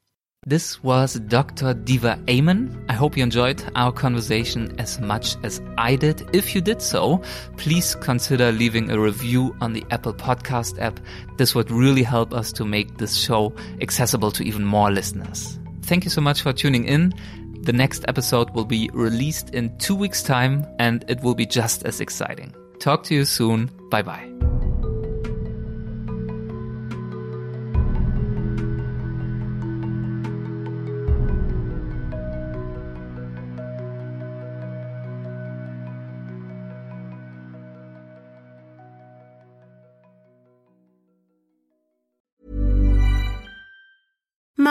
This 0.45 0.83
was 0.83 1.15
Dr. 1.21 1.73
Diva 1.73 2.19
Amon. 2.29 2.85
I 2.89 2.93
hope 2.93 3.15
you 3.15 3.23
enjoyed 3.23 3.63
our 3.75 3.93
conversation 3.93 4.75
as 4.77 4.99
much 4.99 5.37
as 5.43 5.61
I 5.77 5.95
did. 5.95 6.27
If 6.35 6.53
you 6.53 6.59
did 6.59 6.81
so, 6.81 7.21
please 7.55 7.95
consider 7.95 8.51
leaving 8.51 8.91
a 8.91 8.99
review 8.99 9.55
on 9.61 9.71
the 9.71 9.85
Apple 9.89 10.13
Podcast 10.13 10.81
app. 10.81 10.99
This 11.37 11.55
would 11.55 11.71
really 11.71 12.03
help 12.03 12.33
us 12.33 12.51
to 12.53 12.65
make 12.65 12.97
this 12.97 13.15
show 13.15 13.53
accessible 13.79 14.31
to 14.31 14.43
even 14.43 14.65
more 14.65 14.91
listeners. 14.91 15.57
Thank 15.83 16.03
you 16.03 16.09
so 16.09 16.19
much 16.19 16.41
for 16.41 16.51
tuning 16.51 16.85
in. 16.85 17.13
The 17.61 17.73
next 17.73 18.03
episode 18.09 18.49
will 18.49 18.65
be 18.65 18.89
released 18.93 19.51
in 19.51 19.77
two 19.77 19.95
weeks' 19.95 20.23
time 20.23 20.65
and 20.77 21.05
it 21.07 21.21
will 21.23 21.35
be 21.35 21.45
just 21.45 21.85
as 21.85 22.01
exciting. 22.01 22.53
Talk 22.79 23.03
to 23.03 23.15
you 23.15 23.23
soon. 23.23 23.69
Bye 23.89 24.01
bye. 24.01 24.32